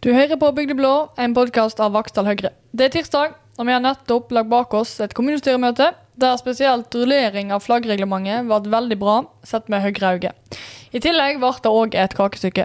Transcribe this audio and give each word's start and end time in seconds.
Du 0.00 0.14
hører 0.14 0.38
på 0.40 0.48
Bygde 0.56 0.72
blå, 0.78 0.90
en 1.20 1.34
podkast 1.36 1.80
av 1.84 1.90
Vaksdal 1.92 2.24
Høyre. 2.24 2.54
Det 2.72 2.86
er 2.86 2.92
tirsdag, 2.94 3.34
og 3.60 3.66
vi 3.68 3.74
har 3.74 3.82
nettopp 3.84 4.30
lagt 4.32 4.48
bak 4.48 4.72
oss 4.78 4.94
et 5.04 5.12
kommunestyremøte 5.12 5.90
der 6.20 6.38
spesielt 6.40 6.96
rullering 6.96 7.52
av 7.52 7.60
flaggreglementet 7.66 8.48
ble 8.48 8.72
veldig 8.72 8.98
bra, 9.02 9.18
sett 9.44 9.68
med 9.68 9.84
Høyre-øye. 9.84 10.32
I 10.96 11.04
tillegg 11.04 11.36
ble 11.44 11.52
det 11.52 11.74
òg 11.82 12.00
et 12.00 12.16
kakestykke. 12.16 12.64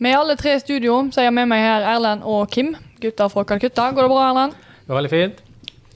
Vi 0.00 0.08
er 0.14 0.16
alle 0.16 0.40
tre 0.40 0.56
i 0.56 0.64
studio, 0.64 0.96
så 1.12 1.26
jeg 1.26 1.28
har 1.28 1.38
med 1.42 1.52
meg 1.52 1.60
her 1.60 1.84
Erlend 1.92 2.24
og 2.24 2.48
Kim, 2.48 2.72
gutter 3.04 3.28
fra 3.28 3.44
Calcutta. 3.52 3.90
Går 3.92 4.08
det 4.08 4.14
bra, 4.16 4.26
Erlend? 4.32 4.56
Det 4.56 4.96
var 4.96 5.02
veldig 5.02 5.12
fint. 5.12 5.46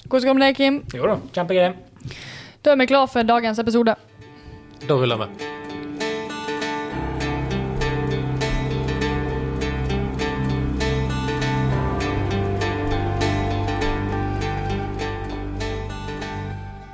Hvordan 0.05 0.29
går 0.29 0.35
det 0.35 0.41
med 0.43 0.49
deg, 0.51 0.61
Kim? 0.61 0.83
Jo 0.93 1.09
da, 1.09 1.21
kjempegøy. 1.41 2.17
Da 2.61 2.77
er 2.77 2.83
vi 2.85 2.93
klar 2.93 3.09
for 3.09 3.25
dagens 3.25 3.65
episode. 3.65 3.97
Da 4.85 4.93
ruller 4.93 5.25
vi. 5.25 5.56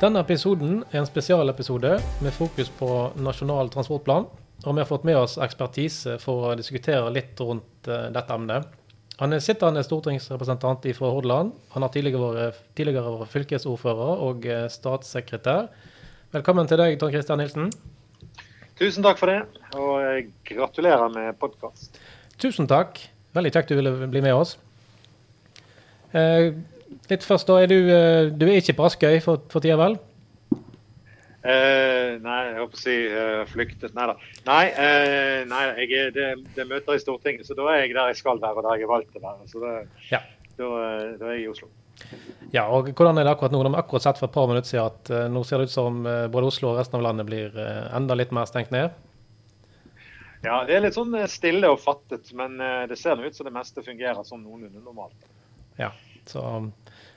Denne 0.03 0.19
episoden 0.25 0.81
er 0.91 0.99
en 0.99 1.07
spesialepisode 1.07 1.93
med 2.27 2.33
fokus 2.35 2.67
på 2.75 2.87
Nasjonal 3.23 3.69
transportplan. 3.71 4.25
Og 4.65 4.75
vi 4.75 4.81
har 4.83 4.89
fått 4.89 5.05
med 5.07 5.15
oss 5.15 5.37
ekspertise 5.39 6.17
for 6.19 6.49
å 6.49 6.57
diskutere 6.59 7.13
litt 7.15 7.39
rundt 7.39 7.87
uh, 7.87 8.09
dette 8.11 8.35
emnet. 8.35 8.67
Han 9.21 9.37
er 9.37 9.45
sittende 9.45 9.85
stortingsrepresentant 9.87 10.89
fra 10.99 11.13
Hordaland. 11.15 11.53
Han 11.77 11.87
har 11.87 11.93
tidligere 11.95 12.33
vært, 12.35 12.59
tidligere 12.75 13.13
vært 13.21 13.31
fylkesordfører 13.37 14.27
og 14.27 14.51
uh, 14.51 14.65
statssekretær. 14.75 15.71
Velkommen 16.35 16.67
til 16.67 16.83
deg, 16.83 16.99
Tom 16.99 17.15
Christian 17.15 17.39
Nilsen. 17.39 17.71
Tusen 18.83 19.07
takk 19.07 19.23
for 19.23 19.31
det, 19.31 19.39
og 19.79 20.35
gratulerer 20.51 21.15
med 21.15 21.39
podkast. 21.39 22.03
Tusen 22.43 22.67
takk. 22.67 22.99
Veldig 23.39 23.55
kjekt 23.55 23.71
du 23.71 23.79
ville 23.79 23.95
bli 24.11 24.27
med 24.27 24.35
oss. 24.35 24.59
Uh, 26.11 26.59
Litt 27.11 27.27
først, 27.27 27.49
da. 27.49 27.61
Er 27.63 27.71
du, 27.71 27.79
eh, 27.91 28.31
du 28.33 28.47
er 28.49 28.59
ikke 28.61 28.79
på 28.79 28.89
Askøy 28.89 29.21
for, 29.25 29.45
for 29.53 29.65
tida, 29.65 29.79
vel? 29.81 29.99
Eh, 31.43 32.21
nei, 32.23 32.39
jeg 32.53 32.59
håper 32.61 32.79
å 32.79 32.81
si 32.81 32.97
uh, 33.11 33.41
flyktet. 33.51 33.95
Nei 33.97 34.05
da. 34.13 34.15
Nei, 34.47 34.65
eh, 34.79 35.41
nei 35.51 35.63
er, 35.73 36.13
det, 36.15 36.27
det, 36.45 36.61
er 36.63 36.69
møter 36.71 36.95
i 36.95 37.03
Stortinget, 37.03 37.49
så 37.49 37.57
da 37.59 37.67
er 37.73 37.81
jeg 37.83 37.97
der 37.97 38.13
jeg 38.13 38.21
skal 38.21 38.39
være, 38.43 38.61
og 38.61 38.69
der 38.69 38.79
jeg 38.79 38.87
er 38.87 38.93
valgt 38.93 39.11
til 39.11 39.23
å 39.23 39.25
være. 39.25 39.49
Så 39.51 39.63
det, 39.65 39.73
ja. 40.13 40.21
da, 40.61 40.69
eh, 40.69 41.09
da, 41.19 41.31
er 41.33 41.35
jeg 41.35 41.49
i 41.49 41.49
Oslo. 41.51 41.71
Ja, 42.55 42.69
og 42.71 42.93
Hvordan 42.95 43.19
er 43.19 43.27
det 43.27 43.33
akkurat 43.35 43.55
nå? 43.55 43.63
De 43.67 43.73
har 43.75 43.83
akkurat 43.83 44.07
sett 44.07 44.21
for 44.21 44.31
et 44.31 44.37
par 44.37 44.47
minutter 44.51 44.71
siden 44.71 44.87
at 44.87 45.11
uh, 45.11 45.25
nå 45.35 45.43
ser 45.47 45.59
det 45.59 45.67
ut 45.71 45.75
som 45.75 45.99
uh, 46.07 46.29
både 46.31 46.53
Oslo 46.53 46.71
og 46.71 46.79
resten 46.79 47.01
av 47.01 47.05
landet 47.09 47.27
blir 47.27 47.59
enda 47.59 48.19
litt 48.19 48.35
mer 48.35 48.47
stengt 48.51 48.71
ned. 48.75 48.95
Ja, 50.47 50.63
det 50.67 50.79
er 50.79 50.87
litt 50.87 50.95
sånn 50.95 51.15
stille 51.31 51.71
og 51.71 51.83
fattet, 51.83 52.31
men 52.35 52.57
det 52.91 52.97
ser 52.99 53.19
ut 53.23 53.37
som 53.37 53.47
det 53.47 53.55
meste 53.55 53.83
fungerer 53.87 54.27
sånn 54.27 54.43
noenlunde 54.43 54.83
normalt. 54.83 55.15
Ja, 55.79 55.93
så 56.31 56.45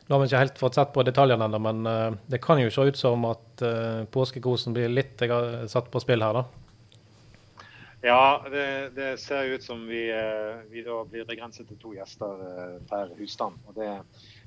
nå 0.07 0.15
har 0.15 0.21
vi 0.21 0.27
ikke 0.29 0.41
helt 0.43 0.59
fått 0.61 0.77
sett 0.77 0.91
på 0.93 1.03
detaljene 1.05 1.47
ennå, 1.47 1.59
men 1.65 1.87
uh, 1.89 2.17
det 2.29 2.37
kan 2.43 2.61
jo 2.61 2.69
se 2.73 2.83
ut 2.91 2.99
som 2.99 3.25
at 3.25 3.63
uh, 3.65 4.05
påskekosen 4.13 4.75
blir 4.75 4.93
litt 4.93 5.23
satt 5.71 5.89
på 5.91 6.01
spill 6.03 6.21
her, 6.21 6.37
da. 6.37 6.45
Ja, 8.05 8.43
det, 8.53 8.67
det 8.93 9.15
ser 9.17 9.49
ut 9.49 9.65
som 9.65 9.81
vi, 9.89 10.03
uh, 10.13 10.61
vi, 10.69 10.83
da 10.85 10.99
blir 11.09 11.25
begrenset 11.25 11.65
til 11.71 11.81
to 11.81 11.95
gjester 11.97 12.45
per 12.91 13.15
husstand. 13.17 13.57
og 13.65 13.79
det, 13.79 13.89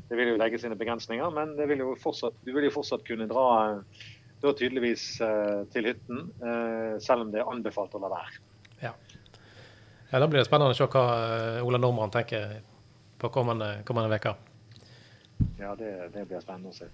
det, 0.06 0.14
vil 0.14 0.30
jo 0.30 0.38
legge 0.38 0.62
sine 0.62 0.78
begrensninger, 0.78 1.34
men 1.34 1.56
vil 1.58 1.82
fortsatt, 1.98 2.38
du 2.46 2.54
vil 2.54 2.68
jo 2.68 2.76
fortsatt 2.78 3.02
kunne 3.08 3.26
dra 3.30 3.48
da 4.38 4.52
tydeligvis 4.54 5.16
til 5.74 5.88
hytten, 5.88 6.28
selv 7.02 7.24
om 7.24 7.32
det 7.32 7.40
er 7.42 7.48
anbefalt 7.50 7.96
å 7.98 8.00
la 8.04 8.12
være. 8.12 8.36
Ja. 8.84 8.92
ja, 10.12 10.20
Da 10.20 10.28
blir 10.30 10.38
det 10.38 10.46
spennende 10.46 10.76
å 10.76 10.78
se 10.78 10.86
hva 10.86 11.02
Ola 11.66 11.80
Nordmann 11.82 12.14
tenker 12.14 12.60
på 13.18 13.32
kommende, 13.34 13.80
kommende. 13.82 14.30
Ja, 15.58 15.74
det, 15.78 16.10
det, 16.14 16.24
blir 16.28 16.42
spennende 16.42 16.70
å 16.70 16.76
se. 16.76 16.86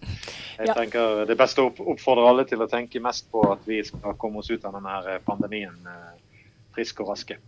Jeg 0.58 0.68
ja. 0.68 0.74
tenker 0.76 1.24
Det 1.28 1.36
beste 1.36 1.64
å 1.64 1.72
oppfordre 1.92 2.24
alle 2.28 2.46
til 2.48 2.62
å 2.64 2.68
tenke 2.70 3.02
mest 3.02 3.28
på 3.32 3.42
at 3.52 3.66
vi 3.68 3.82
skal 3.84 4.16
komme 4.20 4.40
oss 4.40 4.50
ut 4.52 4.64
av 4.64 4.76
denne 4.76 5.18
pandemien 5.26 5.76
eh, 5.90 6.40
friske 6.74 7.04
og 7.04 7.12
raske. 7.12 7.38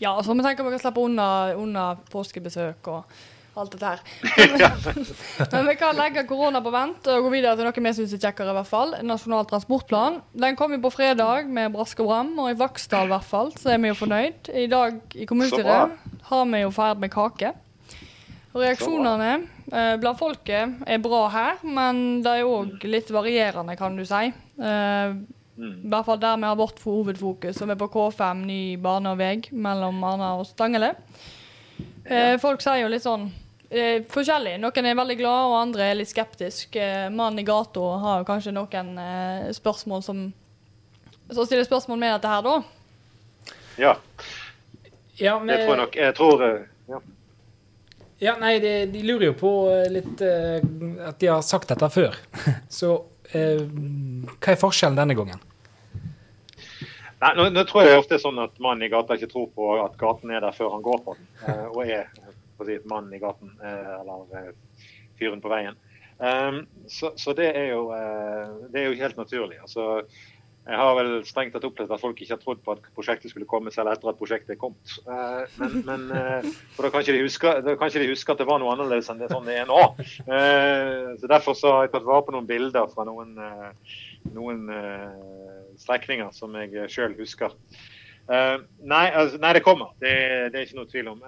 Ja, 0.00 0.16
så 0.22 0.34
vi 0.34 0.44
tenker 0.44 0.64
vi 0.64 0.74
kan 0.74 0.82
slippe 0.82 1.04
unna, 1.04 1.28
unna 1.58 1.92
påskebesøk 2.10 2.90
og 2.92 3.14
alt 3.54 3.74
dette 3.74 3.90
her. 3.90 4.00
Men 5.52 5.66
vi 5.68 5.76
kan 5.80 5.96
legge 5.96 6.24
korona 6.28 6.62
på 6.64 6.72
vent 6.72 7.08
og 7.12 7.26
gå 7.26 7.32
videre 7.34 7.58
til 7.58 7.68
noe 7.68 7.84
vi 7.86 7.94
syns 7.98 8.14
er 8.16 8.22
kjekkere. 8.24 8.54
i 8.54 8.58
hvert 8.58 8.70
fall. 8.70 8.94
Nasjonal 9.06 9.48
transportplan. 9.50 10.20
Den 10.32 10.56
kom 10.58 10.72
jo 10.74 10.80
på 10.86 10.92
fredag 10.94 11.50
med 11.52 11.72
brask 11.74 12.00
og 12.00 12.10
bram, 12.10 12.32
og 12.40 12.52
i 12.52 12.58
Vaksdal 12.58 13.10
i 13.10 13.14
hvert 13.14 13.28
fall 13.28 13.52
så 13.58 13.74
er 13.74 13.82
vi 13.82 13.92
jo 13.92 13.98
fornøyd. 13.98 14.52
I 14.56 14.68
dag 14.72 15.02
i 15.14 15.28
kommunestyret 15.28 15.98
har 16.30 16.48
vi 16.54 16.64
jo 16.64 16.72
ferd 16.74 17.02
med 17.02 17.12
kake. 17.12 17.52
Reaksjonene 18.52 19.28
eh, 19.34 19.44
blant 19.72 20.18
folket 20.20 20.82
er 20.84 20.98
bra 21.00 21.22
her, 21.32 21.60
men 21.64 22.20
det 22.24 22.32
er 22.42 22.48
òg 22.48 22.82
litt 22.84 23.08
varierende, 23.14 23.76
kan 23.80 23.96
du 23.96 24.04
si. 24.04 24.26
Eh, 24.60 25.14
mm. 25.56 25.76
I 25.84 25.92
hvert 25.92 26.08
fall 26.08 26.20
der 26.20 26.40
vi 26.40 26.48
har 26.50 26.58
vårt 26.60 26.82
hovedfokus, 26.84 27.56
som 27.58 27.70
er 27.72 27.78
på 27.80 27.88
K5, 27.92 28.42
ny 28.48 28.62
bane 28.82 29.14
og 29.14 29.20
vei 29.20 29.38
mellom 29.52 30.02
Arna 30.04 30.34
og 30.40 30.46
Stangele. 30.50 30.92
Eh, 32.04 32.36
folk 32.42 32.62
sier 32.62 32.82
jo 32.82 32.90
litt 32.92 33.04
sånn 33.04 33.28
eh, 33.70 34.02
forskjellig. 34.12 34.58
Noen 34.62 34.88
er 34.88 34.98
veldig 34.98 35.18
glad, 35.20 35.48
og 35.48 35.58
andre 35.60 35.88
er 35.88 35.98
litt 36.00 36.12
skeptisk. 36.12 36.76
Eh, 36.76 37.08
Mannen 37.12 37.42
i 37.42 37.46
gata 37.48 37.88
har 38.04 38.22
jo 38.22 38.28
kanskje 38.28 38.54
noen 38.56 38.94
eh, 39.00 39.50
spørsmål 39.56 40.06
som 40.06 40.30
Så 41.32 41.46
stiller 41.46 41.64
spørsmål 41.64 41.98
med 41.98 42.12
dette 42.12 42.28
her, 42.28 42.42
da. 42.44 42.56
Ja. 43.80 43.92
ja 45.16 45.38
men, 45.40 45.54
jeg 45.54 45.64
tror 45.64 45.78
nok 45.80 45.94
Jeg 45.96 46.14
tror 46.18 46.42
eh, 46.44 46.58
ja. 48.22 48.36
Nei, 48.40 48.56
de, 48.62 48.74
de, 48.92 49.02
lurer 49.06 49.30
jo 49.30 49.36
på 49.38 49.52
eh, 49.72 49.88
litt 49.92 50.22
uh, 50.24 50.58
at 51.08 51.18
de 51.20 51.30
har 51.30 51.42
sagt 51.46 51.72
dette 51.72 51.88
før. 51.92 52.16
Så 52.80 52.94
uh, 53.34 53.64
hva 54.38 54.52
er 54.54 54.60
forskjellen 54.60 54.98
denne 54.98 55.16
gangen? 55.18 55.42
Nei, 57.22 57.32
nå, 57.38 57.48
nå, 57.54 57.64
tror 57.68 57.86
jeg 57.86 58.00
ofte 58.00 58.18
er 58.18 58.22
sånn 58.22 58.40
at 58.42 58.58
mannen 58.62 58.86
i 58.86 58.90
gata 58.90 59.18
ikke 59.18 59.30
tror 59.30 59.48
på 59.54 59.72
at 59.84 59.94
gaten 60.00 60.32
er 60.34 60.42
der 60.42 60.56
før 60.56 60.74
han 60.74 60.84
går 60.86 61.02
på 61.04 61.16
den. 61.18 61.30
Uh, 61.46 61.66
og 61.70 61.82
er 61.86 62.08
si, 62.66 62.78
mannen 62.90 63.14
i 63.14 63.22
gaten, 63.22 63.56
eller 63.62 64.52
fyren 65.18 65.42
på 65.42 65.50
veien. 65.50 65.78
Um, 66.22 66.60
så, 66.86 67.10
så 67.18 67.32
det, 67.34 67.48
er 67.58 67.72
jo, 67.72 67.88
det, 68.70 68.78
er 68.78 68.84
jo, 68.86 68.98
helt 69.00 69.18
naturlig. 69.18 69.58
Altså, 69.64 70.04
jeg 70.62 70.78
har 70.78 70.92
vel 70.94 71.08
strengt 71.26 71.56
tatt 71.56 71.64
opplevd 71.66 71.90
at 71.90 72.00
folk 72.00 72.20
ikke 72.22 72.36
har 72.36 72.40
trodd 72.42 72.60
på 72.62 72.74
at 72.76 72.84
prosjektet 72.94 73.32
skulle 73.32 73.48
komme 73.50 73.72
selv 73.74 73.90
etter 73.90 74.12
at 74.12 74.18
prosjektet 74.18 74.54
er 74.54 74.60
kommet. 74.60 74.92
Eh, 75.02 75.56
men, 75.58 75.72
men 75.88 76.04
eh, 76.14 76.50
for 76.76 76.86
da 76.86 76.92
kan, 76.92 77.02
ikke 77.02 77.16
de 77.16 77.24
huske, 77.24 77.54
kan 77.66 77.90
ikke 77.90 78.02
de 78.04 78.10
huske 78.12 78.34
at 78.34 78.42
det 78.42 78.46
var 78.46 78.60
noe 78.62 78.70
annerledes 78.74 79.10
enn 79.10 79.18
det 79.18 79.32
sånn 79.32 79.48
det 79.48 79.56
er 79.58 79.66
nå. 79.66 79.80
Eh, 80.22 81.08
så 81.18 81.30
Derfor 81.32 81.58
så 81.58 81.72
har 81.74 81.88
jeg 81.88 81.94
tatt 81.96 82.06
vare 82.06 82.26
på 82.28 82.34
noen 82.36 82.46
bilder 82.46 82.86
fra 82.92 83.06
noen, 83.08 83.34
noen 84.36 84.62
strekninger 85.80 86.30
som 86.36 86.54
jeg 86.60 86.86
sjøl 86.92 87.16
husker. 87.18 87.56
Nei, 88.28 89.06
altså, 89.08 89.40
nei, 89.42 89.50
det 89.56 89.64
kommer. 89.66 89.96
Det, 89.98 90.12
det, 90.52 90.60
er 90.60 90.68
ikke 90.68 90.78
noe 90.78 90.90
tvil 90.92 91.10
om. 91.10 91.24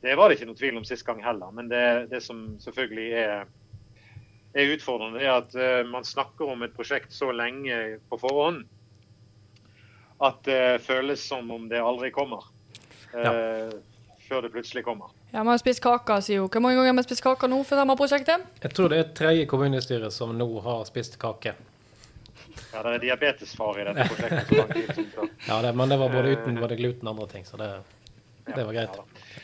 Det 0.00 0.16
var 0.16 0.30
det 0.30 0.38
ikke 0.38 0.48
noe 0.48 0.60
tvil 0.62 0.80
om 0.80 0.86
sist 0.88 1.04
gang 1.04 1.20
heller. 1.24 1.52
Men 1.52 1.68
det, 1.68 1.84
det 2.14 2.22
som 2.24 2.46
selvfølgelig 2.64 3.10
er 3.26 3.44
er 4.54 4.70
utfordrende, 4.74 5.20
er 5.22 5.40
at 5.40 5.54
uh, 5.58 5.82
man 5.90 6.06
snakker 6.06 6.54
om 6.54 6.62
et 6.66 6.74
prosjekt 6.76 7.12
så 7.14 7.32
lenge 7.34 7.98
på 8.10 8.20
forhånd 8.22 8.64
at 10.24 10.44
det 10.46 10.82
føles 10.84 11.20
som 11.20 11.50
om 11.50 11.66
det 11.68 11.80
aldri 11.82 12.10
kommer. 12.14 12.46
Uh, 13.12 13.20
ja. 13.20 13.34
Før 14.24 14.46
det 14.46 14.54
plutselig 14.54 14.84
kommer. 14.86 15.10
Ja, 15.34 15.42
Vi 15.42 15.48
har 15.48 15.58
spist 15.60 15.82
kake, 15.84 16.16
sier 16.24 16.40
jo. 16.40 16.48
Hvor 16.48 16.62
mange 16.64 16.78
ganger 16.78 16.94
har 16.94 16.96
vi 16.96 17.04
spist 17.04 17.24
kake 17.26 17.48
nå 17.50 17.58
for 17.66 17.76
dette 17.76 17.96
prosjektet? 17.98 18.46
Jeg 18.62 18.76
tror 18.76 18.88
det 18.92 19.00
er 19.02 19.10
tredje 19.18 19.46
kommunestyre 19.50 20.08
som 20.14 20.32
nå 20.38 20.46
har 20.64 20.84
spist 20.88 21.18
kake. 21.20 21.52
Ja, 22.72 22.82
det 22.86 22.94
er 22.94 23.02
diabetesfare 23.02 23.82
i 23.82 23.86
dette 23.90 24.06
prosjektet. 24.08 25.34
ja, 25.50 25.58
det, 25.66 25.74
men 25.76 25.92
det 25.92 25.98
var 26.00 26.14
både 26.14 26.38
uten 26.38 26.56
både 26.62 26.78
gluten 26.80 27.10
og 27.10 27.16
andre 27.16 27.28
ting, 27.34 27.44
så 27.44 27.60
det, 27.60 27.68
det 28.48 28.62
var 28.64 28.72
greit. 28.72 28.96
Ja, 28.96 29.43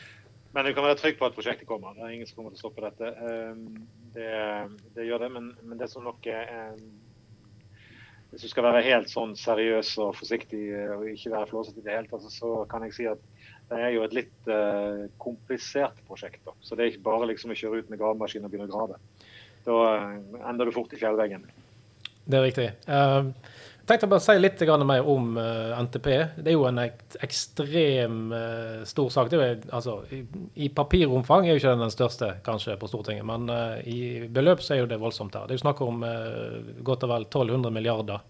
men 0.51 0.65
du 0.65 0.73
kan 0.75 0.83
være 0.83 0.97
trygg 0.99 1.19
på 1.19 1.27
at 1.27 1.35
prosjektet 1.35 1.67
kommer. 1.67 1.93
Det 1.95 2.03
er 2.03 2.15
ingen 2.15 2.27
som 2.27 2.39
kommer 2.39 2.51
til 2.51 2.59
å 2.59 2.63
stoppe 2.65 2.83
dette. 2.83 3.11
Um, 3.23 3.85
det, 4.15 4.31
det 4.97 5.07
gjør 5.07 5.25
det, 5.25 5.29
men, 5.37 5.47
men, 5.63 5.77
det 5.79 5.87
som 5.91 6.03
nok 6.03 6.27
er 6.27 6.73
um, 6.73 6.89
Hvis 8.31 8.45
du 8.45 8.51
skal 8.51 8.67
være 8.67 8.83
helt 8.85 9.11
sånn 9.11 9.33
seriøs 9.35 9.93
og 10.03 10.13
forsiktig 10.15 10.61
og 10.95 11.07
ikke 11.11 11.33
være 11.33 11.49
flåsete 11.49 11.81
i 11.81 11.85
det 11.87 11.95
hele 11.97 12.11
tatt, 12.11 12.27
så 12.31 12.61
kan 12.71 12.85
jeg 12.87 12.95
si 12.95 13.07
at 13.11 13.23
det 13.71 13.79
er 13.79 13.91
jo 13.95 14.03
et 14.03 14.15
litt 14.15 14.51
uh, 14.51 15.07
komplisert 15.23 15.99
prosjekt. 16.07 16.43
Da. 16.47 16.55
Så 16.59 16.75
det 16.75 16.83
er 16.83 16.93
ikke 16.93 17.07
bare 17.07 17.31
liksom 17.31 17.51
å 17.51 17.59
kjøre 17.59 17.81
ut 17.81 17.91
med 17.91 17.99
gravemaskin 17.99 18.43
og 18.47 18.51
begynne 18.51 18.67
å 18.67 18.75
grave. 18.75 18.99
Da 19.67 19.77
uh, 19.77 20.39
ender 20.51 20.67
du 20.67 20.75
fort 20.75 20.91
i 20.95 20.99
fjellveggen. 20.99 21.47
Det 22.27 22.39
er 22.39 22.45
riktig. 22.45 22.67
Uh, 22.87 23.31
jeg 23.81 23.89
tenkte 23.89 24.09
bare 24.11 24.21
å 24.21 24.23
si 24.23 24.35
litt 24.39 24.61
mer 24.85 25.07
om 25.09 25.37
eh, 25.41 25.79
NTP. 25.81 26.09
Det 26.37 26.51
er 26.51 26.55
jo 26.55 26.67
en 26.69 26.79
ekstrem 26.81 28.19
uh, 28.31 28.83
stor 28.85 29.09
sak. 29.09 29.31
Jo, 29.33 29.41
altså, 29.73 29.97
i, 30.55 30.69
papiromfang 30.69 31.47
er 31.47 31.55
jo 31.55 31.61
ikke 31.61 31.73
den 31.73 31.85
den 31.87 31.93
største 31.93 32.35
kanskje 32.45 32.77
på 32.77 32.87
Stortinget, 32.87 33.25
men 33.25 33.49
uh, 33.49 33.79
i 33.83 34.27
beløp 34.29 34.61
så 34.61 34.75
er 34.75 34.83
jo 34.83 34.91
det 34.91 35.01
voldsomt 35.01 35.35
her. 35.35 35.49
Det 35.49 35.57
er 35.57 35.59
jo 35.59 35.65
snakk 35.65 35.81
om 35.85 36.05
godt 36.85 37.07
og 37.07 37.15
vel 37.15 37.27
1200 37.27 37.73
milliarder 37.73 38.21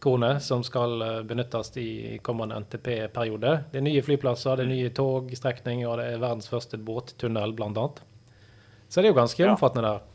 kroner 0.00 0.38
som 0.38 0.62
skal 0.64 1.02
eh, 1.02 1.22
benyttes 1.22 1.76
i 1.76 2.18
kommende 2.22 2.60
NTP-periode. 2.60 3.58
Det 3.70 3.80
er 3.80 3.86
nye 3.86 4.02
flyplasser, 4.04 4.56
det 4.56 4.66
er 4.66 4.72
nye 4.72 4.92
togstrekninger, 4.94 5.88
og 5.88 5.98
det 6.00 6.12
er 6.12 6.22
verdens 6.22 6.50
første 6.50 6.78
båttunnel, 6.78 7.54
bl.a. 7.58 7.88
Så 8.88 9.00
det 9.00 9.08
er 9.08 9.12
jo 9.12 9.18
ganske 9.18 9.50
omfattende 9.50 9.90
der. 9.90 10.06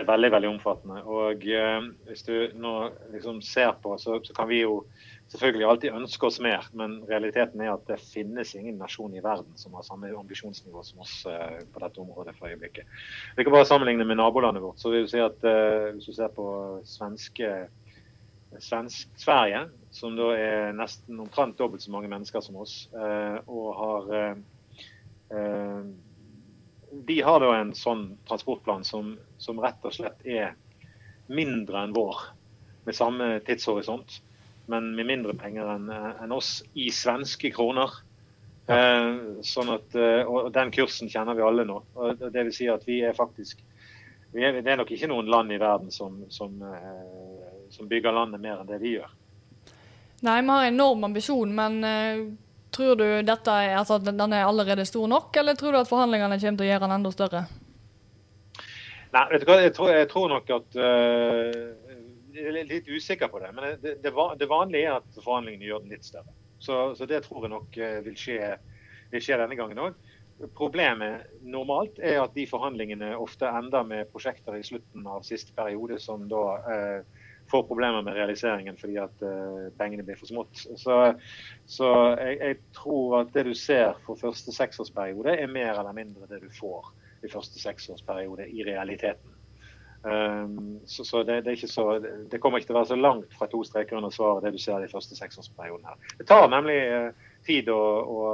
Er 0.00 0.06
veldig 0.08 0.30
veldig 0.32 0.48
omfattende. 0.54 1.02
Og 1.04 1.44
eh, 1.44 1.80
hvis 2.08 2.24
du 2.24 2.34
nå 2.56 2.74
liksom 3.12 3.42
ser 3.44 3.74
på, 3.82 3.96
så, 4.00 4.16
så 4.24 4.36
kan 4.36 4.48
vi 4.48 4.62
jo 4.62 4.84
selvfølgelig 5.30 5.66
alltid 5.68 5.98
ønske 5.98 6.26
oss 6.26 6.40
mer, 6.42 6.64
men 6.74 6.96
realiteten 7.10 7.60
er 7.62 7.74
at 7.74 7.84
det 7.86 8.00
finnes 8.02 8.54
ingen 8.56 8.80
nasjon 8.80 9.12
i 9.14 9.22
verden 9.22 9.52
som 9.60 9.76
har 9.76 9.84
samme 9.86 10.10
ambisjonsnivå 10.22 10.82
som 10.86 11.04
oss 11.04 11.18
eh, 11.28 11.60
på 11.70 11.84
dette 11.84 12.00
området 12.02 12.34
for 12.38 12.48
øyeblikket. 12.48 12.88
Vi 13.36 13.44
kan 13.44 13.54
bare 13.54 13.68
sammenligne 13.68 14.08
med 14.08 14.18
nabolandet 14.22 14.64
vårt. 14.64 14.80
så 14.80 14.94
vil 14.94 15.04
du 15.04 15.12
si 15.12 15.20
at 15.22 15.44
eh, 15.44 15.92
Hvis 15.94 16.08
du 16.08 16.16
ser 16.16 16.32
på 16.34 16.48
svenske 16.88 17.52
svensk, 18.58 19.08
Sverige, 19.16 19.68
som 19.94 20.16
da 20.18 20.32
er 20.34 20.72
nesten 20.74 21.20
omtrent 21.22 21.58
dobbelt 21.58 21.82
så 21.84 21.92
mange 21.94 22.10
mennesker 22.10 22.42
som 22.42 22.58
oss, 22.60 22.88
eh, 22.94 23.38
og 23.46 23.68
har 23.78 24.14
eh, 24.18 24.38
eh, 25.36 25.82
de 27.06 27.20
har 27.22 27.40
da 27.42 27.52
en 27.60 27.72
sånn 27.76 28.16
transportplan 28.26 28.82
som, 28.86 29.14
som 29.40 29.60
rett 29.62 29.88
og 29.88 29.94
slett 29.96 30.20
er 30.28 30.52
mindre 31.32 31.84
enn 31.84 31.96
vår, 31.96 32.20
med 32.84 32.96
samme 32.96 33.32
tidshorisont, 33.46 34.20
men 34.70 34.92
med 34.94 35.08
mindre 35.08 35.34
penger 35.38 35.68
enn 35.74 35.90
en 35.90 36.36
oss 36.36 36.60
i 36.78 36.90
svenske 36.94 37.50
kroner. 37.54 37.90
Eh, 38.70 39.08
sånn 39.42 39.72
at, 39.74 39.94
eh, 39.98 40.22
og 40.28 40.52
den 40.54 40.70
kursen 40.70 41.10
kjenner 41.10 41.34
vi 41.34 41.42
alle 41.42 41.64
nå. 41.66 41.80
Og 41.98 42.20
det 42.20 42.44
vil 42.46 42.54
si 42.54 42.68
at 42.70 42.84
vi 42.86 43.00
er 43.02 43.16
faktisk 43.16 43.64
vi 44.30 44.44
er, 44.46 44.60
Det 44.62 44.70
er 44.70 44.78
nok 44.78 44.92
ikke 44.94 45.08
noen 45.10 45.26
land 45.26 45.50
i 45.50 45.58
verden 45.58 45.90
som, 45.90 46.20
som, 46.30 46.52
eh, 46.62 47.48
som 47.74 47.88
bygger 47.90 48.14
landet 48.14 48.38
mer 48.38 48.60
enn 48.60 48.68
det 48.68 48.78
vi 48.78 48.94
gjør. 48.94 49.10
Nei, 50.22 50.36
vi 50.42 50.52
har 50.52 50.68
en 50.68 50.74
enorm 50.74 51.08
ambisjon, 51.08 51.50
men 51.54 51.80
eh, 51.82 52.22
tror 52.70 52.94
du 53.00 53.06
dette 53.26 53.50
er, 53.50 53.74
altså, 53.80 53.98
den 53.98 54.20
er 54.36 54.44
allerede 54.46 54.86
stor 54.86 55.08
nok, 55.10 55.34
eller 55.36 55.58
tror 55.58 55.72
du 55.72 55.80
at 55.80 55.90
forhandlingene 55.90 56.38
kommer 56.38 56.60
til 56.60 56.68
å 56.68 56.70
gjøre 56.70 56.84
den 56.84 56.96
enda 57.00 57.12
større? 57.14 57.42
Nei, 59.10 59.24
vet 59.32 59.42
du 59.42 59.48
hva, 59.50 59.56
jeg 59.64 59.74
tror, 59.74 59.90
jeg 59.90 60.08
tror 60.10 60.28
nok 60.30 60.52
at 60.54 60.76
uh, 60.78 61.96
Jeg 62.36 62.46
er 62.46 62.68
litt 62.68 62.90
usikker 62.90 63.30
på 63.32 63.40
det. 63.42 63.50
Men 63.56 63.74
det, 63.82 63.96
det, 64.04 64.12
det 64.38 64.50
vanlige 64.50 64.86
er 64.86 65.00
at 65.00 65.18
forhandlingene 65.24 65.66
gjør 65.66 65.82
den 65.84 65.96
litt 65.96 66.06
større. 66.06 66.30
Så, 66.60 66.94
så 66.94 67.08
det 67.08 67.24
tror 67.24 67.46
jeg 67.46 67.54
nok 67.54 67.76
eh, 67.80 68.00
vil 68.04 68.16
skje, 68.20 68.38
vil 69.10 69.22
skje 69.24 69.38
denne 69.40 69.56
gangen 69.56 69.80
òg. 69.80 69.96
Problemet 70.56 71.26
normalt 71.44 71.98
er 72.04 72.20
at 72.22 72.36
de 72.36 72.46
forhandlingene 72.48 73.14
ofte 73.16 73.48
ender 73.48 73.84
med 73.88 74.08
prosjekter 74.12 74.56
i 74.56 74.64
slutten 74.64 75.08
av 75.08 75.24
siste 75.24 75.56
periode 75.56 75.98
som 76.00 76.26
da 76.28 76.44
eh, 76.72 77.24
får 77.50 77.66
problemer 77.68 78.04
med 78.04 78.16
realiseringen 78.16 78.78
fordi 78.80 78.96
at 79.02 79.24
eh, 79.26 79.66
pengene 79.80 80.04
blir 80.06 80.20
for 80.20 80.30
smått. 80.30 80.62
Så, 80.80 81.00
så 81.68 81.90
jeg, 82.20 82.38
jeg 82.40 82.60
tror 82.76 83.22
at 83.22 83.34
det 83.36 83.48
du 83.48 83.54
ser 83.56 83.96
for 84.06 84.20
første 84.20 84.54
seksårsperiode, 84.54 85.34
er 85.36 85.50
mer 85.50 85.74
eller 85.74 85.96
mindre 85.96 86.28
det 86.30 86.44
du 86.44 86.50
får 86.60 86.92
i 87.24 87.32
første 87.32 87.60
seksårsperiode 87.62 88.48
i 88.48 88.64
realiteten. 88.66 89.36
Um, 90.02 90.80
så 90.88 91.04
så 91.04 91.22
det, 91.28 91.42
det, 91.44 91.58
så, 91.68 91.98
det 92.30 92.40
kommer 92.40 92.58
ikke 92.58 92.70
til 92.70 92.76
å 92.76 92.78
være 92.78 92.88
så 92.88 92.96
langt 92.96 93.34
fra 93.36 93.50
to 93.52 93.60
streker 93.68 93.98
under 93.98 94.12
svaret 94.14 94.46
det 94.46 94.54
du 94.54 94.62
ser 94.62 94.80
i 94.80 94.88
første 94.88 95.16
seksårsperioden. 95.18 95.84
her. 95.84 96.14
Det 96.18 96.26
tar 96.30 96.48
nemlig 96.48 96.78
uh, 96.88 97.34
tid 97.46 97.68
å, 97.68 97.80
å 98.00 98.30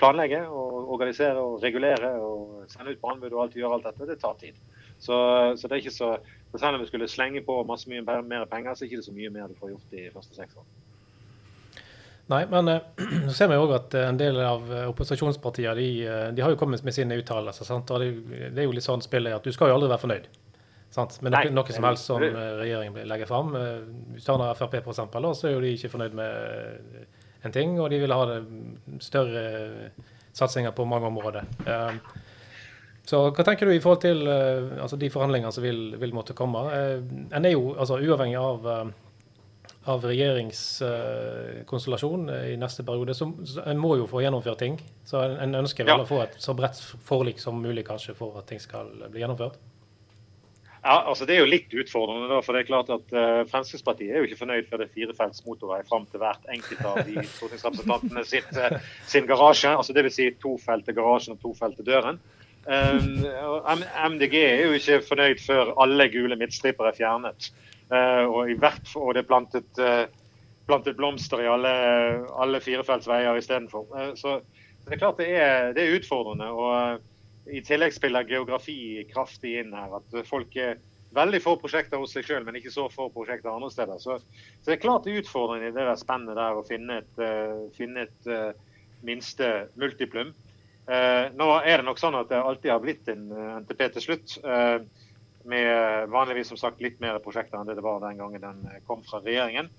planlegge, 0.00 0.42
og 0.48 0.92
organisere 0.92 1.40
og 1.40 1.64
regulere 1.64 2.12
og 2.20 2.68
sende 2.72 2.92
ut 2.92 3.00
på 3.00 3.14
anbud 3.14 3.32
og 3.32 3.42
alt 3.44 3.56
gjøre 3.56 3.78
alt 3.78 3.88
dette. 3.88 4.10
Det 4.12 4.20
tar 4.20 4.36
tid. 4.40 4.60
Så, 5.00 5.16
så 5.56 5.68
det 5.68 5.76
er 5.76 5.82
ikke 5.84 5.96
så, 5.96 6.12
selv 6.56 6.76
om 6.76 6.84
vi 6.84 6.88
skulle 6.90 7.08
slenge 7.08 7.44
på 7.44 7.62
masse 7.68 7.88
mye 7.88 8.04
mer 8.04 8.44
penger, 8.52 8.74
så 8.74 8.84
er 8.84 8.88
det 8.88 8.92
ikke 8.92 9.08
så 9.08 9.16
mye 9.16 9.32
mer 9.32 9.48
du 9.48 9.56
får 9.60 9.74
gjort 9.74 9.96
i 9.96 10.08
første 10.12 10.36
seks 10.36 10.60
år. 10.60 10.68
Nei, 12.30 12.46
men 12.46 12.68
eh, 12.68 12.80
så 13.28 13.34
ser 13.34 13.50
vi 13.50 13.58
òg 13.58 13.72
at 13.74 13.96
eh, 13.98 14.06
en 14.08 14.18
del 14.18 14.38
av 14.44 14.68
eh, 14.70 14.86
opposisjonspartiene 14.90 15.74
de, 15.78 15.88
de 16.36 16.44
har 16.44 16.54
jo 16.54 16.60
kommet 16.60 16.84
med 16.86 16.94
sine 16.94 17.18
uttalelser. 17.18 17.66
sant? 17.66 17.90
Og 17.90 18.02
det, 18.02 18.12
det 18.54 18.62
er 18.62 18.68
jo 18.68 18.76
litt 18.76 18.86
sånn 18.86 19.02
spillet 19.04 19.34
at 19.34 19.46
du 19.46 19.52
skal 19.54 19.70
jo 19.70 19.78
aldri 19.78 19.90
være 19.90 20.04
fornøyd. 20.04 20.30
Sant? 20.90 21.20
med 21.22 21.30
noe, 21.34 21.50
noe 21.54 21.74
som 21.74 21.86
helst 21.86 22.08
som 22.08 22.22
regjeringen 22.22 23.06
legger 23.06 23.28
fram. 23.30 23.52
Hvis 24.14 24.24
du 24.24 24.30
tar 24.32 24.56
Frp 24.58 24.80
eksempel, 24.80 25.28
så 25.38 25.46
er 25.46 25.52
jo 25.54 25.60
de 25.62 25.70
ikke 25.76 25.90
fornøyd 25.92 26.16
med 26.18 27.44
en 27.46 27.54
ting, 27.54 27.76
og 27.78 27.92
de 27.92 28.00
vil 28.02 28.14
ha 28.14 28.24
det 28.26 28.40
større 29.06 29.44
satsinger 30.34 30.74
på 30.74 30.88
mange 30.90 31.06
områder. 31.06 31.46
Så 33.06 33.22
hva 33.30 33.46
tenker 33.46 33.70
du 33.70 33.76
i 33.76 33.78
forhold 33.78 34.02
til 34.02 34.26
altså 34.26 34.98
de 34.98 35.12
forhandlingene 35.14 35.54
som 35.54 35.62
vil, 35.62 35.94
vil 36.02 36.16
måtte 36.16 36.34
komme? 36.34 36.66
En 36.74 37.46
er 37.46 37.54
jo 37.54 37.70
altså 37.76 38.02
uavhengig 38.02 38.42
av 38.42 38.66
av 39.88 40.02
regjeringskonstellasjon 40.04 42.26
i 42.52 42.56
neste 42.60 42.82
periode, 42.84 43.14
så, 43.16 43.30
så 43.48 43.62
en 43.70 43.78
må 43.80 43.94
jo 44.00 44.06
få 44.10 44.20
gjennomført 44.24 44.58
ting. 44.60 44.74
Så 45.08 45.16
en, 45.24 45.34
en 45.40 45.54
ønsker 45.62 45.84
vel 45.88 45.96
Ja. 45.96 46.02
å 46.04 46.08
få 46.08 46.18
et 46.26 46.34
så 46.42 46.52
bredt 46.56 46.78
forlik 47.06 47.38
som 47.40 47.54
mulig 47.62 47.84
kanskje 47.88 48.14
for 48.18 48.30
at 48.38 48.46
ting 48.50 48.60
skal 48.60 48.86
bli 49.10 49.20
gjennomført. 49.24 49.56
Ja, 50.80 50.94
altså 51.10 51.26
Det 51.28 51.34
er 51.36 51.40
jo 51.42 51.50
litt 51.52 51.70
utfordrende. 51.76 52.28
da, 52.30 52.38
for 52.40 52.52
det 52.56 52.60
er 52.62 52.68
klart 52.70 52.88
at 52.92 53.06
uh, 53.12 53.44
Fremskrittspartiet 53.50 54.10
er 54.14 54.18
jo 54.22 54.26
ikke 54.30 54.38
fornøyd 54.40 54.64
før 54.70 54.78
det 54.80 54.86
er 54.88 54.94
firefelts 54.94 55.42
motorvei 55.44 55.82
fram 55.88 56.04
til 56.08 56.20
hvert 56.22 56.44
enkelt 56.48 56.80
av 56.88 56.96
de 57.04 57.14
stortingsrepresentantene 57.36 58.22
sitt, 58.24 58.48
uh, 58.56 58.78
sin 59.06 59.26
garasje. 59.28 59.68
altså 59.76 59.92
Dvs. 59.96 60.14
Si 60.16 60.30
tofelt 60.40 60.84
til 60.88 60.96
garasjen 60.96 61.34
og 61.36 61.40
tofelt 61.44 61.76
til 61.76 61.84
døren. 61.90 62.16
Um, 62.64 63.20
MDG 64.14 64.34
er 64.40 64.62
jo 64.66 64.72
ikke 64.76 65.00
fornøyd 65.08 65.38
før 65.44 65.64
alle 65.84 66.04
gule 66.12 66.36
midtstriper 66.40 66.84
er 66.88 66.96
fjernet. 66.96 67.40
Eh, 67.90 68.24
og, 68.24 68.50
hvert, 68.62 68.90
og 68.96 69.14
det 69.16 69.24
er 69.24 69.28
plantet, 69.28 69.80
eh, 69.82 70.04
plantet 70.70 70.98
blomster 70.98 71.42
i 71.42 71.48
alle, 71.50 71.72
alle 72.38 72.60
firefelts 72.62 73.08
veier 73.10 73.38
istedenfor. 73.38 73.88
Uh, 73.90 74.12
så 74.18 74.36
det 74.86 74.94
er 74.94 75.00
klart 75.00 75.18
det 75.18 75.30
er, 75.34 75.72
det 75.74 75.82
er 75.84 75.96
utfordrende. 75.98 76.50
og 76.54 76.70
eh, 76.76 77.08
i 77.50 77.64
tillegg 77.66 77.94
spiller 77.96 78.28
geografi 78.28 79.02
kraftig 79.10 79.56
inn 79.58 79.74
her. 79.74 79.96
At 79.98 80.28
folk 80.28 80.54
er 80.60 80.78
veldig 81.16 81.40
få 81.42 81.56
prosjekter 81.58 81.98
hos 81.98 82.12
seg 82.14 82.28
sjøl, 82.28 82.44
men 82.46 82.60
ikke 82.60 82.70
så 82.70 82.84
få 82.92 83.08
prosjekter 83.10 83.50
andre 83.50 83.72
steder. 83.72 83.98
Så, 83.98 84.20
så 84.60 84.70
det 84.70 84.76
er 84.76 84.84
klart 84.84 85.08
det 85.08 85.16
er 85.16 85.24
utfordrende 85.24 85.72
i 85.72 85.74
det 85.74 85.86
der 85.88 85.98
spennet 85.98 86.38
der 86.38 86.60
å 86.60 86.66
finne 86.68 87.00
et, 87.02 87.10
uh, 87.18 87.64
finne 87.74 88.06
et 88.06 88.30
uh, 88.30 88.52
minste 89.02 89.50
multiplum. 89.80 90.30
Uh, 90.90 91.30
nå 91.38 91.46
er 91.60 91.80
det 91.80 91.86
nok 91.86 92.00
sånn 92.00 92.18
at 92.18 92.30
det 92.30 92.38
alltid 92.38 92.72
har 92.72 92.80
blitt 92.82 93.10
en 93.12 93.28
eh, 93.30 93.50
NTP 93.62 93.82
til 93.94 94.04
slutt. 94.04 94.32
eh, 94.42 94.78
med 95.44 96.08
vanligvis 96.08 96.48
som 96.48 96.58
sagt 96.60 96.80
litt 96.84 97.00
mer 97.00 97.18
prosjekter 97.24 97.60
enn 97.60 97.68
det 97.68 97.78
det 97.78 97.84
var 97.84 98.00
den 98.02 98.18
gangen 98.20 98.42
den 98.42 98.64
eh, 98.68 98.82
kom 98.86 99.02
fra 99.06 99.22
regjeringen. 99.24 99.70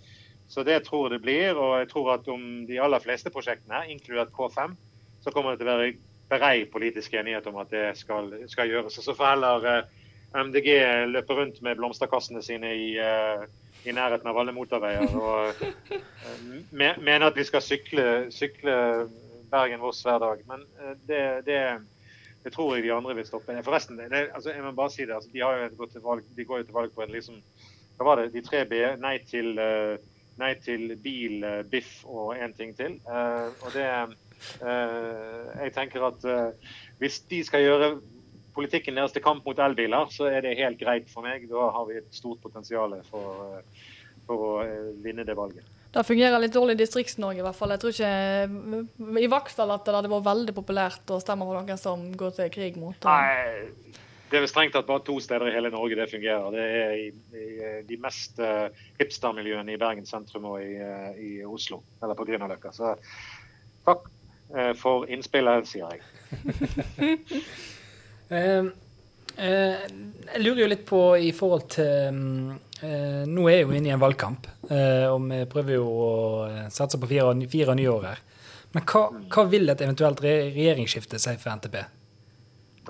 Så 0.52 0.66
det 0.68 0.82
tror 0.86 1.08
jeg 1.08 1.18
det 1.18 1.24
blir. 1.26 1.58
Og 1.58 1.78
jeg 1.80 1.90
tror 1.92 2.14
at 2.16 2.28
om 2.32 2.66
de 2.68 2.80
aller 2.82 3.04
fleste 3.04 3.32
prosjektene, 3.34 3.86
inkludert 3.94 4.34
K5, 4.36 4.76
så 5.22 5.34
kommer 5.34 5.54
det 5.54 5.62
til 5.62 5.70
å 5.70 5.76
være 5.78 5.94
brei 6.32 6.66
politisk 6.72 7.14
enighet 7.20 7.48
om 7.52 7.60
at 7.62 7.72
det 7.72 7.86
skal, 8.00 8.32
skal 8.52 8.72
gjøres. 8.72 9.00
Så 9.00 9.16
får 9.16 9.34
heller 9.36 9.68
eh, 9.70 9.98
MDG 10.42 10.70
løpe 11.12 11.38
rundt 11.38 11.62
med 11.64 11.80
blomsterkassene 11.80 12.44
sine 12.44 12.74
i, 12.76 12.92
eh, 13.00 13.46
i 13.86 13.96
nærheten 13.96 14.30
av 14.32 14.40
alle 14.42 14.56
motorveier 14.56 15.12
og 15.18 15.64
mener 16.72 17.02
mene 17.04 17.28
at 17.28 17.38
vi 17.38 17.48
skal 17.48 17.64
sykle, 17.66 18.06
sykle 18.32 18.76
Bergen-Voss 19.52 20.04
hver 20.08 20.22
dag. 20.24 20.44
Men 20.48 20.64
det, 21.08 21.24
det, 21.48 21.60
det 22.44 22.54
tror 22.54 22.76
jeg 22.76 22.86
de 22.86 22.94
andre 22.94 23.16
vil 23.16 23.28
stoppe. 23.28 23.58
Forresten, 23.66 24.00
det, 24.00 24.30
altså, 24.34 24.54
jeg 24.54 24.64
må 24.66 24.72
bare 24.78 24.94
si 24.94 25.06
det, 25.06 25.14
altså, 25.16 25.30
de, 25.34 25.44
har 25.44 25.60
jo 25.60 25.70
gått 25.78 25.94
til 25.96 26.06
valg, 26.06 26.26
de 26.38 26.46
går 26.46 26.62
jo 26.62 26.70
til 26.70 26.78
valg 26.80 26.96
på 26.96 27.06
en 27.06 27.14
liksom 27.14 27.42
Hva 27.98 28.08
var 28.08 28.18
det? 28.18 28.32
De 28.34 28.42
tre 28.42 28.64
B? 28.66 28.80
Nei 28.98 29.18
til, 29.30 29.52
eh, 29.62 30.00
nei 30.42 30.56
til 30.64 30.96
bil, 30.98 31.44
eh, 31.46 31.60
biff 31.70 32.00
og 32.10 32.32
én 32.34 32.56
ting 32.58 32.74
til. 32.78 32.98
Eh, 33.06 33.50
og 33.62 33.76
det 33.76 33.88
jeg 34.42 35.74
tenker 35.76 36.02
at 36.08 36.24
hvis 36.98 37.20
de 37.30 37.44
skal 37.46 37.62
gjøre 37.62 37.90
politikken 38.56 38.98
deres 38.98 39.14
til 39.14 39.22
kamp 39.22 39.46
mot 39.46 39.60
elbiler, 39.62 40.10
så 40.10 40.32
er 40.34 40.42
det 40.42 40.56
helt 40.58 40.80
greit 40.80 41.12
for 41.14 41.22
meg. 41.22 41.46
Da 41.52 41.68
har 41.76 41.86
vi 41.86 42.00
et 42.00 42.10
stort 42.10 42.42
potensial 42.42 42.96
for, 43.12 43.62
for 44.26 44.48
å 44.48 44.56
vinne 45.06 45.28
det 45.28 45.38
valget. 45.38 45.70
Det 45.92 46.04
fungerer 46.08 46.40
litt 46.40 46.54
dårlig 46.56 46.78
i 46.78 46.80
Distrikts-Norge 46.80 47.42
i 47.42 47.44
hvert 47.44 47.58
fall. 47.58 47.74
Jeg 47.76 47.82
tror 47.82 47.96
ikke 47.96 49.20
i 49.20 49.32
Vaksdal 49.32 49.74
at 49.76 49.84
det 49.88 49.96
hadde 49.98 50.12
vært 50.14 50.30
veldig 50.30 50.56
populært 50.56 51.12
å 51.12 51.20
stemme 51.20 51.48
for 51.48 51.60
noen 51.60 51.82
som 51.82 52.06
går 52.16 52.38
til 52.38 52.54
krig 52.54 52.80
mot 52.80 52.96
det. 52.96 53.12
Nei, 53.12 54.00
det 54.32 54.40
er 54.40 54.46
vel 54.46 54.52
strengt 54.52 54.72
tatt 54.78 54.88
bare 54.88 55.04
to 55.04 55.18
steder 55.20 55.50
i 55.50 55.56
hele 55.58 55.74
Norge 55.74 55.98
det 56.00 56.08
fungerer. 56.14 56.48
Det 56.56 56.68
er 56.80 56.96
i, 56.96 57.10
i 57.36 57.82
de 57.90 58.00
mest 58.00 58.40
uh, 58.40 58.72
hipstermiljøene 59.02 59.76
i 59.76 59.82
Bergen 59.82 60.08
sentrum 60.08 60.48
og 60.54 60.64
i, 60.64 60.78
uh, 60.80 61.12
i 61.20 61.34
Oslo, 61.44 61.82
eller 62.00 62.16
på 62.16 62.30
Grünerløkka. 62.30 62.72
Så 62.72 62.94
takk 63.84 64.08
uh, 64.56 64.72
for 64.80 65.12
innspillet, 65.12 65.68
sier 65.68 65.92
jeg. 65.92 66.00
Eh, 68.32 68.66
eh, 69.36 69.82
jeg 70.32 70.40
lurer 70.40 70.62
jo 70.64 70.68
litt 70.72 70.86
på 70.88 71.00
i 71.20 71.34
forhold 71.36 71.66
til 71.74 72.16
mm, 72.16 72.52
eh, 72.86 73.24
Nå 73.30 73.48
er 73.50 73.62
jeg 73.62 73.68
jo 73.68 73.78
inne 73.78 73.92
i 73.92 73.96
en 73.96 74.02
valgkamp, 74.02 74.50
eh, 74.70 75.08
og 75.12 75.24
vi 75.30 75.40
prøver 75.52 75.78
jo 75.78 75.88
å 75.88 76.12
eh, 76.50 76.68
satse 76.74 77.00
på 77.02 77.10
fire, 77.10 77.34
fire 77.52 77.78
nye 77.78 77.94
år 77.94 78.08
her. 78.10 78.22
Men 78.76 78.86
hva, 78.88 79.08
hva 79.32 79.48
vil 79.52 79.72
et 79.72 79.82
eventuelt 79.84 80.22
re 80.24 80.36
regjeringsskifte 80.52 81.20
si 81.20 81.34
for 81.42 81.58
NTP? 81.60 81.82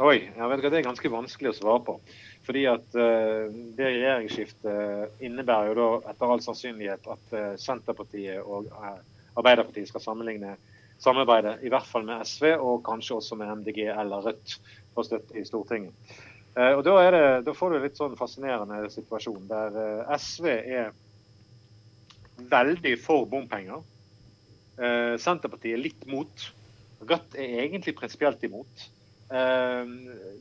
Oi, 0.01 0.17
jeg 0.23 0.49
vet 0.49 0.61
ikke, 0.61 0.69
det 0.71 0.79
er 0.79 0.87
ganske 0.87 1.11
vanskelig 1.11 1.51
å 1.51 1.57
svare 1.57 1.83
på. 1.87 1.97
Fordi 2.45 2.65
at 2.69 2.97
eh, 2.97 3.47
Det 3.77 3.87
regjeringsskiftet 3.87 5.23
innebærer 5.25 5.71
jo 5.71 5.77
da 5.77 6.11
etter 6.11 6.33
all 6.33 6.43
sannsynlighet 6.43 7.09
at 7.13 7.35
uh, 7.35 7.47
Senterpartiet 7.59 8.41
og 8.41 8.69
uh, 8.71 8.97
Arbeiderpartiet 9.37 9.89
skal 9.91 10.03
sammenligne 10.03 10.55
samarbeide, 11.01 11.55
i 11.65 11.69
hvert 11.71 11.87
fall 11.89 12.05
med 12.05 12.25
SV 12.27 12.51
og 12.59 12.83
kanskje 12.85 13.17
også 13.17 13.37
med 13.39 13.49
MDG 13.61 13.87
eller 13.89 14.25
Rødt 14.27 14.57
for 14.93 15.07
støtte 15.07 15.37
i 15.39 15.45
Stortinget. 15.47 15.93
Og 16.51 16.81
da, 16.83 16.93
det, 17.13 17.21
da, 17.47 17.53
får 17.55 17.71
du 17.71 17.77
en 17.77 17.85
litt 17.85 17.99
sånn 17.99 18.17
fascinerende 18.19 18.81
situasjon 18.91 19.45
der 19.47 19.77
SV 20.19 20.47
er 20.51 20.89
veldig 22.51 22.95
for 22.99 23.23
bompenger. 23.31 23.79
Senterpartiet 25.21 25.77
er 25.77 25.83
litt 25.85 26.03
mot. 26.11 26.47
Rødt 27.07 27.37
er 27.39 27.61
egentlig 27.63 27.95
prinsipielt 27.95 28.43
imot. 28.43 28.89
Eh, 29.31 29.85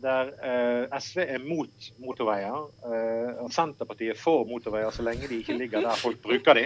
der 0.02 0.30
eh, 0.42 1.00
SV 1.00 1.18
er 1.22 1.42
mot 1.46 1.90
motorveier. 2.02 2.64
Eh, 2.90 3.42
og 3.44 3.52
Senterpartiet 3.54 4.16
er 4.16 4.18
for 4.18 4.42
motorveier 4.48 4.90
så 4.90 5.04
lenge 5.06 5.28
de 5.30 5.38
ikke 5.38 5.54
ligger 5.58 5.84
der 5.84 6.00
folk 6.00 6.18
bruker 6.24 6.58
de. 6.58 6.64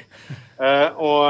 Og 1.05 1.25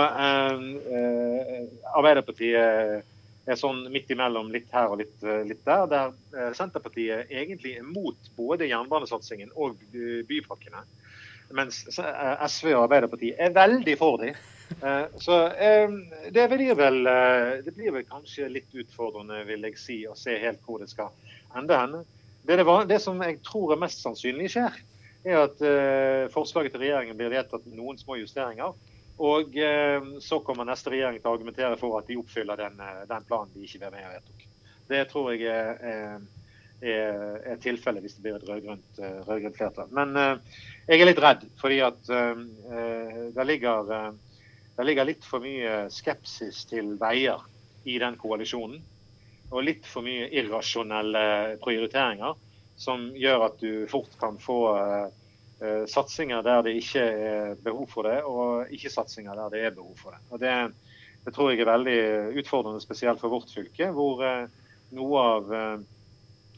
Arbeiderpartiet 1.99 3.03
er 3.47 3.59
sånn 3.61 3.83
midt 3.93 4.11
imellom, 4.15 4.49
litt 4.53 4.71
her 4.73 4.93
og 4.93 5.03
litt, 5.03 5.17
litt 5.45 5.65
der. 5.69 5.85
Der 5.91 6.55
Senterpartiet 6.57 7.29
egentlig 7.29 7.75
er 7.79 7.85
mot 7.85 8.31
både 8.39 8.71
jernbanesatsingen 8.71 9.53
og 9.61 9.77
bypakkene. 10.29 10.81
Mens 11.55 11.83
SV 11.93 12.71
og 12.73 12.87
Arbeiderpartiet 12.87 13.37
er 13.39 13.53
veldig 13.55 13.97
for 14.01 14.23
dem. 14.23 14.39
Eh, 14.83 15.05
så 15.17 15.47
eh, 15.47 15.91
det 16.31 16.49
blir, 16.49 16.75
vel, 16.75 17.07
eh, 17.07 17.53
det 17.65 17.75
blir 17.77 17.93
vel 17.95 18.07
kanskje 18.09 18.49
litt 18.53 18.73
utfordrende, 18.75 19.45
vil 19.49 19.67
jeg 19.69 19.79
si, 19.81 19.99
å 20.09 20.17
se 20.19 20.37
helt 20.41 20.63
hvor 20.65 20.81
det 20.83 20.91
skal 20.93 21.13
ende 21.57 21.79
hen. 21.79 22.01
Det, 22.45 22.59
det, 22.59 22.67
det, 22.91 23.01
som 23.03 23.21
jeg 23.25 23.41
tror 23.45 23.75
er 23.75 23.83
mest 23.85 24.03
sannsynlig 24.05 24.51
skjer, 24.53 24.81
er 25.25 25.39
at 25.41 25.61
forslaget 26.35 26.75
til 26.75 26.83
regjeringen 26.83 27.17
blir 27.17 27.31
vedtatt 27.33 27.63
med 27.65 27.79
noen 27.79 27.97
små 27.97 28.19
justeringer. 28.19 28.75
Og 29.23 29.55
så 30.21 30.41
kommer 30.43 30.67
neste 30.67 30.91
regjering 30.91 31.21
til 31.21 31.31
å 31.31 31.35
argumentere 31.37 31.77
for 31.79 31.95
at 32.01 32.09
de 32.11 32.17
oppfyller 32.19 32.59
den, 32.59 32.81
den 33.07 33.27
planen 33.29 33.53
de 33.55 33.63
ikke 33.63 33.85
var 33.85 33.93
med 33.95 34.09
og 34.09 34.17
vedtok. 34.17 34.47
Det 34.91 35.03
tror 35.13 35.29
jeg 35.31 35.47
er, 35.55 36.25
er, 36.83 37.37
er 37.53 37.61
tilfellet 37.63 38.03
hvis 38.03 38.17
det 38.19 38.25
blir 38.25 38.41
et 38.41 38.49
rød-grønt 38.49 39.61
flertall. 39.61 39.93
Men 39.95 40.19
jeg 40.19 40.99
er 40.99 41.07
litt 41.07 41.23
redd, 41.23 41.47
fordi 41.63 41.79
at 41.87 42.03
det 42.11 43.47
ligger 43.47 44.19
det 44.77 44.85
ligger 44.85 45.07
litt 45.07 45.27
for 45.27 45.45
mye 45.45 45.85
skepsis 45.93 46.65
til 46.67 46.97
veier 46.99 47.43
i 47.87 47.99
den 48.03 48.17
koalisjonen. 48.19 48.81
Og 49.55 49.63
litt 49.63 49.87
for 49.87 50.03
mye 50.07 50.27
irrasjonelle 50.35 51.27
prioriteringer 51.63 52.35
som 52.81 53.07
gjør 53.15 53.45
at 53.47 53.61
du 53.63 53.85
fort 53.91 54.17
kan 54.19 54.41
få 54.43 54.59
uh, 54.75 55.05
satsinger 55.89 56.43
der 56.43 56.63
det 56.67 56.75
ikke 56.81 57.01
er 57.01 57.55
behov 57.65 57.87
for 57.89 58.09
det, 58.09 58.19
og 58.27 58.73
ikke-satsinger 58.75 59.37
der 59.39 59.53
det 59.53 59.63
er 59.65 59.75
behov 59.77 59.95
for 59.97 60.15
det. 60.15 60.21
Og 60.31 60.41
det, 60.43 60.53
det, 61.25 61.35
tror 61.35 61.51
jeg 61.51 61.63
er 61.63 61.71
veldig 61.71 61.99
utfordrende, 62.41 62.83
spesielt 62.83 63.21
for 63.21 63.33
vårt 63.33 63.53
fylke, 63.55 63.91
hvor 63.95 64.23
uh, 64.25 64.47
noe 64.95 65.27
av 65.35 65.53
uh, 65.53 65.91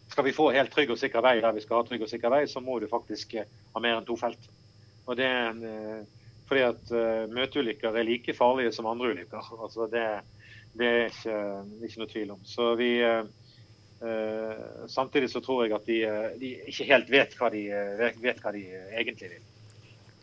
Skal 0.06 0.22
vi 0.22 0.32
få 0.32 0.52
helt 0.54 0.70
trygg 0.70 0.92
og 0.94 0.98
sikker 1.00 1.18
vei 1.20 1.40
der 1.42 1.52
vi 1.52 1.60
skal 1.64 1.80
ha 1.80 1.84
trygg 1.84 2.04
og 2.06 2.08
sikker 2.08 2.30
vei, 2.30 2.44
så 2.46 2.60
må 2.62 2.76
du 2.78 2.86
faktisk 2.86 3.32
ha 3.40 3.80
mer 3.82 3.96
enn 3.98 4.04
to 4.06 4.14
felt. 4.16 4.44
Og 5.04 5.16
det, 5.18 5.26
er 5.26 6.04
fordi 6.46 6.62
at 6.62 6.92
møteulykker 7.34 7.90
er 7.90 8.06
like 8.06 8.34
farlige 8.38 8.70
som 8.72 8.86
andre 8.86 9.10
ulykker. 9.10 9.50
Altså 9.58 9.88
det, 9.90 10.04
det 10.78 10.92
er 10.92 11.10
ikke, 11.10 11.40
ikke, 11.88 11.98
noe 11.98 12.12
tvil 12.12 12.30
om. 12.36 12.44
Så 12.46 12.68
vi, 12.78 12.92
uh, 13.02 13.26
samtidig 14.92 15.30
så 15.32 15.40
tror 15.40 15.64
jeg 15.64 15.72
at 15.72 15.86
de, 15.88 15.98
de, 16.40 16.50
ikke 16.68 16.84
helt 16.90 17.08
vet 17.10 17.36
hva 17.38 17.48
de, 17.50 17.62
vet 18.20 18.42
hva 18.44 18.52
de 18.52 18.60
egentlig 18.92 19.30
vil. 19.30 19.44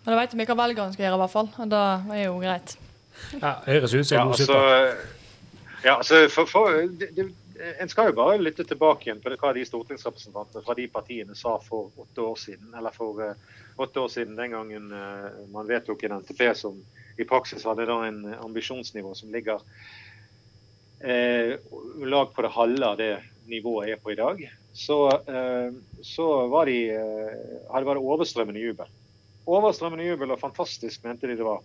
Men 0.03 0.13
da 0.13 0.19
vet 0.19 0.35
vi 0.35 0.47
hva 0.47 0.57
velgerne 0.59 0.93
skal 0.93 1.05
gjøre, 1.05 1.17
i 1.17 1.21
hvert 1.23 1.33
fall. 1.33 1.49
Og 1.63 1.69
det 1.71 1.83
er 2.17 2.25
jo 2.25 2.35
greit. 2.41 2.75
Ja, 3.39 3.53
Høres 3.65 3.93
ut 3.93 4.07
som 4.07 4.17
ja, 4.17 4.25
altså, 4.25 4.59
ja, 5.83 5.95
altså 5.97 6.27
for, 6.33 6.49
for, 6.49 6.77
det, 6.99 7.11
det, 7.15 7.27
En 7.79 7.89
skal 7.89 8.09
jo 8.09 8.17
bare 8.17 8.41
lytte 8.41 8.65
tilbake 8.67 9.07
igjen 9.07 9.21
på 9.23 9.31
det, 9.31 9.39
hva 9.39 9.53
de 9.55 9.65
stortingsrepresentantene 9.67 10.63
fra 10.65 10.75
de 10.77 10.87
partiene 10.91 11.37
sa 11.37 11.55
for 11.63 11.93
åtte 12.01 12.25
år 12.25 12.39
siden. 12.41 12.73
Eller 12.77 12.95
for 12.95 13.21
uh, 13.21 13.59
åtte 13.77 14.01
år 14.01 14.09
siden, 14.11 14.35
den 14.39 14.55
gangen 14.57 14.89
uh, 14.91 15.29
man 15.53 15.69
vedtok 15.69 16.03
en 16.03 16.17
NTP 16.19 16.49
som 16.57 16.79
i 17.15 17.27
praksis 17.29 17.63
hadde 17.69 17.85
da 17.87 17.99
en 18.07 18.25
ambisjonsnivå 18.41 19.13
som 19.15 19.31
ligger 19.31 19.61
uh, 21.05 21.53
lag 22.03 22.33
på 22.33 22.43
det 22.43 22.51
halve 22.57 22.89
av 22.89 22.97
det 22.99 23.13
nivået 23.49 23.91
er 23.93 24.01
på 24.01 24.13
i 24.13 24.17
dag. 24.19 24.39
Så, 24.73 24.97
så 26.01 26.27
var, 26.49 26.65
de, 26.65 26.77
hadde 27.69 27.85
var 27.85 27.99
det 27.99 28.03
overstrømmende 28.03 28.61
jubel. 28.63 28.89
Overstrømmende 29.45 30.07
jubel 30.07 30.33
og 30.33 30.39
fantastisk, 30.41 31.03
mente 31.05 31.29
de 31.29 31.37
det 31.37 31.45
var. 31.45 31.61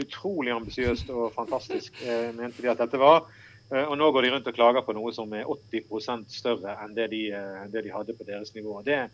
Utrolig 0.00 0.52
ambisiøst 0.54 1.10
og 1.14 1.30
fantastisk 1.36 2.00
mente 2.34 2.62
de 2.62 2.72
at 2.72 2.82
dette 2.82 2.98
var. 2.98 3.28
Eh, 3.70 3.86
og 3.86 3.96
nå 3.98 4.08
går 4.10 4.26
de 4.26 4.32
rundt 4.34 4.48
og 4.50 4.56
klager 4.56 4.84
på 4.86 4.94
noe 4.96 5.12
som 5.14 5.30
er 5.36 5.46
80 5.46 6.24
større 6.34 6.74
enn 6.84 6.96
det 6.96 7.10
de, 7.12 7.26
eh, 7.36 7.66
det 7.70 7.84
de, 7.86 7.92
hadde 7.94 8.16
på 8.18 8.26
deres 8.26 8.50
nivå. 8.56 8.80
Det, 8.86 9.04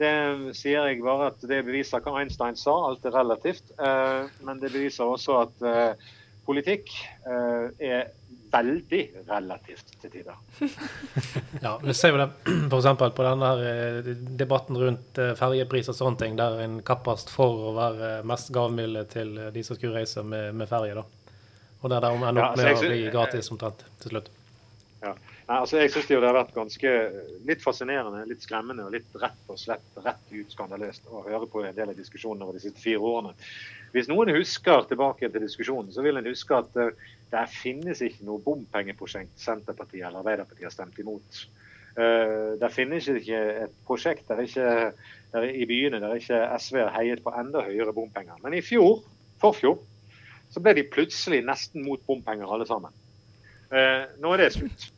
det 0.00 0.12
sier 0.56 0.88
jeg 0.88 1.02
bare 1.04 1.30
at 1.34 1.44
det 1.44 1.60
beviser 1.66 2.00
hva 2.04 2.22
Einstein 2.22 2.56
sa, 2.56 2.76
alt 2.88 3.04
er 3.04 3.16
relativt. 3.18 3.74
Eh, 3.76 4.30
men 4.46 4.62
det 4.62 4.72
beviser 4.72 5.04
også 5.04 5.42
at 5.44 5.68
politikk 6.46 6.88
er 7.28 8.08
veldig 8.52 9.00
relativt 9.28 9.94
til 10.00 10.12
tider. 10.12 10.36
ja, 11.64 11.76
vi 11.82 11.94
ser 11.94 12.14
jo 12.14 12.20
det 12.20 12.28
f.eks. 12.70 12.90
på 13.16 13.26
denne 13.26 13.52
debatten 14.40 14.80
rundt 14.80 15.22
ferjepris 15.38 15.92
og 15.92 15.98
sånne 15.98 16.22
ting, 16.24 16.36
der 16.40 16.60
en 16.64 16.80
kappast 16.86 17.32
for 17.32 17.70
å 17.70 17.72
være 17.78 18.12
mest 18.28 18.52
gavmilde 18.54 19.06
til 19.12 19.32
de 19.54 19.64
som 19.66 19.78
skulle 19.78 20.02
reise 20.02 20.24
med, 20.26 20.52
med 20.58 20.70
ferje. 20.70 21.04
Og 21.80 21.88
der 21.88 22.04
det 22.04 22.12
ender 22.12 22.44
opp 22.44 22.60
med 22.60 22.76
å 22.76 22.84
bli 22.84 23.02
gratis 23.12 23.50
omtrent 23.52 23.86
til 24.02 24.14
slutt. 24.14 24.30
Ja. 25.00 25.14
Nei, 25.50 25.56
altså 25.64 25.80
jeg 25.80 25.90
syns 25.90 26.06
det 26.06 26.18
har 26.22 26.36
vært 26.36 26.52
ganske 26.54 26.90
litt 27.48 27.62
fascinerende, 27.64 28.20
litt 28.28 28.44
skremmende 28.44 28.84
og 28.86 28.92
litt 28.94 29.16
rett 29.18 29.48
og 29.50 29.58
slett 29.58 29.96
rett 30.04 30.28
ut 30.30 30.52
skandaløst 30.54 31.08
å 31.10 31.24
høre 31.26 31.48
på 31.50 31.64
en 31.66 31.74
del 31.74 31.90
av 31.90 31.98
diskusjonene 31.98 32.46
over 32.46 32.54
de 32.54 32.62
siste 32.62 32.78
fire 32.84 33.02
årene. 33.02 33.32
Hvis 33.94 34.10
noen 34.10 34.32
husker 34.36 34.84
tilbake 34.88 35.30
til 35.30 35.42
diskusjonen, 35.42 35.90
så 35.92 36.04
vil 36.04 36.20
en 36.20 36.28
huske 36.30 36.56
at 36.56 36.76
uh, 36.78 36.92
det 37.32 37.46
finnes 37.54 38.02
ikke 38.06 38.26
noe 38.28 38.42
bompengeprosjekt 38.44 39.34
Senterpartiet 39.40 40.06
eller 40.06 40.22
Arbeiderpartiet 40.22 40.68
har 40.68 40.74
stemt 40.74 40.98
imot. 41.02 41.44
Uh, 41.98 42.56
det 42.60 42.70
finnes 42.74 43.08
ikke 43.10 43.42
et 43.66 43.76
prosjekt 43.86 44.30
der, 44.30 44.44
ikke, 44.46 44.68
der 45.34 45.48
i 45.50 45.66
byene 45.66 46.02
der 46.02 46.18
ikke 46.20 46.42
SV 46.62 46.82
har 46.84 46.94
heiet 46.98 47.24
på 47.24 47.34
enda 47.34 47.66
høyere 47.66 47.94
bompenger. 47.96 48.38
Men 48.44 48.54
i 48.54 48.64
fjor, 48.64 49.02
forfjor, 49.42 49.80
så 50.50 50.62
ble 50.62 50.74
de 50.78 50.88
plutselig 50.90 51.44
nesten 51.46 51.84
mot 51.86 52.02
bompenger 52.06 52.50
alle 52.50 52.66
sammen. 52.66 52.94
Eh, 53.70 54.06
nå 54.18 54.32
er 54.34 54.42
det 54.42 54.52
slutt. 54.56 54.88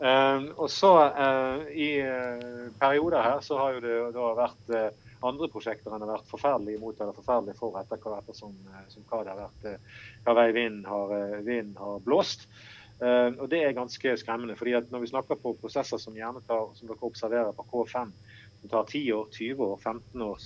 Eh, 0.00 0.44
og 0.56 0.68
så 0.72 0.92
eh, 1.04 1.64
I 1.76 1.88
eh, 2.00 2.68
perioder 2.80 3.24
her 3.24 3.42
så 3.44 3.58
har 3.60 3.76
jo 3.76 3.82
det 3.84 3.96
da 4.14 4.30
vært 4.38 4.72
eh, 4.72 5.10
andre 5.28 5.48
prosjekter 5.52 5.92
enn 5.92 6.04
har 6.04 6.12
vært 6.14 6.30
forferdelig 6.30 6.76
imot 6.78 7.00
eller 7.00 7.16
forferdelig 7.16 7.56
for 7.58 7.78
etter, 7.80 8.00
etter 8.18 8.36
som, 8.36 8.54
eh, 8.72 8.86
som, 8.92 9.06
hva 9.10 9.22
det 9.24 9.34
har 9.34 9.40
vært, 9.40 9.90
hva 10.24 10.36
vei 10.38 10.46
vinden 10.56 10.86
har, 10.88 11.16
vind 11.46 11.76
har 11.80 12.00
blåst. 12.06 12.48
og 13.02 13.48
Det 13.50 13.58
er 13.64 13.72
ganske 13.74 14.12
skremmende. 14.16 14.54
fordi 14.56 14.76
at 14.78 14.90
Når 14.92 15.00
vi 15.00 15.06
snakker 15.10 15.34
på 15.34 15.56
prosesser 15.58 15.98
som 15.98 16.14
gjerne 16.14 16.40
tar, 16.46 16.68
som 16.74 16.86
dere 16.86 17.02
observerer 17.02 17.52
på 17.52 17.64
K5, 17.72 18.12
som 18.60 18.70
tar 18.70 18.84
10 18.84 19.12
år, 19.12 19.26
20 19.32 19.64
år, 19.64 19.76
15 19.82 20.22
år, 20.22 20.38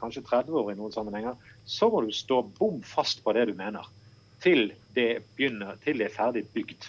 kanskje 0.00 0.24
30 0.24 0.56
år 0.56 0.72
i 0.72 0.76
noen 0.78 0.92
sammenhenger, 0.92 1.36
så 1.66 1.90
må 1.92 2.00
du 2.00 2.12
stå 2.12 2.42
bom 2.58 2.80
fast 2.80 3.20
på 3.24 3.32
det 3.36 3.44
du 3.50 3.54
mener 3.54 3.84
til 4.42 4.72
det 4.94 5.22
begynner, 5.36 5.76
til 5.84 5.98
det 5.98 6.08
er 6.08 6.14
ferdig 6.14 6.44
bygd. 6.54 6.88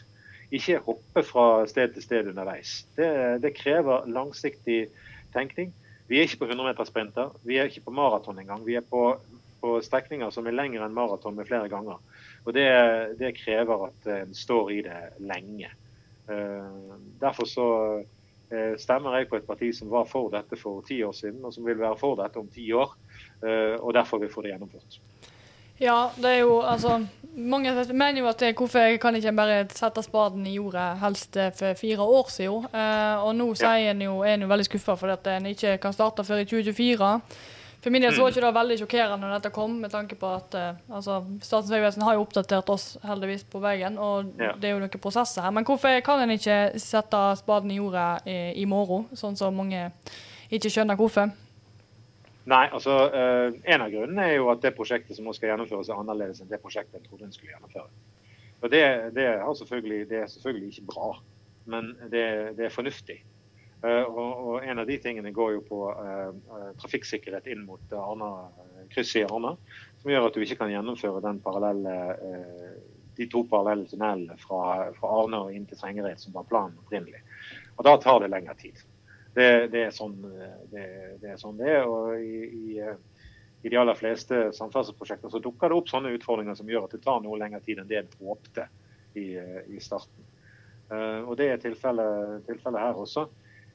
Ikke 0.56 0.80
hoppe 0.86 1.24
fra 1.26 1.66
sted 1.70 1.94
til 1.94 2.04
sted 2.04 2.32
underveis. 2.32 2.84
Det, 2.98 3.10
det 3.44 3.56
krever 3.58 4.08
langsiktig 4.10 4.88
tenkning. 5.34 5.74
Vi 6.10 6.18
er 6.18 6.26
ikke 6.26 6.42
på 6.42 6.50
100-metersprinter, 6.50 7.36
vi 7.46 7.60
er 7.60 7.70
ikke 7.70 7.86
på 7.86 7.94
maraton 7.94 8.40
engang. 8.42 8.64
Vi 8.66 8.76
er 8.80 8.86
på, 8.86 9.04
på 9.62 9.76
strekninger 9.86 10.32
som 10.34 10.48
er 10.50 10.58
lengre 10.58 10.88
enn 10.88 10.96
maraton 10.96 11.38
med 11.38 11.46
flere 11.50 11.70
ganger. 11.70 12.00
Og 12.48 12.56
det, 12.56 12.66
det, 13.20 13.36
krever 13.38 13.90
at 13.90 14.10
en 14.16 14.34
står 14.34 14.72
i 14.74 14.80
det 14.88 14.98
lenge. 15.22 15.70
Uh, 16.30 16.98
derfor 17.22 17.46
så 17.50 17.68
uh, 18.02 18.74
stemmer 18.82 19.20
jeg 19.20 19.30
på 19.30 19.38
et 19.38 19.46
parti 19.46 19.70
som 19.76 19.90
var 19.94 20.10
for 20.10 20.34
dette 20.34 20.58
for 20.58 20.82
ti 20.88 21.02
år 21.06 21.14
siden, 21.18 21.44
og 21.46 21.54
som 21.54 21.66
vil 21.66 21.78
være 21.78 21.98
for 22.02 22.18
dette 22.18 22.42
om 22.42 22.50
ti 22.54 22.72
år. 22.74 22.98
Uh, 23.44 23.78
og 23.78 23.94
derfor 23.94 24.18
vil 24.18 24.32
vi 24.32 24.34
få 24.34 24.46
det 24.46 24.56
gjennomført. 24.56 25.02
Ja, 25.80 26.10
det 26.20 26.26
er 26.36 26.40
jo 26.44 26.60
altså 26.62 27.00
Mange 27.40 27.72
mener 27.94 28.20
jo 28.20 28.28
at 28.28 28.40
det, 28.42 28.56
hvorfor 28.58 28.98
kan 29.00 29.16
ikke 29.16 29.32
bare 29.32 29.60
sette 29.72 30.02
spaden 30.04 30.48
i 30.50 30.56
jordet 30.58 30.98
helst 31.00 31.38
for 31.56 31.78
fire 31.80 32.04
år 32.04 32.28
siden. 32.34 32.66
Uh, 32.74 33.24
og 33.24 33.36
nå 33.38 33.46
sier 33.56 33.94
en 33.94 34.02
jo, 34.04 34.18
er 34.28 34.34
en 34.34 34.44
jo 34.44 34.50
veldig 34.50 34.66
skuffa 34.68 34.98
fordi 35.00 35.14
at 35.14 35.30
en 35.38 35.48
ikke 35.54 35.78
kan 35.80 35.96
starte 35.96 36.26
før 36.28 36.42
i 36.42 36.50
2024. 36.50 37.12
For 37.80 37.96
min 37.96 38.04
del 38.04 38.12
så 38.12 38.26
var 38.26 38.34
ikke 38.34 38.44
det 38.44 38.56
veldig 38.58 38.78
sjokkerende 38.82 39.24
når 39.24 39.38
dette 39.38 39.54
kom, 39.56 39.78
med 39.80 39.92
tanke 39.94 40.18
på 40.20 40.28
at 40.36 40.56
eh, 40.60 40.82
altså, 40.92 41.22
Statens 41.40 41.72
vegvesen 41.72 42.04
har 42.04 42.18
jo 42.18 42.26
oppdatert 42.26 42.70
oss 42.74 42.98
heldigvis 43.08 43.46
på 43.48 43.62
veien, 43.64 43.96
og 43.98 44.34
Ja. 44.40 44.52
det 44.60 44.68
er 44.68 44.74
jo 44.74 44.82
noen 44.84 45.00
prosesser 45.00 45.46
her. 45.46 45.54
Men 45.56 45.64
hvorfor 45.64 45.96
kan 46.04 46.20
en 46.26 46.34
ikke 46.36 46.58
sette 46.76 47.22
spaden 47.40 47.72
i 47.72 47.78
jordet 47.80 48.28
i, 48.28 48.40
i 48.60 48.66
morgen, 48.68 49.08
sånn 49.16 49.38
som 49.40 49.56
mange 49.56 49.94
ikke 50.52 50.68
skjønner 50.74 51.00
hvorfor? 51.00 51.32
Nei, 52.48 52.66
altså 52.72 52.94
eh, 53.12 53.58
En 53.74 53.84
av 53.84 53.92
grunnene 53.92 54.28
er 54.30 54.38
jo 54.38 54.52
at 54.54 54.62
det 54.64 54.76
prosjektet 54.78 55.18
som 55.18 55.28
nå 55.28 55.34
skal 55.36 55.52
gjennomføres, 55.52 55.90
er 55.90 56.00
annerledes 56.00 56.40
enn 56.42 56.52
det 56.52 56.62
prosjektet 56.64 57.00
en 57.00 57.08
trodde 57.08 57.28
en 57.28 57.36
skulle 57.36 57.52
gjennomføre. 57.52 57.90
Og 58.62 58.72
Det, 58.72 58.84
det, 59.16 59.26
er 59.26 59.54
selvfølgelig, 59.56 60.00
det 60.10 60.22
er 60.22 60.32
selvfølgelig 60.32 60.70
ikke 60.74 60.88
bra, 60.94 61.10
men 61.72 61.94
det, 62.12 62.24
det 62.58 62.66
er 62.68 62.74
fornuftig. 62.76 63.20
Eh, 63.84 64.04
og, 64.04 64.32
og 64.52 64.68
En 64.68 64.80
av 64.80 64.88
de 64.88 64.98
tingene 65.04 65.34
går 65.36 65.54
jo 65.58 65.66
på 65.68 65.82
eh, 65.92 66.32
trafikksikkerhet 66.82 67.48
inn 67.52 67.66
mot 67.68 67.96
Arna, 67.96 68.32
krysset 68.94 69.24
i 69.24 69.28
Arna, 69.28 69.56
som 70.02 70.12
gjør 70.12 70.30
at 70.30 70.36
du 70.38 70.44
ikke 70.44 70.62
kan 70.64 70.72
gjennomføre 70.72 71.24
den 71.24 71.42
parallelle, 71.44 71.96
de 73.20 73.28
to 73.28 73.44
parallelle 73.52 73.84
tunnelene 73.88 74.38
fra, 74.40 74.88
fra 74.96 75.10
Arne 75.22 75.44
og 75.44 75.52
inn 75.54 75.68
til 75.68 75.78
Trengereid, 75.80 76.22
som 76.22 76.34
var 76.34 76.48
planen 76.48 76.80
opprinnelig. 76.80 77.20
Og 77.76 77.84
Da 77.86 77.98
tar 78.00 78.24
det 78.24 78.32
lengre 78.32 78.56
tid. 78.60 78.80
Det, 79.40 79.70
det, 79.72 79.86
er 79.88 79.94
sånn, 79.96 80.18
det, 80.72 80.86
det 81.22 81.30
er 81.32 81.38
sånn 81.40 81.60
det 81.60 81.70
er. 81.72 81.86
Og 81.88 82.20
i, 82.20 82.42
i, 82.44 82.80
eh, 82.84 82.98
i 83.64 83.72
de 83.72 83.80
aller 83.80 83.96
fleste 83.96 84.50
samferdselsprosjekter 84.58 85.44
dukker 85.44 85.72
det 85.72 85.78
opp 85.80 85.92
sånne 85.92 86.12
utfordringer 86.18 86.58
som 86.60 86.68
gjør 86.68 86.90
at 86.90 86.96
det 86.98 87.04
tar 87.06 87.22
noe 87.24 87.40
lengre 87.40 87.62
tid 87.64 87.80
enn 87.80 87.88
det 87.88 88.02
en 88.02 88.12
håpte 88.24 88.68
i, 89.16 89.30
eh, 89.40 89.62
i 89.72 89.80
starten. 89.84 90.28
Eh, 90.92 91.22
og 91.24 91.38
Det 91.38 91.52
er 91.54 91.62
tilfellet 91.62 92.46
tilfellet 92.48 92.84
her 92.84 93.00
også. 93.00 93.28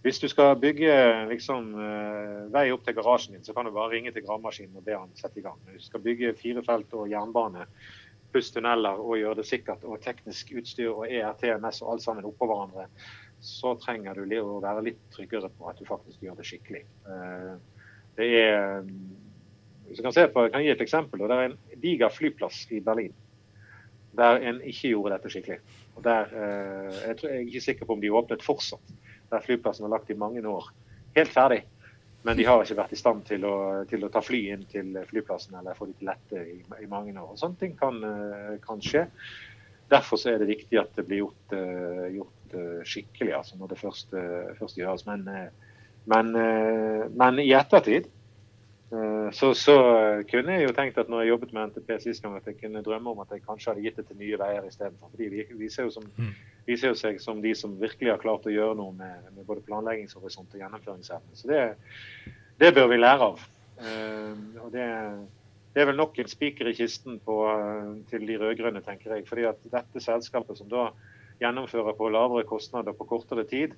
Hvis 0.05 0.21
du 0.21 0.29
skal 0.29 0.57
bygge 0.61 0.95
liksom, 1.31 1.71
eh, 1.81 2.41
vei 2.53 2.67
opp 2.73 2.85
til 2.85 2.95
garasjen 2.95 3.33
din, 3.33 3.45
så 3.45 3.55
kan 3.55 3.65
du 3.65 3.71
bare 3.73 3.95
ringe 3.95 4.13
til 4.13 4.23
gravemaskinen 4.23 4.77
og 4.77 4.85
be 4.85 4.99
han 4.99 5.15
sette 5.17 5.41
i 5.41 5.43
gang. 5.43 5.57
Hvis 5.71 5.87
du 5.87 5.87
skal 5.87 6.05
bygge 6.05 6.35
fire 6.37 6.63
felt 6.63 6.93
og 6.93 7.09
jernbane 7.09 7.65
pluss 8.33 8.51
tunneler 8.51 9.01
og 9.01 9.17
gjøre 9.17 9.39
det 9.41 9.47
sikkert 9.47 9.85
og 9.85 10.03
teknisk 10.03 10.53
utstyr 10.59 10.91
og 10.91 11.07
ERTMS 11.09 11.81
og 11.83 11.93
alt 11.93 12.03
sammen 12.03 12.29
oppå 12.29 12.49
hverandre, 12.51 12.89
så 13.45 13.75
trenger 13.81 14.17
du 14.17 14.25
å 14.41 14.61
være 14.65 14.87
litt 14.89 15.03
tryggere 15.13 15.51
på 15.53 15.69
at 15.69 15.79
du 15.81 15.85
faktisk 15.89 16.25
gjør 16.25 16.41
det 16.41 16.49
skikkelig. 16.49 16.85
Eh, 17.13 17.55
Det 18.15 18.27
er 18.39 18.85
hvis 19.85 19.99
jeg 19.99 20.05
kan, 20.07 20.15
se 20.17 20.25
på, 20.33 20.47
jeg 20.47 20.53
kan 20.55 20.63
gi 20.65 20.71
et 20.73 20.81
eksempel. 20.81 21.23
Det 21.29 21.37
er 21.37 21.51
en 21.51 21.59
diger 21.83 22.13
flyplass 22.13 22.65
i 22.73 22.81
Berlin 22.81 23.13
der 24.15 24.39
en 24.47 24.61
ikke 24.63 24.93
gjorde 24.93 25.17
dette 25.17 25.31
skikkelig. 25.33 25.57
Og 25.99 26.05
der, 26.07 26.29
eh, 26.31 26.99
jeg, 27.09 27.17
tror, 27.19 27.31
jeg 27.31 27.37
er 27.37 27.49
ikke 27.49 27.65
sikker 27.65 27.89
på 27.89 27.97
om 27.97 28.03
de 28.03 28.13
åpnet 28.15 28.45
fortsatt. 28.47 28.93
Der 29.31 29.43
flyplassen 29.43 29.87
var 29.87 29.97
lagt 29.97 30.11
i 30.11 30.19
mange 30.19 30.45
år. 30.47 30.69
Helt 31.17 31.33
ferdig. 31.35 31.65
Men 32.23 32.39
de 32.39 32.47
har 32.47 32.63
ikke 32.63 32.79
vært 32.79 32.95
i 32.95 33.01
stand 33.01 33.25
til 33.29 33.45
å, 33.45 33.57
til 33.91 34.07
å 34.07 34.11
ta 34.15 34.23
fly 34.25 34.41
inn 34.55 34.63
til 34.71 34.95
flyplassen 35.11 35.59
eller 35.59 35.77
få 35.77 35.91
de 35.91 35.97
til 35.99 36.09
lette 36.09 36.45
i, 36.47 36.61
i 36.85 36.89
mange 36.89 37.13
år. 37.19 37.35
Og 37.35 37.41
Sånne 37.43 37.59
ting 37.61 37.75
kan, 37.77 37.99
eh, 38.07 38.55
kan 38.65 38.81
skje. 38.81 39.09
Derfor 39.91 40.23
er 40.31 40.39
det 40.41 40.49
viktig 40.49 40.79
at 40.81 40.95
det 40.97 41.05
blir 41.05 41.21
gjort, 41.27 41.53
gjort 42.15 42.44
skikkelig 42.85 43.35
altså 43.39 43.57
når 43.61 43.73
det 43.75 43.79
først, 43.81 44.13
eh, 44.15 44.53
først 44.59 44.77
gjøres. 44.81 45.07
Men, 45.07 45.25
eh, 45.29 45.73
men, 46.07 46.35
eh, 46.37 47.09
men 47.17 47.39
i 47.43 47.53
ettertid 47.57 48.07
eh, 48.93 49.29
så, 49.33 49.53
så 49.59 49.77
kunne 50.31 50.53
jeg 50.59 50.69
jo 50.69 50.75
tenkt 50.77 50.99
at 51.01 51.09
når 51.11 51.23
jeg 51.25 51.33
jobbet 51.33 51.53
med 51.57 51.71
NTP 51.73 51.95
sist 52.03 52.23
gang, 52.23 52.37
at 52.37 52.47
jeg 52.47 52.59
kunne 52.61 52.83
drømme 52.85 53.11
om 53.15 53.23
at 53.25 53.33
jeg 53.33 53.43
kanskje 53.47 53.73
hadde 53.73 53.85
gitt 53.87 53.97
det 53.97 54.07
til 54.11 54.21
Nye 54.21 54.39
Veier 54.39 54.67
istedenfor. 54.69 55.11
For 55.11 55.23
de 55.23 55.29
vi- 55.33 55.59
viser 55.65 55.89
jo, 55.89 55.95
som, 55.97 56.05
viser 56.67 56.93
jo 56.93 56.99
seg 56.99 57.21
som 57.21 57.41
de 57.43 57.55
som 57.59 57.75
virkelig 57.81 58.13
har 58.13 58.23
klart 58.23 58.47
å 58.47 58.53
gjøre 58.55 58.77
noe 58.79 58.93
med, 58.97 59.31
med 59.37 59.47
både 59.49 59.65
planleggingshorisont 59.67 60.55
og 60.55 60.61
gjennomføringsevne. 60.63 61.35
Så 61.35 61.49
det, 61.51 61.63
det 62.61 62.75
bør 62.77 62.93
vi 62.93 63.01
lære 63.01 63.31
av. 63.33 63.49
Eh, 63.81 64.37
og 64.63 64.71
det, 64.77 64.87
det 65.75 65.83
er 65.83 65.89
vel 65.91 65.99
nok 65.99 66.19
en 66.23 66.29
spiker 66.31 66.69
i 66.71 66.77
kisten 66.79 67.17
på, 67.25 67.41
eh, 67.51 67.89
til 68.13 68.29
de 68.29 68.37
rød-grønne, 68.39 68.85
tenker 68.87 69.17
jeg. 69.17 69.27
fordi 69.27 69.49
at 69.51 69.65
dette 69.73 70.05
selskapet 70.05 70.61
som 70.61 70.69
da 70.71 70.91
gjennomfører 71.43 71.97
på 71.99 72.11
lavere 72.13 72.47
kostnader 72.49 72.97
på 72.97 73.07
kortere 73.09 73.45
tid, 73.49 73.75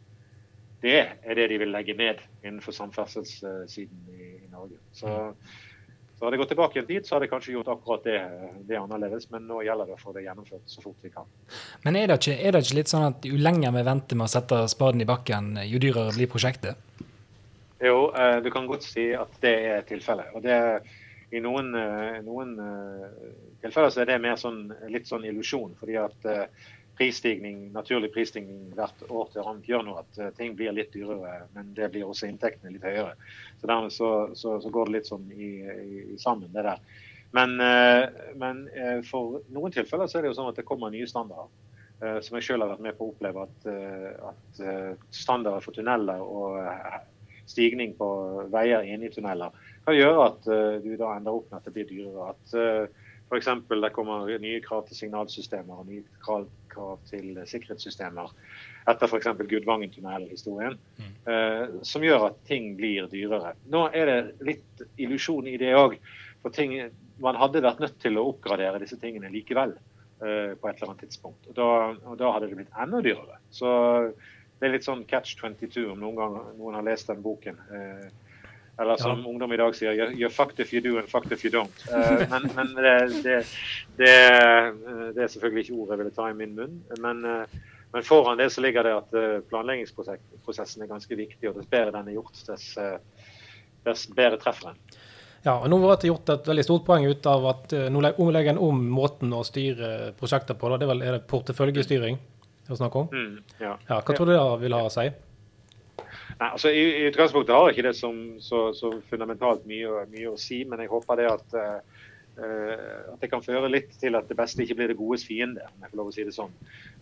det 0.83 0.99
er 1.25 1.39
det 1.39 1.49
de 1.51 1.61
vil 1.63 1.73
legge 1.73 1.97
ned 1.97 2.21
innenfor 2.45 2.75
samferdselssiden 2.77 4.11
i, 4.13 4.35
i 4.45 4.51
Norge. 4.53 4.77
Så, 4.93 5.09
så 6.17 6.25
hadde 6.25 6.37
jeg 6.37 6.43
gått 6.43 6.53
tilbake 6.53 6.83
tid, 6.89 7.07
så 7.07 7.17
hadde 7.17 7.27
jeg 7.27 7.33
kanskje 7.33 7.55
gjort 7.57 7.71
akkurat 7.73 8.05
det, 8.07 8.19
det 8.69 8.79
annerledes. 8.81 9.29
Men 9.33 9.49
nå 9.49 9.63
gjelder 9.67 9.89
det 9.89 9.97
å 9.97 10.01
få 10.01 10.15
det 10.17 10.27
gjennomført 10.27 10.69
så 10.71 10.85
fort 10.85 11.01
vi 11.05 11.13
kan. 11.15 11.29
Men 11.85 11.99
er 12.01 12.13
det, 12.13 12.21
ikke, 12.21 12.37
er 12.37 12.55
det 12.55 12.63
ikke 12.67 12.79
litt 12.81 12.93
sånn 12.93 13.09
at 13.09 13.27
jo 13.29 13.41
lenger 13.41 13.75
vi 13.77 13.87
venter 13.89 14.21
med 14.21 14.29
å 14.29 14.35
sette 14.37 14.63
spaden 14.73 15.03
i 15.05 15.09
bakken, 15.09 15.57
jo 15.65 15.81
dyrere 15.83 16.15
blir 16.17 16.31
prosjektet? 16.33 16.81
Jo, 17.85 17.99
eh, 18.17 18.39
du 18.45 18.49
kan 18.53 18.69
godt 18.69 18.87
si 18.87 19.11
at 19.17 19.35
det 19.43 19.57
er 19.73 19.85
tilfellet. 19.89 20.33
Og 20.37 20.45
det, 20.45 20.57
I 21.37 21.43
noen, 21.45 21.75
eh, 21.77 22.23
noen 22.25 22.55
eh, 22.63 23.29
tilfeller 23.65 23.93
så 23.93 24.05
er 24.05 24.13
det 24.13 24.23
mer 24.25 24.41
sånn, 24.41 24.63
litt 24.93 25.09
sånn 25.09 25.27
illusjon. 25.29 25.75
fordi 25.81 25.99
at 26.01 26.29
prisstigning, 26.97 27.73
naturlig 27.73 28.13
prisstigning 28.15 28.71
hvert 28.77 29.03
år 29.09 29.29
til 29.33 29.45
annet 29.45 29.69
gjør 29.69 29.85
nå 29.85 29.97
at 30.01 30.21
eh, 30.21 30.33
ting 30.39 30.55
blir 30.57 30.75
litt 30.75 30.95
dyrere, 30.95 31.45
men 31.57 31.75
det 31.77 31.91
blir 31.93 32.09
også 32.09 32.29
inntektene 32.31 32.73
litt 32.73 32.87
høyere. 32.87 33.13
Så 33.61 33.69
dermed 33.69 33.93
så, 33.93 34.11
så, 34.39 34.57
så 34.63 34.73
går 34.73 34.89
det 34.89 34.97
litt 34.97 35.11
sånn 35.11 35.27
i, 35.35 35.51
i, 35.61 36.01
i 36.15 36.19
sammen, 36.21 36.49
det 36.55 36.65
der. 36.65 36.81
Men, 37.37 37.57
eh, 37.61 38.07
men 38.41 38.65
eh, 38.73 39.01
for 39.05 39.43
noen 39.53 39.75
tilfeller 39.75 40.09
så 40.09 40.19
er 40.19 40.25
det 40.25 40.33
jo 40.33 40.39
sånn 40.39 40.53
at 40.53 40.61
det 40.61 40.69
kommer 40.69 40.93
nye 40.95 41.09
standarder. 41.11 41.53
Som 41.97 42.35
jeg 42.37 42.45
selv 42.45 42.61
har 42.61 42.75
vært 42.75 42.83
med 42.85 42.93
på 42.99 43.07
å 43.07 43.13
oppleve 43.15 43.47
at, 43.47 43.63
at 44.29 44.59
standarder 45.17 45.63
for 45.65 45.73
tunneler 45.73 46.21
og 46.21 46.59
stigning 47.49 47.95
på 47.97 48.09
veier 48.53 48.85
inne 48.85 49.09
i 49.09 49.15
tunneler 49.15 49.55
kan 49.87 49.97
gjøre 49.97 50.27
at 50.27 50.51
du 50.85 50.91
da 51.01 51.15
ender 51.15 51.39
opp 51.39 51.49
med 51.49 51.57
at 51.57 51.65
det 51.65 51.73
blir 51.73 51.89
dyrere. 51.89 52.35
At 52.35 52.53
f.eks. 53.27 53.49
det 53.69 53.91
kommer 53.95 54.29
nye 54.39 54.61
krav 54.65 54.85
til 54.87 55.01
signalsystemer 55.01 55.83
og 55.83 55.89
nye 55.89 56.05
krav, 56.23 56.47
krav 56.71 57.01
til 57.11 57.41
sikkerhetssystemer 57.49 58.31
etter 58.91 59.11
f.eks. 59.11 59.33
Gudvangen-tunnelhistorien, 59.51 60.79
eh, 61.27 61.65
som 61.83 62.07
gjør 62.07 62.29
at 62.29 62.39
ting 62.47 62.75
blir 62.79 63.09
dyrere. 63.11 63.57
Nå 63.73 63.89
er 63.91 64.13
det 64.13 64.21
litt 64.47 64.87
illusjon 65.03 65.51
i 65.51 65.59
det 65.61 65.75
òg. 65.75 65.99
For 66.45 66.55
ting, 66.55 66.77
man 67.23 67.39
hadde 67.41 67.65
vært 67.65 67.83
nødt 67.83 67.99
til 68.03 68.21
å 68.21 68.29
oppgradere 68.31 68.79
disse 68.83 68.99
tingene 69.03 69.33
likevel 69.33 69.73
uh, 69.75 70.53
på 70.55 70.69
et 70.69 70.77
eller 70.77 70.93
annet 70.93 71.03
tidspunkt. 71.03 71.49
Og 71.51 71.57
da, 71.59 71.71
og 72.07 72.19
da 72.21 72.31
hadde 72.37 72.51
det 72.53 72.61
blitt 72.61 72.77
enda 72.79 73.01
dyrere. 73.03 73.41
Så 73.51 73.73
det 74.61 74.69
er 74.69 74.77
litt 74.77 74.87
sånn 74.87 75.03
catch 75.09 75.35
22 75.41 75.89
om 75.93 75.99
noen 76.01 76.21
gang 76.21 76.37
noen 76.61 76.79
har 76.79 76.87
lest 76.87 77.11
den 77.11 77.25
boken. 77.25 77.59
Eh, 77.75 78.07
eller 78.79 78.97
som 79.01 79.23
Ja. 79.23 79.29
ungdom 79.29 79.53
i 79.53 79.57
dag 79.57 79.75
sier, 79.75 79.93
you're, 79.93 80.13
you're 80.13 80.33
fucked 80.33 80.61
if 80.61 80.73
you 80.75 80.81
do 80.85 80.99
and 80.99 81.09
fact 81.09 81.33
if 81.33 81.45
you 81.45 81.51
don't. 81.51 81.87
Uh, 81.89 82.27
men 82.33 82.51
men 82.55 82.75
det, 82.75 83.23
det, 83.23 83.39
det, 83.97 84.13
det 85.17 85.23
er 85.25 85.33
selvfølgelig 85.33 85.65
ikke 85.65 85.79
ordet 85.81 85.97
jeg 85.97 85.99
ville 86.05 86.15
ta 86.19 86.29
i 86.31 86.37
min 86.37 86.55
munn. 86.59 86.77
Men, 87.01 87.25
uh, 87.25 87.73
men 87.93 88.03
foran 88.05 88.37
det 88.37 88.51
så 88.53 88.61
ligger 88.61 88.85
det 88.85 88.93
at 88.93 89.15
eh, 89.17 89.41
planleggingsprosessen 89.49 90.83
er 90.83 90.91
ganske 90.91 91.17
viktig. 91.17 91.49
Og 91.49 91.55
dess 91.57 91.69
bedre 91.71 91.95
den 91.95 92.11
er 92.11 92.17
gjort, 92.19 92.41
dess, 92.45 92.77
eh, 92.77 92.99
dess 93.87 94.03
bedre 94.13 94.37
treffer 94.43 94.73
den. 94.73 94.81
Ja, 95.47 95.55
og 95.63 95.71
Nå 95.71 95.79
var 95.81 95.97
det 95.97 96.11
gjort 96.11 96.29
et 96.35 96.49
veldig 96.51 96.65
stort 96.67 96.85
poeng 96.85 97.07
ut 97.07 97.27
av 97.31 97.47
at 97.55 97.73
eh, 97.73 97.87
nå 97.89 98.03
legger 98.03 98.53
en 98.53 98.61
om 98.67 98.83
måten 98.91 99.33
å 99.33 99.45
styre 99.47 100.11
prosjekter 100.19 100.59
på. 100.59 100.69
Da. 100.69 100.81
Det 100.83 100.89
er 100.89 100.93
vel 100.93 101.05
er 101.07 101.17
det 101.17 101.27
porteføljestyring 101.31 102.19
det 102.67 102.75
er 102.75 102.79
snakk 102.81 102.97
om? 102.99 103.09
Mm, 103.15 103.43
ja. 103.63 103.77
Ja, 103.87 104.01
Hva 104.03 104.15
tror 104.17 104.27
du 104.27 104.33
det 104.35 104.43
vil 104.65 104.75
ha 104.75 104.83
å 104.89 104.91
si? 104.91 105.07
Nei, 106.37 106.51
altså 106.51 106.69
I, 106.69 106.83
i 107.01 107.07
utgangspunktet 107.09 107.57
har 107.57 107.71
ikke 107.73 107.87
det 107.87 107.95
som, 107.97 108.17
så, 108.45 108.69
så 108.77 108.91
fundamentalt 109.09 109.65
mye, 109.69 110.03
mye 110.13 110.35
å 110.35 110.41
si, 110.41 110.61
men 110.69 110.83
jeg 110.83 110.91
håper 110.91 111.23
det 111.23 111.31
at, 111.31 111.57
eh, 111.57 112.03
at 113.15 113.23
det 113.23 113.31
kan 113.33 113.45
føre 113.45 113.71
litt 113.73 113.97
til 113.97 114.19
at 114.19 114.29
det 114.29 114.37
beste 114.37 114.61
ikke 114.67 114.77
blir 114.77 114.93
det 114.93 114.99
godes 114.99 115.25
fiende. 115.25 115.65
om 115.71 115.87
jeg 115.87 115.95
får 115.95 116.03
lov 116.03 116.11
å 116.11 116.15
si 116.17 116.27
Det 116.29 116.37
sånn. 116.37 116.53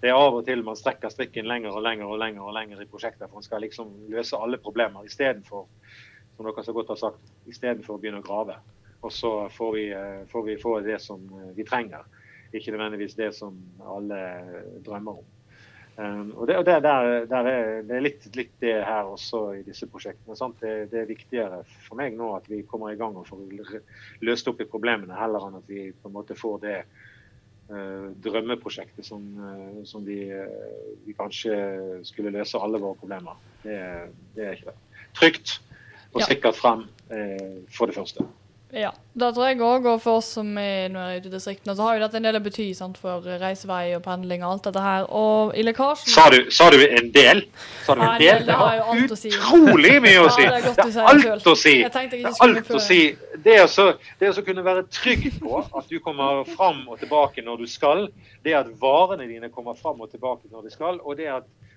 Det 0.03 0.13
er 0.13 0.21
av 0.21 0.39
og 0.39 0.47
til 0.47 0.63
man 0.63 0.79
strekker 0.79 1.11
strikken 1.11 1.51
lenger 1.51 1.75
og 1.75 1.83
lenger 1.83 2.15
og 2.15 2.23
lenger 2.23 2.47
og 2.47 2.55
lenger 2.55 2.85
i 2.85 2.89
prosjekter, 2.93 3.27
for 3.27 3.43
man 3.43 3.49
skal 3.49 3.67
liksom 3.67 3.91
løse 4.15 4.39
alle 4.39 4.63
problemer 4.63 5.11
istedenfor 5.11 5.67
som 6.37 6.47
dere 6.47 6.67
så 6.67 6.75
godt 6.75 6.95
har 6.95 7.03
sagt, 7.03 7.35
istedenfor 7.51 7.97
å 7.97 8.03
begynne 8.03 8.23
å 8.23 8.27
grave. 8.27 8.61
Og 9.03 9.13
så 9.13 9.33
får 9.51 9.75
vi, 9.75 9.89
uh, 9.95 10.23
får 10.31 10.47
vi 10.47 10.61
få 10.63 10.79
det 10.87 11.01
som 11.03 11.27
vi 11.55 11.67
trenger, 11.67 12.07
ikke 12.55 12.71
nødvendigvis 12.75 13.19
det 13.19 13.33
som 13.35 13.59
alle 13.83 14.21
drømmer 14.87 15.19
om. 15.19 15.34
Um, 15.97 16.33
og 16.35 16.49
det, 16.49 16.57
og 16.59 16.65
det, 16.67 16.81
der, 16.83 17.27
der 17.31 17.47
er, 17.47 17.69
det 17.87 17.95
er 17.95 18.03
litt, 18.03 18.25
litt 18.35 18.55
det 18.63 18.73
her 18.83 19.07
også 19.07 19.45
i 19.61 19.63
disse 19.63 19.87
prosjektene. 19.87 20.35
Det, 20.59 20.73
det 20.91 21.01
er 21.01 21.11
viktigere 21.11 21.61
for 21.87 21.99
meg 22.01 22.17
nå 22.19 22.33
at 22.35 22.49
vi 22.51 22.65
kommer 22.67 22.91
i 22.91 22.99
gang 22.99 23.15
og 23.21 23.29
får 23.29 23.45
løst 24.27 24.51
opp 24.51 24.63
i 24.65 24.67
problemene, 24.71 25.15
heller 25.15 25.47
enn 25.47 25.61
at 25.61 25.71
vi 25.71 25.87
på 25.95 26.11
en 26.11 26.17
måte 26.17 26.35
får 26.39 26.57
det 26.65 26.77
eh, 26.83 28.09
drømmeprosjektet 28.27 29.07
som, 29.07 29.23
eh, 29.39 29.85
som 29.87 30.03
vi, 30.07 30.19
eh, 30.35 30.83
vi 31.07 31.15
kanskje 31.15 31.55
skulle 32.11 32.35
løse 32.35 32.59
alle 32.59 32.83
våre 32.83 32.99
problemer. 32.99 33.39
Det, 33.63 33.79
det 34.35 34.49
er 34.49 34.59
ikke 34.59 34.73
det. 34.75 35.05
Trygt 35.15 35.59
og 36.15 36.27
sikkert 36.27 36.59
frem 36.59 36.89
for 37.75 37.91
det 37.91 37.95
første. 37.95 38.27
Ja, 38.75 38.91
Da 39.15 39.29
tror 39.31 39.47
jeg 39.47 39.61
òg. 39.63 39.85
Og 39.87 40.01
for 40.03 40.19
oss 40.19 40.33
som 40.35 40.49
er 40.59 40.89
nå 40.91 40.99
er 40.99 41.21
ute 41.21 41.29
i 41.31 41.33
distriktene, 41.37 41.77
så 41.79 41.85
har 41.87 41.95
jo 41.95 42.03
dette 42.03 42.19
en 42.19 42.25
del 42.27 42.35
å 42.35 42.43
bety 42.43 42.65
sant, 42.75 42.97
for 42.99 43.23
reisevei 43.39 43.93
og 43.95 44.03
pendling 44.03 44.43
og 44.43 44.57
alt 44.57 44.65
dette 44.67 44.83
her. 44.83 45.05
Og 45.15 45.53
i 45.55 45.63
lekkasjen 45.63 46.11
Sa 46.11 46.25
du, 46.35 46.41
sa 46.51 46.67
du 46.75 46.81
en 46.83 47.11
del? 47.15 47.45
Sa 47.87 47.95
du 47.95 48.03
Ja, 48.03 48.09
en 48.09 48.15
en 48.15 48.19
del? 48.19 48.35
del, 48.41 48.47
det 48.47 48.55
har 48.59 48.77
jo 48.81 48.83
alt 48.97 49.11
å 49.15 49.17
si. 49.21 49.29
utrolig 49.31 49.95
mye 50.03 50.25
å 50.25 50.31
si! 50.35 50.43
Ja, 50.43 50.51
det 50.51 50.65
er 50.65 50.75
Det 50.75 50.97
er 50.97 51.33
alt 51.37 51.47
å 51.47 51.57
si! 51.57 51.75
Jeg 51.79 51.93
jeg 51.93 52.11
Det 52.11 52.25
er 52.25 52.43
alt 52.49 52.71
å 52.75 52.81
si. 52.81 53.01
Det 53.45 53.57
å 53.63 53.67
så- 53.69 53.95
det 54.19 54.29
å 54.29 54.35
så 54.35 54.43
kunne 54.45 54.65
være 54.65 54.83
trygg 54.91 55.31
på 55.41 55.59
at 55.79 55.89
du 55.89 56.01
kommer 56.01 56.45
fram 56.57 56.89
og 56.89 56.99
tilbake 56.99 57.45
når 57.45 57.59
du 57.59 57.67
skal, 57.67 58.09
det 58.45 58.55
at 58.55 58.67
varene 58.81 59.29
dine 59.29 59.49
kommer 59.51 59.75
fram 59.75 60.01
og 60.01 60.11
tilbake 60.11 60.51
når 60.51 60.63
de 60.65 60.71
skal, 60.71 60.99
og 61.05 61.17
det 61.17 61.27
at 61.29 61.45
eh, 61.45 61.74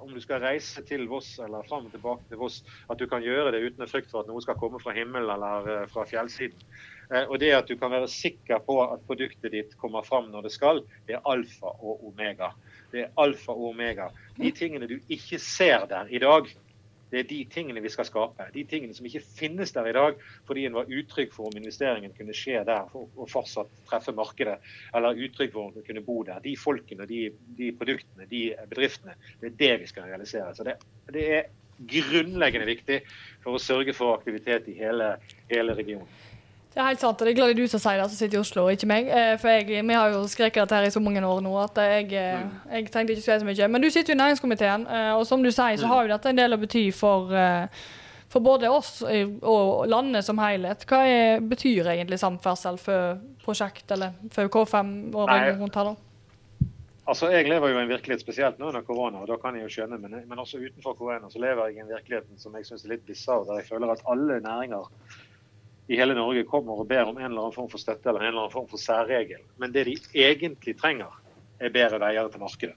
om 0.00 0.12
du 0.14 0.20
skal 0.22 0.40
reise 0.42 0.82
til 0.88 1.06
Voss 1.10 1.34
eller 1.42 1.66
fram 1.68 1.88
og 1.88 1.92
tilbake 1.94 2.24
til 2.30 2.40
Voss, 2.40 2.60
at 2.90 3.00
du 3.00 3.06
kan 3.10 3.24
gjøre 3.24 3.52
det 3.54 3.62
uten 3.66 3.88
frykt 3.90 4.10
for 4.12 4.22
at 4.22 4.30
noe 4.30 4.42
skal 4.44 4.58
komme 4.60 4.80
fra 4.82 4.94
himmelen 4.96 5.30
eller 5.34 5.68
eh, 5.68 5.86
fra 5.90 6.06
fjellsiden. 6.08 6.64
Eh, 7.10 7.26
og 7.26 7.38
det 7.42 7.52
at 7.56 7.68
du 7.68 7.76
kan 7.78 7.92
være 7.92 8.08
sikker 8.10 8.62
på 8.66 8.78
at 8.86 9.04
produktet 9.08 9.52
ditt 9.52 9.76
kommer 9.80 10.06
fram 10.06 10.30
når 10.32 10.48
det 10.48 10.54
skal, 10.54 10.82
det 11.08 11.18
er 11.18 11.28
alfa 11.28 11.74
og 11.80 12.04
omega. 12.08 12.52
Det 12.92 13.04
er 13.04 13.14
alfa 13.20 13.54
og 13.54 13.72
omega. 13.74 14.10
De 14.38 14.50
tingene 14.56 14.88
du 14.90 14.98
ikke 15.08 15.40
ser 15.42 15.86
der 15.90 16.10
i 16.10 16.22
dag, 16.22 16.48
det 17.10 17.20
er 17.20 17.28
de 17.30 17.38
tingene 17.50 17.82
vi 17.82 17.90
skal 17.92 18.06
skape. 18.08 18.46
De 18.54 18.64
tingene 18.70 18.94
som 18.96 19.06
ikke 19.06 19.22
finnes 19.24 19.72
der 19.74 19.88
i 19.90 19.94
dag 19.96 20.18
fordi 20.48 20.66
en 20.66 20.78
var 20.78 20.90
utrygg 20.90 21.32
for 21.34 21.50
om 21.50 21.58
investeringen 21.58 22.14
kunne 22.16 22.36
skje 22.36 22.62
der 22.66 22.90
og 22.94 23.24
fortsatt 23.30 23.70
treffe 23.90 24.14
markedet, 24.16 24.58
eller 24.94 25.18
utrygg 25.18 25.52
for 25.54 25.68
om 25.68 25.78
en 25.78 25.86
kunne 25.86 26.04
bo 26.06 26.20
der. 26.26 26.42
De 26.44 26.56
folkene, 26.58 27.08
de, 27.10 27.22
de 27.58 27.72
produktene, 27.78 28.28
de 28.30 28.44
bedriftene, 28.70 29.16
det 29.40 29.52
er 29.52 29.58
det 29.64 29.72
vi 29.84 29.90
skal 29.90 30.10
realisere. 30.10 30.54
Så 30.54 30.66
det, 30.66 30.78
det 31.12 31.26
er 31.38 31.50
grunnleggende 31.80 32.68
viktig 32.68 33.00
for 33.42 33.56
å 33.56 33.62
sørge 33.62 33.94
for 33.96 34.18
aktivitet 34.18 34.68
i 34.68 34.76
hele, 34.78 35.14
hele 35.50 35.76
regionen. 35.78 36.10
Det 36.70 36.78
er 36.78 36.86
helt 36.86 37.02
sant, 37.02 37.18
og 37.18 37.26
det 37.26 37.32
er 37.32 37.34
glad 37.34 37.48
det 37.50 37.56
er 37.56 37.64
du 37.64 37.70
som 37.72 37.80
sier 37.82 37.98
det, 37.98 38.04
som 38.12 38.18
sitter 38.20 38.38
i 38.38 38.40
Oslo, 38.40 38.64
og 38.68 38.76
ikke 38.76 38.86
meg. 38.86 39.08
Eh, 39.10 39.32
For 39.42 39.50
jeg, 39.50 39.80
vi 39.88 39.94
har 39.98 40.12
jo 40.12 40.20
skreket 40.30 40.60
dette 40.62 40.76
her 40.78 40.84
i 40.86 40.92
så 40.94 41.00
mange 41.02 41.22
år 41.26 41.40
nå 41.42 41.54
at 41.58 41.80
jeg, 41.82 42.12
eh, 42.14 42.44
jeg 42.76 42.84
tenkte 42.94 43.16
ikke 43.16 43.24
å 43.24 43.26
si 43.26 43.38
så 43.42 43.48
mye. 43.48 43.70
Men 43.74 43.82
du 43.82 43.88
sitter 43.90 44.12
jo 44.14 44.18
i 44.18 44.20
næringskomiteen, 44.20 44.84
eh, 44.86 45.08
og 45.16 45.24
som 45.26 45.42
du 45.42 45.50
sier, 45.50 45.80
så 45.80 45.88
har 45.90 46.04
jo 46.06 46.12
dette 46.12 46.30
en 46.30 46.38
del 46.38 46.54
å 46.54 46.60
bety 46.62 46.84
for, 46.94 47.34
for 48.30 48.46
både 48.46 48.70
oss 48.70 49.00
og 49.02 49.88
landet 49.90 50.22
som 50.28 50.38
helhet. 50.38 50.86
Hva 50.86 51.00
er, 51.10 51.42
betyr 51.42 51.90
egentlig 51.90 52.20
samferdsel 52.22 52.78
for 52.78 53.18
prosjekt, 53.42 53.90
eller 53.90 54.14
for 54.30 54.46
K5 54.54 54.92
og 55.10 55.26
regionen 55.26 55.64
rundt 55.64 55.80
her, 55.80 55.90
da? 55.90 55.96
Altså, 57.10 57.32
Jeg 57.34 57.48
lever 57.50 57.72
jo 57.72 57.80
i 57.80 57.82
en 57.82 57.90
virkelighet 57.90 58.22
spesielt 58.22 58.60
nå 58.62 58.68
under 58.70 58.86
korona, 58.86 59.24
og 59.24 59.26
da 59.26 59.40
kan 59.42 59.56
jeg 59.58 59.66
jo 59.66 59.72
skjønne, 59.74 59.98
men, 59.98 60.20
men 60.30 60.38
også 60.38 60.60
utenfor 60.62 60.94
korona 60.94 61.26
så 61.32 61.42
lever 61.42 61.66
jeg 61.66 61.80
i 61.80 61.82
en 61.82 61.90
virkelighet 61.90 62.30
som 62.38 62.54
jeg 62.54 62.68
syns 62.68 62.86
er 62.86 62.92
litt 62.94 63.02
bisarr, 63.08 63.42
der 63.48 63.58
jeg 63.58 63.66
føler 63.72 63.90
at 63.90 64.06
alle 64.06 64.38
næringer 64.44 64.86
i 65.90 65.96
hele 65.98 66.14
Norge 66.14 66.44
kommer 66.46 66.78
og 66.78 66.86
ber 66.86 67.08
om 67.10 67.16
en 67.18 67.26
eller 67.26 67.48
annen 67.48 67.56
form 67.56 67.70
for 67.70 67.82
støtte 67.82 68.06
eller 68.10 68.22
en 68.22 68.28
eller 68.30 68.44
annen 68.44 68.54
form 68.54 68.68
for 68.70 68.78
særregel. 68.78 69.42
Men 69.58 69.72
det 69.74 69.88
de 69.88 69.96
egentlig 70.22 70.76
trenger, 70.78 71.16
er 71.60 71.72
bedre 71.74 71.98
veier 72.00 72.30
til 72.30 72.40
markedet. 72.40 72.76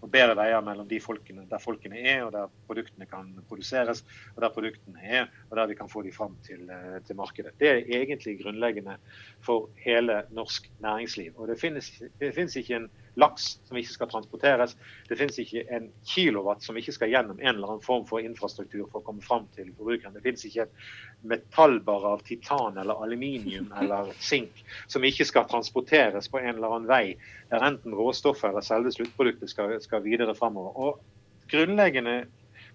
Og 0.00 0.10
bedre 0.12 0.36
veier 0.38 0.64
mellom 0.64 0.88
de 0.88 0.98
folkene, 1.00 1.44
der 1.50 1.60
folkene 1.60 2.00
er, 2.00 2.22
og 2.24 2.32
der 2.32 2.50
produktene 2.68 3.06
kan 3.10 3.28
produseres, 3.48 4.02
og 4.34 4.40
der 4.44 4.54
produktene 4.54 5.04
er, 5.04 5.28
og 5.50 5.56
der 5.60 5.68
vi 5.68 5.76
kan 5.76 5.90
få 5.92 6.02
de 6.06 6.12
fram 6.12 6.36
til, 6.46 6.64
eh, 6.70 6.96
til 7.06 7.16
markedet. 7.16 7.52
Det 7.60 7.68
er 7.68 7.82
egentlig 8.00 8.38
grunnleggende 8.40 8.96
for 9.44 9.68
hele 9.84 10.22
norsk 10.30 10.70
næringsliv. 10.80 11.36
Og 11.36 11.48
det 11.48 11.60
finnes, 11.60 11.92
det 12.20 12.34
finnes 12.34 12.56
ikke 12.56 12.76
en 12.80 12.90
laks 13.16 13.48
som 13.64 13.78
ikke 13.80 13.92
skal 13.92 14.10
transporteres. 14.10 14.74
Det 15.08 15.16
finnes 15.18 15.38
ikke 15.40 15.64
en 15.72 15.88
kilowatt 16.04 16.64
som 16.64 16.76
ikke 16.76 16.94
skal 16.94 17.10
gjennom 17.12 17.40
en 17.40 17.52
eller 17.54 17.74
annen 17.74 17.84
form 17.84 18.04
for 18.08 18.24
infrastruktur 18.24 18.84
for 18.90 19.00
å 19.00 19.06
komme 19.06 19.24
fram 19.24 19.46
til 19.56 19.70
forbrukeren. 19.76 20.14
Det 20.16 20.24
finnes 20.24 20.44
ikke 20.48 20.66
et 20.66 20.88
metallbar 21.32 22.04
av 22.12 22.24
titan 22.28 22.76
eller 22.82 23.02
aluminium 23.04 23.72
eller 23.80 24.12
sink 24.20 24.62
som 24.92 25.04
ikke 25.04 25.28
skal 25.28 25.48
transporteres 25.50 26.28
på 26.32 26.42
en 26.42 26.54
eller 26.54 26.76
annen 26.76 26.90
vei 26.90 27.04
der 27.52 27.64
enten 27.64 27.96
råstoffet 27.96 28.50
eller 28.50 28.64
selve 28.66 28.92
sluttproduktet 28.92 29.52
skal, 29.52 29.76
skal 29.80 30.04
videre 30.04 30.36
fremover. 30.36 30.76
Og 30.76 31.48
grunnleggende 31.50 32.26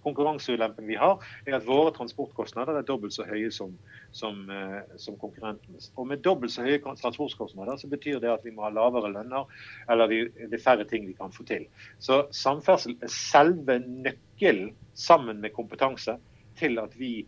konkurranseulempen 0.03 0.87
vi 0.87 0.97
har, 0.99 1.19
er 1.45 1.57
at 1.57 1.67
våre 1.67 1.93
transportkostnader 1.95 2.79
er 2.79 2.87
dobbelt 2.87 3.15
så 3.15 3.25
høye 3.27 3.51
som, 3.53 3.73
som, 4.15 4.43
eh, 4.51 4.95
som 5.01 5.17
konkurrentenes. 5.21 5.91
Og 5.95 6.09
med 6.11 6.23
dobbelt 6.25 6.53
så 6.53 6.65
høye 6.65 6.81
transportkostnader 6.83 7.79
så 7.81 7.89
betyr 7.91 8.21
det 8.23 8.31
at 8.33 8.45
vi 8.47 8.53
må 8.55 8.65
ha 8.65 8.73
lavere 8.73 9.13
lønner, 9.13 9.49
eller 9.91 10.11
vi, 10.11 10.23
det 10.41 10.57
er 10.57 10.63
færre 10.63 10.87
ting 10.89 11.07
vi 11.09 11.17
kan 11.17 11.33
få 11.35 11.45
til. 11.49 11.67
Så 11.99 12.23
samferdsel 12.35 12.97
er 13.01 13.13
selve 13.13 13.79
nøkkelen, 13.81 14.75
sammen 15.01 15.39
med 15.39 15.53
kompetanse, 15.55 16.17
til 16.59 16.75
at 16.81 16.97
vi 16.99 17.21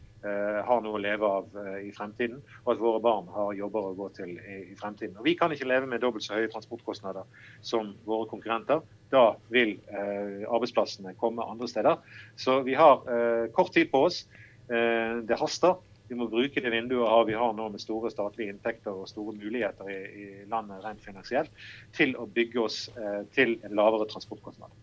har 0.68 0.84
noe 0.84 0.98
å 0.98 1.02
leve 1.02 1.30
av 1.40 1.58
eh, 1.60 1.88
i 1.90 1.92
fremtiden, 1.96 2.42
og 2.64 2.74
at 2.74 2.82
våre 2.82 3.02
barn 3.04 3.30
har 3.36 3.54
jobber 3.58 3.90
å 3.90 3.96
gå 3.98 4.10
til 4.18 4.36
i, 4.40 4.76
fremtiden. 4.80 5.18
Og 5.20 5.28
Vi 5.28 5.36
kan 5.40 5.52
ikke 5.54 5.68
leve 5.70 5.90
med 5.90 6.04
dobbelt 6.04 6.26
så 6.26 6.38
høye 6.38 6.52
transportkostnader 6.54 7.28
som 7.62 7.94
våre 8.08 8.30
konkurrenter. 8.32 8.84
Da 9.14 9.26
vil 9.54 9.76
eh, 9.92 10.46
arbeidsplassene 10.48 11.16
komme 11.20 11.46
andre 11.48 11.70
steder. 11.72 12.00
Så 12.40 12.62
vi 12.68 12.78
har 12.80 13.04
eh, 13.08 13.50
kort 13.56 13.74
tid 13.76 13.92
på 13.92 14.06
oss. 14.10 14.24
Eh, 14.70 15.20
det 15.28 15.40
haster. 15.42 15.80
Vi 16.08 16.18
må 16.20 16.28
bruke 16.30 16.62
det 16.62 16.72
vinduet 16.74 17.28
vi 17.28 17.36
har 17.40 17.54
nå 17.56 17.70
med 17.74 17.82
store 17.82 18.12
statlige 18.12 18.54
inntekter 18.54 18.92
og 18.94 19.08
store 19.10 19.36
muligheter 19.38 19.88
i, 19.90 20.26
landet 20.52 20.84
rent 20.84 21.04
finansielt, 21.04 21.52
til 21.96 22.14
å 22.20 22.28
bygge 22.28 22.60
oss 22.62 22.86
eh, 22.94 23.24
til 23.36 23.56
en 23.64 23.78
lavere 23.80 24.10
transportkostnad. 24.12 24.74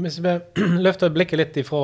Hvis 0.00 0.16
vi 0.24 0.30
løfter 0.86 1.10
blikket 1.12 1.38
litt 1.38 1.56
ifra, 1.60 1.80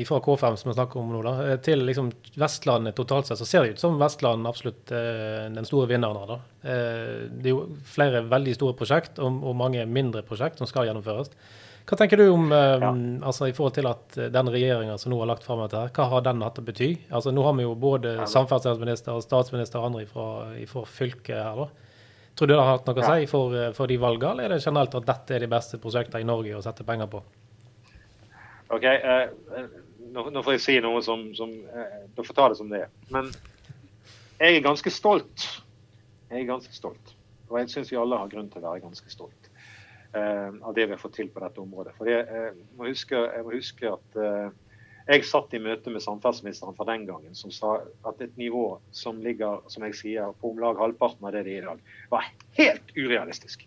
ifra 0.00 0.20
K5, 0.24 0.56
som 0.56 0.70
vi 0.70 0.76
snakker 0.78 1.00
om 1.02 1.10
nå, 1.12 1.20
da, 1.26 1.56
til 1.64 1.82
liksom 1.84 2.08
Vestlandet 2.40 2.96
totalt 2.96 3.28
sett, 3.28 3.38
så 3.40 3.46
ser 3.48 3.66
det 3.66 3.74
ut 3.76 3.82
som 3.82 3.98
Vestland 4.00 4.48
absolutt 4.48 4.92
eh, 4.96 5.44
den 5.52 5.68
store 5.68 5.90
vinneren 5.92 6.16
her. 6.22 6.32
da. 6.32 6.38
Eh, 6.64 7.28
det 7.34 7.50
er 7.50 7.54
jo 7.54 7.66
flere 7.84 8.24
veldig 8.32 8.56
store 8.56 8.78
prosjekt 8.78 9.20
og, 9.20 9.42
og 9.44 9.58
mange 9.60 9.84
mindre 9.86 10.24
prosjekt 10.26 10.62
som 10.62 10.70
skal 10.70 10.88
gjennomføres. 10.88 11.30
Hva 11.84 11.98
tenker 12.00 12.16
du 12.16 12.30
om 12.32 12.48
eh, 12.48 12.78
Ja. 12.80 12.94
altså 13.28 13.50
i 13.50 13.52
forhold 13.52 13.74
til 13.76 13.90
at 13.92 14.16
den 14.32 14.48
regjeringa 14.48 14.96
som 14.98 15.12
nå 15.12 15.18
har 15.20 15.28
lagt 15.34 15.44
fram 15.44 15.60
dette, 15.66 15.76
her, 15.84 15.92
hva 15.92 16.08
har 16.14 16.24
den 16.24 16.40
hatt 16.46 16.62
å 16.62 16.64
bety? 16.64 16.94
Altså 17.12 17.28
Nå 17.36 17.44
har 17.44 17.52
vi 17.60 17.66
jo 17.68 17.74
både 17.76 18.22
samferdselsminister 18.32 19.20
statsminister 19.20 19.82
og 19.84 19.90
andre 19.92 20.06
fra 20.08 20.86
fylket 20.88 21.36
her. 21.36 21.60
da. 21.66 21.68
Tror 22.34 22.50
du 22.50 22.54
det 22.54 22.60
har 22.60 22.72
hatt 22.72 22.88
noe 22.88 23.02
å 23.02 23.06
si 23.06 23.26
for, 23.30 23.54
eh, 23.54 23.72
for 23.76 23.90
de 23.90 23.96
valgene, 24.00 24.42
eller 24.42 24.56
er 24.56 24.58
det 24.58 24.66
generelt 24.66 24.94
at 24.98 25.06
dette 25.06 25.36
er 25.36 25.44
de 25.44 25.50
beste 25.50 25.78
prosjektene 25.78 26.24
i 26.24 26.28
Norge 26.28 26.56
å 26.58 26.62
sette 26.64 26.86
penger 26.86 27.10
på? 27.12 27.22
Ok, 28.74 28.84
eh, 28.84 29.28
nå, 30.10 30.30
nå 30.34 30.42
får 30.42 30.56
jeg 30.56 30.64
si 30.64 30.78
noe 30.82 31.02
som, 31.04 31.28
som 31.36 31.50
eh, 31.52 32.00
Du 32.16 32.22
får 32.24 32.34
ta 32.34 32.48
det 32.50 32.58
som 32.58 32.70
det 32.72 32.86
er. 32.86 32.90
Men 33.14 33.30
jeg 34.40 34.56
er 34.56 34.66
ganske 34.66 34.90
stolt. 34.90 35.48
Jeg 36.30 36.42
er 36.42 36.50
ganske 36.50 36.74
stolt. 36.74 37.14
Og 37.50 37.58
jeg 37.60 37.70
syns 37.70 37.92
vi 37.92 37.98
alle 38.00 38.18
har 38.18 38.30
grunn 38.32 38.50
til 38.50 38.62
å 38.62 38.70
være 38.72 38.82
ganske 38.82 39.10
stolt 39.12 39.50
eh, 40.14 40.50
av 40.62 40.74
det 40.74 40.86
vi 40.86 40.94
har 40.94 41.00
fått 41.00 41.16
til 41.20 41.30
på 41.30 41.42
dette 41.44 41.62
området. 41.62 41.94
For 41.98 42.10
jeg, 42.10 42.26
eh, 42.26 42.56
må 42.78 42.88
huske, 42.88 43.18
jeg 43.18 43.46
må 43.46 43.54
huske 43.54 43.92
at 43.92 44.18
eh, 44.18 44.48
jeg 45.04 45.24
satt 45.28 45.52
i 45.52 45.60
møte 45.60 45.92
med 45.92 46.00
samferdselsministeren 46.00 46.76
fra 46.78 46.86
den 46.88 47.04
gangen 47.08 47.36
som 47.36 47.52
sa 47.52 47.74
at 48.08 48.20
et 48.24 48.36
nivå 48.40 48.78
som 48.96 49.20
ligger 49.20 49.60
som 49.72 49.84
jeg 49.84 49.98
sier, 49.98 50.32
på 50.40 50.54
om 50.54 50.62
lag 50.62 50.80
halvparten 50.80 51.28
av 51.28 51.34
det 51.36 51.44
det 51.44 51.58
er 51.58 51.62
i 51.62 51.66
dag, 51.66 51.82
var 52.12 52.30
helt 52.56 52.94
urealistisk. 52.96 53.66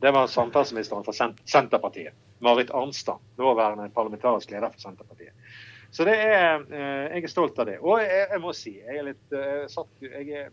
Det 0.00 0.12
var 0.16 0.30
samferdselsministeren 0.32 1.04
fra 1.04 1.12
Sent- 1.12 1.42
Senterpartiet. 1.44 2.16
Marit 2.40 2.70
Arnstad, 2.72 3.20
nåværende 3.36 3.90
parlamentarisk 3.92 4.50
leder 4.50 4.72
for 4.72 4.80
Senterpartiet. 4.80 5.36
Så 5.90 6.06
det 6.08 6.16
er, 6.16 6.64
eh, 6.70 7.12
jeg 7.12 7.24
er 7.24 7.28
stolt 7.28 7.58
av 7.58 7.66
det. 7.66 7.78
Og 7.82 8.00
jeg, 8.00 8.26
jeg 8.30 8.40
må 8.40 8.52
si, 8.56 8.74
jeg 8.78 8.96
er 8.96 9.08
litt 9.10 9.36
eh, 9.36 9.66
satt, 9.68 9.92
jeg 10.00 10.28
er, 10.30 10.50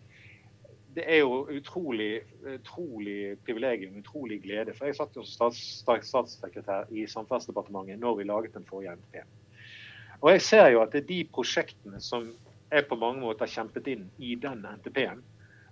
Det 0.98 1.04
er 1.06 1.20
jo 1.22 1.44
utrolig, 1.54 2.24
utrolig 2.42 3.38
privilegium, 3.46 4.00
utrolig 4.02 4.42
glede. 4.42 4.74
For 4.74 4.90
jeg 4.90 4.98
satt 4.98 5.16
jo 5.16 5.22
som 5.24 5.54
stats, 5.54 5.60
stats, 5.84 6.10
statssekretær 6.10 6.90
i 6.90 7.06
Samferdselsdepartementet 7.06 8.02
når 8.02 8.16
vi 8.18 8.26
laget 8.26 8.58
den 8.58 8.66
forrige 8.66 8.96
NTP. 8.98 9.37
Og 10.22 10.32
jeg 10.34 10.42
ser 10.42 10.72
jo 10.74 10.82
at 10.82 10.94
det 10.94 11.04
er 11.04 11.10
de 11.12 11.20
prosjektene 11.34 12.00
som 12.02 12.26
jeg 12.72 12.88
på 12.90 12.98
mange 13.00 13.22
måter 13.22 13.50
kjempet 13.50 13.88
inn 13.92 14.08
i 14.18 14.34
den 14.40 14.66
NTP-en, 14.66 15.22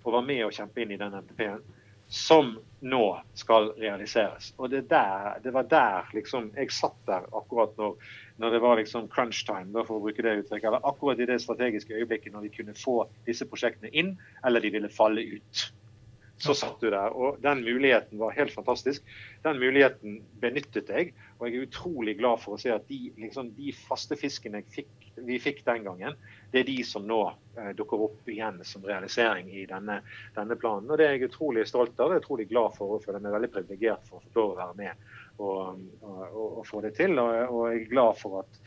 og 0.06 0.14
var 0.14 0.28
med 0.28 0.46
å 0.46 0.54
kjempe 0.54 0.84
inn 0.84 0.94
i 0.94 1.00
den 1.02 1.18
NTP-en, 1.18 1.64
som 2.08 2.52
nå 2.86 3.06
skal 3.34 3.72
realiseres. 3.80 4.52
Og 4.62 4.70
det, 4.70 4.84
der, 4.92 5.40
det 5.42 5.54
var 5.56 5.66
der 5.70 6.12
liksom 6.14 6.52
Jeg 6.54 6.70
satt 6.72 6.98
der 7.08 7.26
akkurat 7.34 7.74
når, 7.82 7.96
når 8.38 8.54
det 8.54 8.60
var 8.62 8.78
liksom 8.78 9.08
crunch 9.10 9.42
time, 9.48 9.74
for 9.88 9.98
å 9.98 10.04
bruke 10.04 10.22
det 10.22 10.36
uttrykket. 10.44 10.68
Eller 10.70 10.86
akkurat 10.86 11.20
i 11.20 11.28
det 11.30 11.40
strategiske 11.42 11.98
øyeblikket 11.98 12.36
når 12.36 12.46
vi 12.46 12.54
kunne 12.60 12.78
få 12.78 13.00
disse 13.26 13.48
prosjektene 13.50 13.90
inn, 13.98 14.14
eller 14.46 14.62
de 14.62 14.74
ville 14.78 14.94
falle 14.94 15.26
ut. 15.34 15.66
Så 16.38 16.54
satt 16.54 16.82
du 16.84 16.90
der. 16.92 17.14
Og 17.16 17.38
den 17.44 17.62
muligheten 17.64 18.20
var 18.20 18.34
helt 18.36 18.52
fantastisk. 18.52 19.04
Den 19.44 19.60
muligheten 19.60 20.18
benyttet 20.42 20.90
jeg. 20.92 21.14
Og 21.38 21.48
jeg 21.48 21.56
er 21.56 21.68
utrolig 21.70 22.18
glad 22.20 22.42
for 22.44 22.56
å 22.56 22.60
se 22.60 22.74
at 22.76 22.88
de, 22.90 23.00
liksom, 23.22 23.54
de 23.56 23.72
faste 23.76 24.18
fiskene 24.20 24.60
jeg 24.60 24.74
fikk, 24.82 25.06
vi 25.28 25.40
fikk 25.40 25.62
den 25.68 25.86
gangen, 25.88 26.18
det 26.52 26.62
er 26.62 26.68
de 26.68 26.76
som 26.84 27.06
nå 27.08 27.22
eh, 27.56 27.72
dukker 27.78 28.04
opp 28.10 28.28
igjen 28.32 28.60
som 28.68 28.84
realisering 28.84 29.48
i 29.56 29.64
denne, 29.70 30.02
denne 30.36 30.60
planen. 30.60 30.92
Og 30.92 31.00
det 31.00 31.08
er 31.08 31.16
jeg 31.16 31.30
utrolig 31.30 31.64
stolt 31.72 31.96
av. 32.04 32.12
Det 32.12 32.20
er 32.20 32.26
utrolig 32.26 32.50
glad 32.52 32.76
for 32.76 32.98
og 32.98 33.08
føler 33.08 33.24
meg 33.24 33.38
veldig 33.38 33.52
privilegert 33.56 34.12
for 34.12 34.20
å 34.20 34.26
få 34.26 34.42
lov 34.42 34.52
å 34.52 34.60
være 34.60 34.78
med 34.82 35.08
og, 35.40 35.88
og, 36.02 36.22
og, 36.28 36.46
og 36.60 36.62
få 36.68 36.84
det 36.84 36.98
til. 37.00 37.16
Og, 37.16 37.32
og 37.48 37.66
jeg 37.72 37.86
er 37.86 37.92
glad 37.96 38.20
for 38.20 38.44
at 38.44 38.64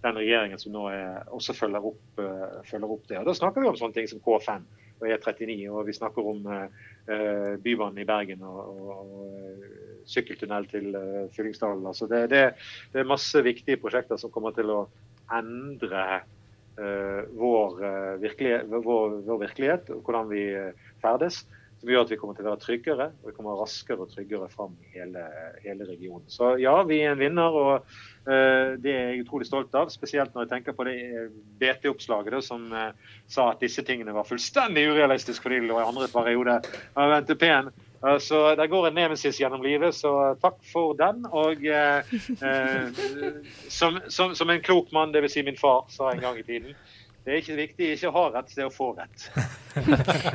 den 0.00 0.16
regjeringen 0.16 0.60
som 0.60 0.72
nå 0.72 0.86
er, 0.88 1.26
også 1.36 1.52
følger 1.52 1.84
opp, 1.90 2.20
følger 2.64 2.92
opp, 2.94 3.02
det. 3.10 3.18
Og 3.20 3.28
Da 3.28 3.36
snakker 3.36 3.60
vi 3.60 3.68
om 3.68 3.76
sånne 3.76 3.98
ting 3.98 4.08
som 4.08 4.22
K5 4.24 4.64
og 5.00 5.08
E39, 5.08 5.54
og 5.72 5.86
vi 5.88 5.96
snakker 5.96 6.26
om 6.32 6.48
uh, 6.48 7.54
Bybanen 7.64 8.02
i 8.02 8.08
Bergen 8.08 8.42
og, 8.46 8.58
og, 8.72 8.90
og 9.00 10.08
sykkeltunnel 10.10 10.68
til 10.70 10.90
uh, 10.96 11.28
Fyllingsdalen. 11.36 11.86
Altså 11.86 12.08
det, 12.10 12.26
det, 12.32 12.42
det, 12.92 13.00
er 13.00 13.08
masse 13.08 13.42
viktige 13.44 13.80
prosjekter 13.80 14.20
som 14.20 14.32
kommer 14.34 14.54
til 14.56 14.72
å 14.74 14.82
endre 15.36 16.04
uh, 16.80 17.22
vår, 17.38 17.80
virkelighet, 18.22 18.68
vår, 18.70 19.16
vår, 19.26 19.40
virkelighet 19.46 19.90
og 19.94 20.04
hvordan 20.04 20.30
vi 20.32 20.44
ferdes 21.02 21.42
som 21.80 21.88
gjør 21.88 22.04
at 22.04 22.10
vi 22.12 22.16
kommer 22.20 22.36
til 22.36 22.44
å 22.44 22.52
være 22.52 22.60
tryggere 22.60 23.06
og 23.08 23.30
vi 23.30 23.34
kommer 23.36 23.56
raskere 23.56 24.04
og 24.04 24.10
tryggere 24.12 24.50
fram 24.52 24.74
i 24.84 24.98
hele, 24.98 25.22
hele 25.64 25.86
regionen. 25.88 26.26
Så 26.28 26.52
ja, 26.60 26.74
vi 26.84 27.00
er 27.00 27.14
en 27.14 27.20
vinner, 27.20 27.56
og 27.56 27.86
uh, 28.28 28.76
det 28.80 28.92
er 28.92 29.06
jeg 29.14 29.22
utrolig 29.24 29.48
stolt 29.48 29.76
av. 29.80 29.88
Spesielt 29.92 30.34
når 30.34 30.44
jeg 30.44 30.52
tenker 30.52 30.76
på 30.76 30.84
det 30.88 30.96
eh, 31.08 31.30
BT-oppslaget 31.62 32.44
som 32.44 32.68
uh, 32.74 32.90
sa 33.30 33.48
at 33.54 33.64
disse 33.64 33.84
tingene 33.86 34.12
var 34.16 34.28
fullstendig 34.28 34.90
urealistiske 34.92 35.40
fordi 35.40 35.62
det 35.62 35.70
lå 35.70 35.80
i 35.80 35.86
andre 35.88 36.10
periode 36.12 36.60
av 37.00 37.16
NTP-en. 37.22 37.72
Så 38.20 38.38
det 38.56 38.70
går 38.72 38.86
en 38.88 38.94
nemesis 38.96 39.36
gjennom 39.36 39.60
livet, 39.60 39.92
så 39.92 40.10
takk 40.40 40.54
for 40.70 40.94
den. 40.96 41.18
Og 41.36 41.60
som, 43.68 43.98
som, 44.08 44.32
som, 44.32 44.52
en 44.54 44.62
klok 44.64 44.88
mann, 44.96 45.12
dvs. 45.12 45.34
Si 45.34 45.44
min 45.44 45.58
far, 45.60 45.82
sa 45.92 46.08
en 46.08 46.22
gang 46.22 46.38
i 46.40 46.46
tiden 46.46 46.72
det 47.24 47.32
er 47.32 47.42
ikke 47.42 47.56
viktig 47.58 47.88
ikke 47.94 48.08
å 48.08 48.14
ha 48.14 48.22
rett, 48.32 48.52
det 48.56 48.62
er 48.64 48.68
å 48.70 48.72
få 48.72 48.86
rett. 48.96 49.24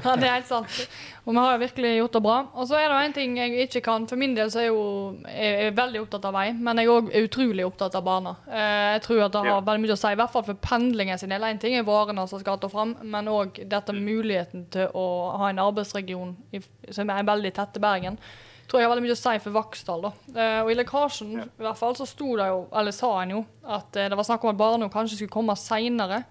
ja, 0.06 0.12
det 0.16 0.28
er 0.28 0.36
helt 0.36 0.50
sant. 0.50 0.76
Og 1.24 1.32
vi 1.34 1.42
har 1.42 1.56
jo 1.56 1.62
virkelig 1.64 1.94
gjort 1.96 2.18
det 2.18 2.22
bra. 2.28 2.36
Og 2.54 2.70
så 2.70 2.78
er 2.78 2.92
det 2.92 3.00
en 3.02 3.16
ting 3.16 3.38
jeg 3.40 3.66
ikke 3.66 3.82
kan. 3.88 4.06
For 4.10 4.22
min 4.22 4.36
del 4.38 4.52
så 4.54 4.62
er 4.62 4.68
jeg 4.68 4.76
jo 4.76 4.86
jeg 5.26 5.66
er 5.66 5.76
veldig 5.80 6.04
opptatt 6.04 6.30
av 6.30 6.38
vei, 6.38 6.46
men 6.54 6.82
jeg 6.82 6.88
er 6.88 6.94
òg 6.94 7.12
utrolig 7.24 7.66
opptatt 7.66 7.98
av 7.98 8.06
bane. 8.06 8.36
Eh, 8.46 8.86
jeg 8.96 9.04
tror 9.08 9.26
at 9.26 9.34
det 9.34 9.44
har 9.44 9.52
ja. 9.52 9.60
veldig 9.72 9.86
mye 9.88 9.98
å 9.98 10.00
si, 10.04 10.14
i 10.14 10.22
hvert 10.22 10.36
fall 10.38 10.48
for 10.48 10.64
pendlingen 10.70 11.22
sin 11.22 11.34
del. 11.34 11.50
Én 11.50 11.62
ting 11.62 11.78
er 11.80 11.88
varene 11.90 12.28
som 12.30 12.42
skal 12.44 12.62
ta 12.62 12.70
fram, 12.70 12.94
men 13.02 13.34
òg 13.34 13.64
dette 13.66 13.96
mm. 13.96 14.04
muligheten 14.06 14.68
til 14.76 14.94
å 14.94 15.08
ha 15.42 15.50
en 15.50 15.64
arbeidsregion 15.66 16.36
i, 16.54 16.62
som 16.94 17.10
er 17.10 17.32
veldig 17.34 17.56
tett 17.58 17.74
til 17.74 17.86
Bergen 17.86 18.22
tror 18.66 18.82
jeg 18.82 18.88
har 18.88 18.96
veldig 18.96 19.06
mye 19.06 19.16
å 19.16 19.20
si 19.20 19.36
for 19.44 19.56
Vaksdal. 19.56 20.08
da. 20.08 20.12
Uh, 20.34 20.60
og 20.64 20.72
I 20.72 20.78
lekkasjen 20.80 21.38
ja. 21.38 21.46
i 21.46 21.66
hvert 21.68 21.80
fall 21.80 21.96
så 21.98 22.08
sto 22.10 22.34
det 22.40 22.50
jo, 22.50 22.64
eller 22.74 22.96
sa 22.96 23.12
en 23.22 23.36
jo, 23.36 23.46
at 23.62 24.00
uh, 24.00 24.08
det 24.10 24.18
var 24.18 24.28
snakk 24.28 24.46
om 24.46 24.54
at 24.54 24.60
barna 24.60 24.90
kanskje 24.92 25.20
skulle 25.20 25.36
komme 25.36 25.56
seinere. 25.60 26.24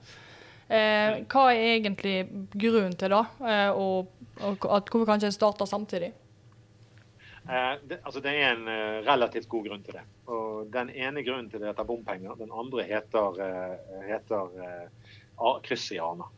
Eh, 0.75 1.23
hva 1.31 1.47
er 1.53 1.77
egentlig 1.77 2.17
grunnen 2.51 2.95
til 2.99 3.13
det, 3.15 3.25
eh, 3.47 3.71
og, 3.71 4.11
og 4.43 4.69
at 4.75 4.89
hvorfor 4.91 5.07
kan 5.07 5.21
ikke 5.21 5.31
en 5.31 5.37
starte 5.37 5.67
samtidig? 5.71 6.11
Eh, 7.45 7.75
det, 7.89 7.99
altså 8.01 8.23
det 8.25 8.33
er 8.33 8.55
en 8.55 8.65
uh, 8.65 9.03
relativt 9.05 9.51
god 9.53 9.67
grunn 9.69 9.83
til 9.85 9.99
det. 9.99 10.05
Og 10.33 10.71
Den 10.73 10.91
ene 10.91 11.23
grunnen 11.27 11.51
til 11.53 11.61
det 11.61 11.69
heter 11.69 11.85
bompenger. 11.85 12.39
Den 12.41 12.55
andre 12.57 12.87
heter, 12.89 13.37
uh, 13.37 14.01
heter 14.09 14.57
uh, 14.57 15.61
krysset 15.63 15.99
i 15.99 16.01
Arna. 16.01 16.31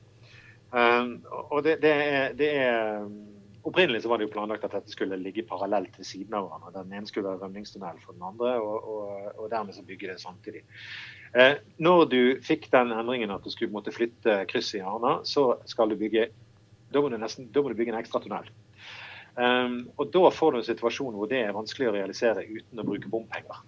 og 1.51 1.63
det, 1.65 1.77
det, 1.83 1.93
er, 1.93 2.33
det, 2.35 2.49
er, 2.59 3.07
Opprinnelig 3.67 4.03
så 4.03 4.09
var 4.09 4.19
det 4.19 4.27
jo 4.27 4.33
planlagt 4.35 4.65
at 4.67 4.75
dette 4.75 4.91
skulle 4.91 5.17
ligge 5.19 5.47
parallelt 5.47 5.95
ved 5.99 6.07
siden 6.07 6.35
av 6.35 6.49
hverandre. 6.49 6.83
Den 6.83 6.93
ene 6.99 7.07
skulle 7.07 7.29
være 7.29 7.41
rømningstunnel 7.45 8.03
for 8.03 8.15
den 8.15 8.27
andre, 8.27 8.53
og, 8.61 8.91
og, 8.91 9.31
og 9.39 9.49
dermed 9.51 9.75
så 9.75 9.83
bygge 9.87 10.11
det 10.11 10.21
samtidig. 10.21 10.63
Eh, 11.37 11.59
når 11.85 12.07
du 12.09 12.21
fikk 12.45 12.71
den 12.73 12.95
endringen 12.97 13.35
at 13.35 13.45
du 13.45 13.53
skulle 13.53 13.75
måtte 13.75 13.93
flytte 13.93 14.41
krysset 14.49 14.81
i 14.81 14.85
Arna, 14.87 15.19
så 15.29 15.59
skal 15.69 15.93
du 15.93 15.99
bygge 16.01 16.31
da 16.93 17.03
må 17.03 17.11
du, 17.11 17.17
nesten, 17.21 17.49
da 17.53 17.63
må 17.63 17.73
du 17.73 17.77
bygge 17.79 17.93
en 17.93 17.99
ekstra 17.99 18.21
tunnel. 18.23 18.47
Um, 19.37 19.91
og 20.01 20.13
Da 20.15 20.31
får 20.33 20.53
du 20.53 20.59
en 20.61 20.69
situasjon 20.69 21.17
hvor 21.19 21.29
det 21.29 21.43
er 21.45 21.57
vanskelig 21.57 21.91
å 21.91 21.97
realisere 21.97 22.47
uten 22.47 22.81
å 22.81 22.87
bruke 22.87 23.11
bompenger. 23.13 23.59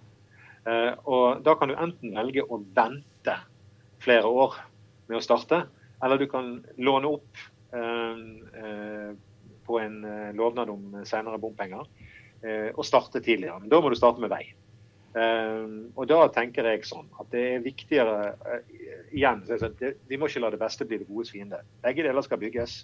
Uh, 0.65 0.93
og 1.05 1.43
Da 1.45 1.53
kan 1.59 1.69
du 1.69 1.75
enten 1.75 2.15
velge 2.17 2.45
å 2.47 2.61
vente 2.63 3.35
flere 4.01 4.31
år 4.31 4.55
med 5.11 5.19
å 5.19 5.23
starte, 5.23 5.65
eller 6.01 6.17
du 6.17 6.25
kan 6.31 6.55
låne 6.79 7.11
opp 7.11 7.43
um, 7.75 8.39
uh, 8.55 9.11
på 9.67 9.81
en 9.83 9.99
uh, 10.07 10.31
lovnad 10.37 10.71
om 10.73 11.01
senere 11.05 11.41
bompenger 11.41 11.85
og 12.39 12.85
starte 12.87 13.19
tidligere. 13.19 13.57
Men 13.59 13.67
da 13.67 13.81
må 13.83 13.89
du 13.91 13.97
starte 13.99 14.23
med 14.23 14.31
vei. 14.31 14.45
Um, 15.09 15.89
og 15.97 16.05
da 16.11 16.19
tenker 16.29 16.67
jeg 16.69 16.85
sånn 16.85 17.07
at 17.17 17.31
det 17.33 17.41
er 17.55 17.63
viktigere 17.65 18.33
uh, 18.45 18.59
igjen, 19.09 19.41
sånn, 19.49 19.77
Vi 20.05 20.19
må 20.21 20.29
ikke 20.29 20.43
la 20.43 20.51
det 20.53 20.61
beste 20.61 20.85
bli 20.85 20.99
det 21.01 21.09
godes 21.09 21.33
fiende. 21.33 21.63
Begge 21.81 22.05
deler 22.05 22.25
skal 22.25 22.41
bygges. 22.41 22.83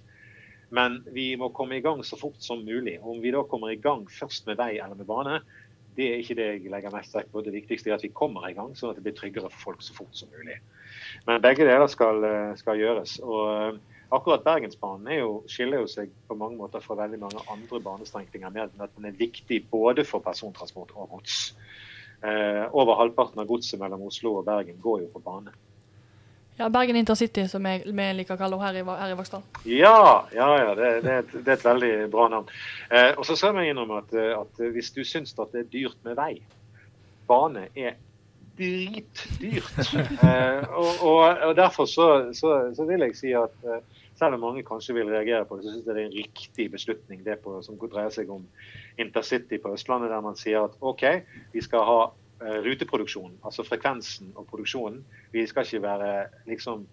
Men 0.73 1.03
vi 1.13 1.35
må 1.38 1.51
komme 1.53 1.77
i 1.77 1.83
gang 1.85 2.01
så 2.03 2.17
fort 2.17 2.41
som 2.41 2.63
mulig. 2.65 2.97
Om 3.01 3.21
vi 3.21 3.33
da 3.35 3.43
kommer 3.45 3.71
i 3.71 3.79
gang 3.81 4.07
først 4.09 4.49
med 4.49 4.57
vei 4.57 4.73
eller 4.79 4.97
med 4.97 5.05
bane, 5.05 5.39
det 5.95 6.07
er 6.11 6.21
ikke 6.23 6.35
det 6.35 6.47
jeg 6.47 6.71
legger 6.73 6.91
mest 6.91 7.15
vekt 7.15 7.31
på. 7.31 7.43
Det 7.45 7.53
viktigste 7.53 7.91
er 7.91 7.99
at 7.99 8.03
vi 8.03 8.11
kommer 8.11 8.47
i 8.49 8.55
gang, 8.57 8.73
sånn 8.75 8.91
at 8.91 8.97
det 8.99 9.05
blir 9.05 9.15
tryggere 9.15 9.51
for 9.53 9.69
folk 9.69 9.85
så 9.85 9.95
fort 9.95 10.17
som 10.17 10.31
mulig. 10.33 10.57
Men 11.27 11.43
begge 11.43 11.67
deler 11.67 11.88
skal, 11.91 12.23
eh, 12.25 12.55
skal 12.59 12.81
gjøres. 12.81 13.19
og 13.23 13.75
uh, 13.75 13.93
Akkurat 14.13 14.43
Bergensbanen 14.45 15.15
jo, 15.17 15.29
skiller 15.49 15.81
jo 15.81 15.88
seg 15.89 16.11
på 16.27 16.38
mange 16.38 16.59
måter 16.59 16.83
fra 16.83 16.97
veldig 16.99 17.17
mange 17.23 17.41
andre 17.51 17.79
banestrekninger 17.81 18.51
med 18.53 18.75
at 18.77 18.93
den 18.97 19.07
er 19.09 19.17
viktig 19.17 19.63
både 19.71 20.05
for 20.05 20.21
persontransport 20.25 20.93
og 20.93 21.09
gods. 21.15 21.55
Eh, 22.21 22.63
over 22.71 22.95
halvparten 23.01 23.41
av 23.41 23.47
godset 23.49 23.80
mellom 23.80 24.06
Oslo 24.08 24.38
og 24.39 24.45
Bergen 24.47 24.80
går 24.82 25.06
jo 25.06 25.12
på 25.13 25.21
bane. 25.25 25.54
Ja, 26.58 26.69
Bergen 26.71 26.95
Intercity, 26.95 27.43
som 27.51 27.65
vi 27.67 28.06
liker 28.15 28.38
å 28.38 28.39
kalle 28.39 28.58
her 28.62 28.78
i, 28.80 28.84
her 28.88 29.12
i 29.12 29.17
Vaksdal. 29.19 29.43
Ja, 29.67 30.23
ja, 30.32 30.47
ja 30.62 30.75
det, 30.78 30.91
det, 31.04 31.17
et, 31.19 31.34
det, 31.36 31.49
er 31.49 31.58
et, 31.58 31.65
veldig 31.67 31.93
bra 32.13 32.30
navn. 32.32 32.54
Eh, 32.89 33.12
og 33.17 33.28
så 33.28 33.36
skal 33.36 33.60
jeg 33.60 33.73
innrømme 33.73 33.99
at, 34.06 34.15
eh, 34.15 34.32
at 34.39 34.63
hvis 34.78 34.93
du 34.95 35.04
syns 35.04 35.36
at 35.36 35.51
det 35.51 35.65
er 35.65 35.71
dyrt 35.73 35.99
med 36.08 36.15
vei 36.19 36.34
Bane 37.28 37.67
er 37.75 37.97
dritdyrt. 38.58 39.93
Eh, 40.25 40.63
og, 40.71 40.91
og, 41.01 41.19
og, 41.47 41.56
derfor 41.56 41.86
så, 41.86 42.08
så, 42.34 42.71
så, 42.75 42.86
vil 42.88 43.04
jeg 43.06 43.15
si 43.17 43.34
at 43.36 43.67
eh, 43.67 43.82
selv 44.15 44.38
om 44.38 44.43
mange 44.45 44.63
kanskje 44.67 44.95
vil 44.95 45.12
reagere 45.12 45.45
på 45.45 45.58
det, 45.58 45.65
så 45.65 45.73
syns 45.73 45.88
jeg 45.88 45.95
det 45.95 46.04
er 46.04 46.10
en 46.10 46.19
riktig 46.19 46.67
beslutning 46.71 47.23
det 47.25 47.39
på, 47.43 47.58
som 47.65 47.80
dreier 47.80 48.13
seg 48.13 48.30
om 48.32 48.45
intercity 49.01 49.60
på 49.62 49.73
Østlandet, 49.75 50.13
der 50.13 50.23
man 50.23 50.39
sier 50.39 50.69
at 50.69 50.78
OK, 50.80 51.04
vi 51.54 51.63
skal 51.63 51.84
ha 51.88 51.97
ruteproduksjonen, 52.06 52.65
ruteproduksjon, 52.65 53.36
altså 53.47 53.63
frekvensen 53.63 54.34
og 54.36 54.47
produksjonen. 54.49 55.04
Vi 55.32 55.45
skal 55.47 55.65
ikke 55.65 55.82
være 55.86 56.10
liksom 56.49 56.84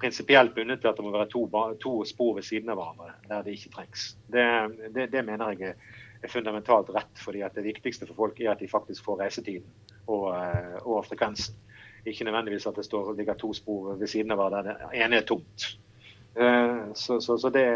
prinsipielt 0.00 0.54
bundet 0.54 0.80
til 0.80 0.90
at 0.90 0.96
det 0.98 1.04
må 1.04 1.12
være 1.14 1.30
to, 1.30 1.44
to, 1.80 1.92
spor 2.04 2.34
ved 2.34 2.42
siden 2.42 2.72
av 2.72 2.80
hverandre 2.80 3.12
der 3.28 3.44
det 3.46 3.54
ikke 3.54 3.70
trengs. 3.76 4.08
Det, 4.32 4.44
det, 4.94 5.08
det 5.12 5.22
mener 5.24 5.54
jeg 5.54 5.76
er 6.24 6.32
fundamentalt 6.32 6.90
rett, 6.94 7.14
fordi 7.20 7.44
det 7.54 7.64
viktigste 7.64 8.08
for 8.08 8.24
folk 8.24 8.40
er 8.40 8.54
at 8.54 8.60
de 8.60 8.68
faktisk 8.68 9.04
får 9.04 9.20
reisetiden 9.22 9.70
og, 10.06 10.32
uh, 10.34 10.76
og 10.82 11.06
frekvensen. 11.06 11.56
Ikke 12.04 12.24
nødvendigvis 12.24 12.66
at 12.66 12.76
det 12.76 12.84
står, 12.84 13.14
ligger 13.16 13.34
to 13.34 13.52
spor 13.56 13.94
ved 13.96 14.10
siden 14.10 14.34
av 14.34 14.42
hverandre 14.42 14.64
der 14.66 14.82
det 14.90 15.04
ene 15.04 15.22
er 15.22 15.28
tomt. 15.28 15.68
Uh, 16.34 16.94
så, 16.98 17.20
så, 17.22 17.36
så 17.38 17.50
det, 17.54 17.66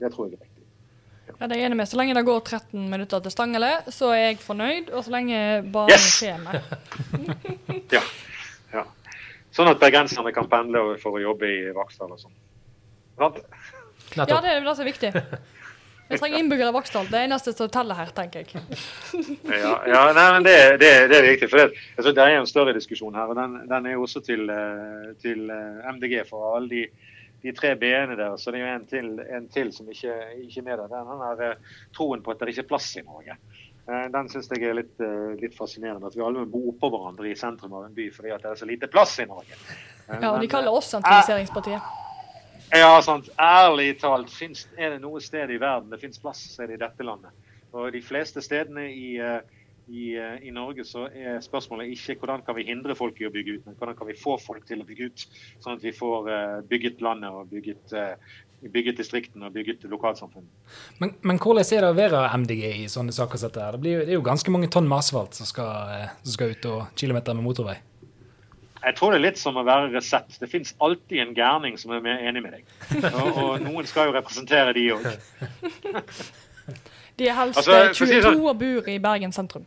det 0.00 0.12
tror 0.12 0.28
jeg 0.28 0.36
er 0.36 0.42
riktig. 0.42 0.62
Ja, 1.38 1.46
det 1.46 1.56
er 1.56 1.66
enig 1.66 1.76
med. 1.76 1.88
Så 1.88 1.96
lenge 1.96 2.14
det 2.14 2.24
går 2.26 2.40
13 2.40 2.90
minutter 2.90 3.22
til 3.22 3.32
Stangele, 3.34 3.70
så 3.90 4.12
er 4.12 4.26
jeg 4.28 4.42
fornøyd. 4.42 4.92
Og 4.92 5.04
så 5.04 5.14
lenge 5.14 5.38
banen 5.72 5.94
yes! 5.94 6.20
kommer. 6.20 6.60
ja. 7.96 8.02
ja. 8.74 8.84
Sånn 9.54 9.70
at 9.72 9.80
bergenserne 9.80 10.34
kan 10.36 10.50
pendle 10.50 10.98
for 11.02 11.18
å 11.18 11.22
jobbe 11.22 11.48
i 11.48 11.64
Vaksdal 11.76 12.14
og 12.14 12.20
sånn. 12.20 12.36
Ja, 13.18 13.32
det 14.26 14.38
er 14.38 14.62
det 14.62 14.76
som 14.76 14.84
er 14.84 14.90
viktig. 14.90 15.12
Vi 16.12 16.18
trenger 16.18 16.42
innbyggere 16.42 16.68
i 16.68 16.76
Vaksdal. 16.76 17.06
Det 17.08 17.16
er 17.16 17.26
eneste 17.28 17.54
som 17.56 17.70
teller 17.72 17.96
her, 17.96 18.10
tenker 18.12 18.42
jeg. 18.44 18.64
ja, 19.64 19.76
ja 19.88 20.02
nei, 20.12 20.26
men 20.36 20.44
det, 20.44 20.56
det, 20.82 20.90
det, 21.08 21.18
er 21.18 21.28
viktig. 21.30 21.48
for 21.48 21.62
det, 21.62 21.84
altså, 21.96 22.12
det, 22.12 22.24
er 22.26 22.36
en 22.36 22.48
større 22.50 22.74
diskusjon 22.76 23.16
her. 23.16 23.32
og 23.32 23.38
Den, 23.38 23.54
den 23.70 23.88
er 23.88 23.96
jo 23.96 24.04
også 24.04 24.20
til, 24.26 24.44
eh, 24.52 25.14
til 25.22 25.48
eh, 25.50 25.88
MDG 25.94 26.18
for 26.28 26.56
alle 26.56 26.68
de 26.68 26.82
de 27.42 27.52
tre 27.56 27.74
b-ene 27.76 28.16
der. 28.16 28.36
Så 28.36 28.50
det 28.50 28.60
er 28.60 28.66
jo 28.66 28.74
en 28.76 28.86
til, 28.86 29.10
en 29.36 29.48
til 29.52 29.72
som 29.74 29.88
ikke, 29.90 30.14
ikke 30.44 30.60
er 30.60 30.66
med 30.68 30.82
der. 30.82 30.92
Den 30.92 31.24
her 31.26 31.56
uh, 31.56 31.78
troen 31.96 32.22
på 32.22 32.34
at 32.34 32.42
det 32.42 32.52
ikke 32.54 32.64
er 32.66 32.70
plass 32.70 32.90
i 32.96 33.04
Norge. 33.06 33.38
Uh, 33.88 34.04
den 34.14 34.30
syns 34.30 34.50
jeg 34.52 34.68
er 34.68 34.78
litt, 34.78 34.94
uh, 35.02 35.32
litt, 35.40 35.56
fascinerende. 35.58 36.10
At 36.10 36.18
vi 36.18 36.24
alle 36.24 36.44
må 36.44 36.52
bo 36.52 36.62
oppå 36.74 36.92
hverandre 36.92 37.30
i 37.30 37.38
sentrum 37.38 37.74
av 37.78 37.88
en 37.88 37.96
by 37.96 38.08
fordi 38.14 38.34
at 38.34 38.44
det 38.44 38.52
er 38.52 38.62
så 38.62 38.68
lite 38.70 38.90
plass 38.92 39.18
i 39.22 39.26
Norge. 39.30 39.58
ja, 40.08 40.30
og 40.30 40.40
de 40.42 40.50
kaller 40.50 40.78
oss 40.78 40.92
sentraliseringspartiet. 40.94 41.98
Ja, 42.72 42.92
sant. 43.04 43.28
Ærlig 43.36 43.98
talt, 44.00 44.30
finnes, 44.32 44.64
er 44.78 44.94
det 44.94 45.02
noe 45.02 45.20
sted 45.20 45.50
i 45.52 45.58
verden 45.60 45.90
det 45.92 46.00
finnes 46.00 46.20
plass, 46.22 46.40
så 46.54 46.62
er 46.64 46.70
det 46.70 46.78
i 46.78 46.84
dette 46.86 47.04
landet. 47.04 47.34
Og 47.72 47.90
de 47.92 48.00
fleste 48.04 48.40
stedene 48.44 48.86
i 48.88 49.16
uh, 49.20 49.40
i, 49.88 50.16
eh, 50.16 50.48
i, 50.48 50.50
Norge 50.54 50.84
så 50.86 51.08
er 51.10 51.42
spørsmålet 51.42 51.90
ikke 51.94 52.16
hvordan 52.20 52.44
kan 52.46 52.56
vi 52.56 52.66
hindre 52.68 52.94
folk 52.98 53.18
i 53.20 53.26
å 53.26 53.32
bygge 53.34 53.58
ut, 53.58 53.66
men 53.66 53.76
hvordan 53.78 53.98
kan 53.98 54.08
vi 54.08 54.16
få 54.18 54.38
folk 54.40 54.64
til 54.68 54.82
å 54.82 54.86
bygge 54.88 55.10
ut, 55.10 55.26
sånn 55.58 55.76
at 55.76 55.84
vi 55.84 55.92
får 55.96 56.30
uh, 56.30 56.58
bygget 56.70 57.02
landet 57.04 57.34
og 57.34 57.50
bygget, 57.50 57.94
uh, 57.96 58.42
bygget 58.62 59.00
distriktene 59.02 59.48
og 59.48 59.56
bygget 59.56 59.86
lokalsamfunnet. 59.90 60.50
Men, 61.02 61.16
men, 61.20 61.40
hvordan 61.42 61.66
er 61.66 61.86
det 61.86 61.92
å 61.92 61.98
være 61.98 62.26
MDG 62.44 62.66
i 62.84 62.90
sånne 62.92 63.14
saker 63.14 63.40
som 63.40 63.50
dette? 63.50 63.70
Det, 63.74 63.82
blir, 63.82 64.04
det 64.06 64.14
er 64.14 64.20
jo 64.20 64.26
ganske 64.26 64.54
mange 64.54 64.70
tonn 64.72 64.86
med 64.90 65.02
asfalt 65.02 65.38
som 65.38 65.48
skal, 65.48 66.12
som 66.22 66.36
skal 66.36 66.54
ut, 66.54 66.70
og 66.70 67.00
kilometer 67.02 67.38
med 67.38 67.48
motorvei. 67.48 67.80
Jeg 68.82 68.96
tror 68.98 69.12
det 69.12 69.20
er 69.20 69.26
litt 69.28 69.38
som 69.38 69.58
å 69.58 69.62
være 69.62 69.92
Resett. 69.92 70.38
Det 70.42 70.48
fins 70.50 70.72
alltid 70.82 71.20
en 71.22 71.34
gærning 71.36 71.76
som 71.78 71.92
er 71.94 72.06
enig 72.26 72.42
med 72.42 72.56
deg. 72.56 72.72
Og, 73.12 73.28
og 73.38 73.62
noen 73.62 73.86
skal 73.86 74.08
jo 74.08 74.16
representere 74.16 74.74
de 74.74 74.88
òg. 74.96 75.06
De 77.22 77.28
er 77.30 77.36
helst 77.38 77.60
altså, 77.60 77.92
22 77.94 78.22
sånn, 78.24 78.40
og 78.42 78.58
bor 78.58 78.88
i 78.90 78.98
Bergen 79.02 79.34
sentrum. 79.34 79.66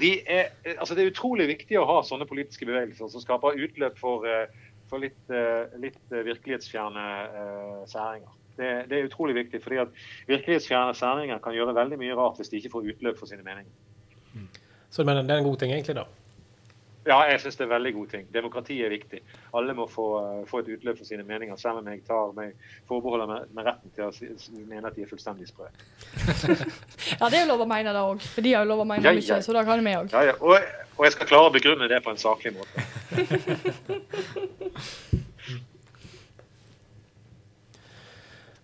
de 0.00 0.10
er, 0.26 0.48
altså 0.74 0.96
det 0.96 1.04
er 1.04 1.12
utrolig 1.12 1.46
viktig 1.48 1.78
å 1.78 1.84
ha 1.86 2.00
sånne 2.04 2.26
politiske 2.28 2.66
bevegelser 2.66 3.12
som 3.12 3.22
skaper 3.22 3.60
utløp 3.62 3.94
for, 4.00 4.26
eh, 4.26 4.66
for 4.90 4.98
litt, 5.04 5.20
eh, 5.30 5.70
litt 5.80 6.00
virkelighetsfjerne 6.10 7.04
uh, 7.30 7.78
særinger. 7.88 8.34
Det, 8.58 8.72
det, 8.90 8.98
er 8.98 9.06
utrolig 9.06 9.36
viktig, 9.38 9.62
fordi 9.62 9.78
at 9.84 9.94
virkelighetsfjerne 10.26 10.96
særinger 10.98 11.38
kan 11.44 11.54
gjøre 11.54 11.76
veldig 11.78 12.00
mye 12.00 12.18
rart 12.18 12.40
hvis 12.40 12.50
de 12.50 12.58
ikke 12.58 12.74
får 12.74 12.90
utløp 12.92 13.20
for 13.20 13.30
sine 13.30 13.46
meninger. 13.46 14.50
Så 14.90 15.04
du 15.04 15.08
mener 15.08 15.22
det 15.22 15.36
er 15.36 15.44
en 15.44 15.46
god 15.46 15.60
ting, 15.62 15.72
egentlig, 15.72 15.94
da? 16.00 16.08
Ja, 17.08 17.22
jeg 17.24 17.40
syns 17.40 17.56
det 17.56 17.64
er 17.64 17.70
veldig 17.70 17.94
god 17.96 18.08
ting. 18.12 18.26
Demokrati 18.34 18.74
er 18.84 18.90
viktig. 18.92 19.22
Alle 19.56 19.72
må 19.76 19.86
få, 19.88 20.06
få, 20.50 20.58
et 20.60 20.68
utløp 20.74 20.98
for 20.98 21.06
sine 21.08 21.24
meninger, 21.24 21.56
selv 21.56 21.78
om 21.80 21.86
jeg 21.88 22.02
tar 22.08 22.34
meg, 22.36 22.48
forbeholder 22.90 23.26
med, 23.30 23.40
med 23.56 23.62
retten 23.70 23.90
til 23.96 24.04
å 24.04 24.10
mene 24.68 24.86
at 24.90 24.96
de 24.96 25.02
er 25.06 25.08
fullstendig 25.08 25.46
sprø. 25.48 25.66
ja, 27.20 27.30
det 27.30 27.36
er 27.38 27.42
jo 27.46 27.52
lov 27.54 27.62
å 27.64 27.70
mene 27.70 27.90
det 27.96 28.02
òg. 28.10 28.18
For 28.34 28.40
de 28.44 28.50
har 28.52 28.60
jo 28.66 28.70
lov 28.74 28.80
å 28.84 28.86
mene 28.90 29.04
ja, 29.08 29.12
mye, 29.16 29.24
ja. 29.24 29.40
så 29.44 29.50
da 29.56 29.62
kan 29.64 29.84
vi 29.84 29.96
òg. 30.02 30.08
Ja, 30.12 30.20
ja. 30.28 30.34
Og, 30.42 30.52
og, 30.98 31.02
jeg 31.06 31.12
skal 31.16 31.30
klare 31.32 31.48
å 31.48 31.54
begrunne 31.54 31.86
det 31.88 32.00
på 32.04 32.12
en 32.12 32.20
saklig 32.20 32.52
måte. 32.58 32.76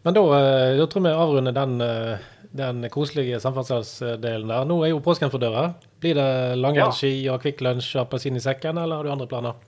Men 0.04 0.12
da, 0.12 0.20
eh, 0.36 0.76
da 0.76 0.84
tror 0.92 1.00
vi 1.06 1.12
avrunder 1.16 1.54
den 1.56 1.80
eh, 1.80 2.20
den 2.54 2.86
koselige 2.90 3.40
samferdselsdelen 3.42 4.48
der. 4.50 4.66
Nå 4.68 4.80
er 4.84 4.92
jo 4.92 5.02
påsken 5.02 5.30
for 5.32 5.42
døra. 5.42 5.72
Blir 6.02 6.18
det 6.18 6.58
langrennsski 6.60 7.16
og 7.32 7.42
Kvikk 7.42 7.64
Lunsj 7.66 7.96
og 7.96 8.04
appelsin 8.06 8.38
i 8.38 8.42
sekken, 8.42 8.78
eller 8.78 9.00
har 9.00 9.06
du 9.06 9.14
andre 9.14 9.30
planer? 9.30 9.62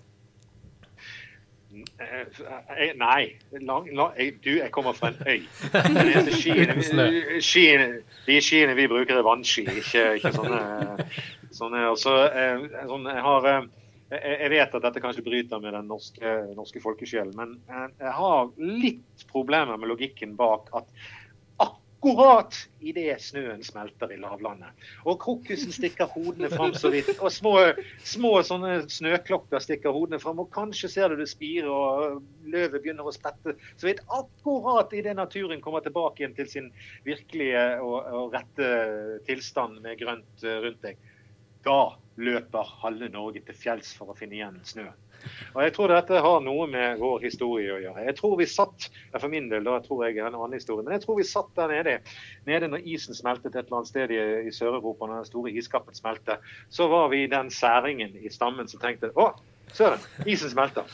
Eh, 1.98 2.92
nei. 2.96 3.36
Lang, 3.60 3.88
lang, 3.96 4.12
du, 4.44 4.52
jeg 4.58 4.70
kommer 4.70 4.94
fra 4.96 5.10
en 5.10 5.18
øy. 5.26 5.42
Skiene, 6.40 6.76
skiene, 7.40 7.88
de 8.26 8.38
skiene 8.40 8.76
vi 8.78 8.86
bruker, 8.90 9.18
er 9.18 9.26
vannski, 9.26 9.66
ikke, 9.82 10.06
ikke 10.20 10.32
sånne, 10.36 10.62
sånne 11.56 11.82
eh, 11.88 12.64
sånne, 12.86 13.16
jeg, 13.16 13.24
har, 13.26 13.50
eh, 13.50 14.32
jeg 14.44 14.52
vet 14.54 14.78
at 14.78 14.88
dette 14.88 15.04
kanskje 15.04 15.26
bryter 15.26 15.62
med 15.62 15.76
den 15.76 15.90
norske, 15.90 16.34
norske 16.56 16.82
folkesjelen, 16.84 17.34
men 17.36 17.56
jeg 18.00 18.16
har 18.20 18.50
litt 18.60 19.28
problemer 19.32 19.80
med 19.80 19.92
logikken 19.92 20.36
bak 20.38 20.70
at 20.76 20.90
akkurat 21.96 22.54
idet 22.80 23.20
snøen 23.20 23.62
smelter 23.64 24.12
i 24.12 24.18
lavlandet. 24.20 24.68
Og 25.08 25.18
krokusen 25.20 25.72
stikker 25.72 26.06
hodene 26.12 26.50
fram 26.52 26.74
så 26.74 26.90
vidt. 26.92 27.08
Og 27.18 27.32
små, 27.32 27.54
små 28.04 28.42
sånne 28.46 28.84
snøklokker 28.92 29.62
stikker 29.62 29.94
hodene 29.94 30.20
fram. 30.22 30.38
Og 30.42 30.50
kanskje 30.54 30.90
ser 30.92 31.10
du 31.10 31.16
det 31.20 31.28
spirer 31.30 31.70
og 31.70 32.22
løvet 32.46 32.82
begynner 32.82 33.06
å 33.06 33.14
sprette 33.14 33.56
så 33.76 33.88
vidt. 33.88 34.04
Akkurat 34.12 34.92
idet 34.94 35.16
naturen 35.16 35.62
kommer 35.64 35.84
tilbake 35.84 36.22
igjen 36.22 36.36
til 36.36 36.50
sin 36.50 36.70
virkelige 37.06 37.66
og, 37.82 37.98
og 38.06 38.36
rette 38.36 38.70
tilstand 39.26 39.80
med 39.82 39.98
grønt 40.00 40.46
rundt 40.46 40.82
deg. 40.84 41.00
Da 41.66 41.96
løper 42.16 42.76
halve 42.84 43.10
Norge 43.10 43.42
til 43.44 43.58
fjells 43.58 43.90
for 43.96 44.12
å 44.12 44.18
finne 44.18 44.38
igjen 44.38 44.60
snøen. 44.64 44.94
Og 45.54 45.62
Jeg 45.64 45.72
tror 45.76 45.92
dette 45.92 46.20
har 46.26 46.44
noe 46.44 46.66
med 46.70 47.00
vår 47.00 47.24
historie 47.24 47.72
å 47.72 47.80
gjøre. 47.80 48.04
Jeg 48.08 48.16
tror 48.18 48.36
vi 48.40 48.46
satt 48.50 48.88
for 49.16 49.32
min 49.32 49.48
del, 49.50 49.64
da 49.64 49.78
tror 49.84 50.04
jeg 50.06 50.20
en 50.20 50.34
annen 50.34 50.56
historie, 50.58 50.84
men 50.84 50.96
jeg 50.96 51.06
tror 51.06 51.20
vi 51.20 51.26
satt 51.28 51.50
der 51.56 51.72
nede, 51.72 51.98
nede 52.48 52.70
når 52.72 52.86
isen 52.92 53.16
smeltet 53.16 53.54
et 53.54 53.64
eller 53.64 53.80
annet 53.80 53.92
sted 53.92 54.14
i, 54.14 54.22
i 54.48 54.54
Sør-Europa, 54.54 55.08
når 55.08 55.22
den 55.22 55.30
store 55.30 55.54
iskappen 55.56 55.96
smeltet. 55.96 56.44
Så 56.68 56.90
var 56.92 57.08
vi 57.12 57.24
den 57.32 57.50
særingen 57.50 58.16
i 58.20 58.32
stammen 58.32 58.68
som 58.68 58.82
tenkte 58.82 59.12
å, 59.16 59.30
søren, 59.72 60.04
isen 60.28 60.52
smelter. 60.52 60.84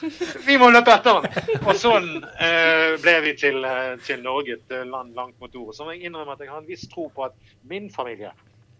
Vi 0.47 0.57
må 0.61 0.71
løpe 0.73 0.95
etter 0.95 1.21
den! 1.25 1.59
Og 1.67 1.75
sånn 1.81 2.09
eh, 2.23 2.95
ble 3.03 3.19
vi 3.27 3.35
til, 3.43 3.61
eh, 3.67 3.99
til 4.07 4.23
Norge, 4.25 4.59
et 4.59 4.79
land 4.89 5.17
langt 5.19 5.39
mot 5.43 5.61
ord. 5.65 5.75
Så 5.77 5.87
må 5.87 5.97
jeg 5.97 6.09
innrømme 6.09 6.37
at 6.37 6.43
jeg 6.45 6.53
har 6.53 6.63
en 6.63 6.71
viss 6.71 6.87
tro 6.93 7.09
på 7.15 7.27
at 7.29 7.37
min 7.69 7.91
familie 7.93 8.33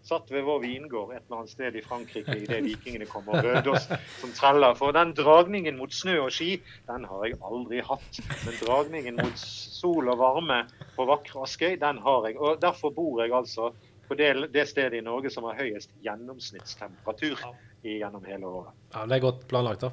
satt 0.03 0.31
ved 0.31 0.43
vår 0.43 0.59
vingård 0.63 1.13
et 1.15 1.23
eller 1.23 1.39
annet 1.41 1.53
sted 1.53 1.77
i 1.79 1.83
Frankrike 1.85 2.35
idet 2.43 2.59
vikingene 2.65 3.07
kom 3.07 3.29
og 3.31 3.39
røde 3.45 3.71
oss 3.71 3.87
som 4.19 4.33
treller. 4.35 4.75
For 4.79 4.95
den 4.95 5.13
dragningen 5.15 5.79
mot 5.79 5.95
snø 5.95 6.17
og 6.25 6.31
ski, 6.35 6.57
den 6.89 7.07
har 7.09 7.25
jeg 7.27 7.39
aldri 7.47 7.79
hatt. 7.87 8.21
Men 8.43 8.59
dragningen 8.59 9.21
mot 9.21 9.39
sol 9.47 10.11
og 10.11 10.19
varme 10.19 10.63
på 10.97 11.07
vakre 11.09 11.45
Askøy, 11.47 11.77
den 11.81 12.01
har 12.03 12.27
jeg. 12.29 12.39
Og 12.39 12.59
derfor 12.61 12.93
bor 12.95 13.23
jeg 13.23 13.33
altså 13.35 13.71
på 14.07 14.17
det, 14.19 14.33
det 14.53 14.67
stedet 14.67 14.99
i 14.99 15.05
Norge 15.05 15.31
som 15.31 15.47
har 15.47 15.55
høyest 15.59 15.93
gjennomsnittstemperatur 16.03 17.39
gjennom 17.83 18.25
hele 18.27 18.47
året. 18.47 18.75
Ja, 18.93 19.05
Det 19.07 19.17
er 19.17 19.23
godt 19.29 19.47
planlagt, 19.47 19.87
da. 19.87 19.91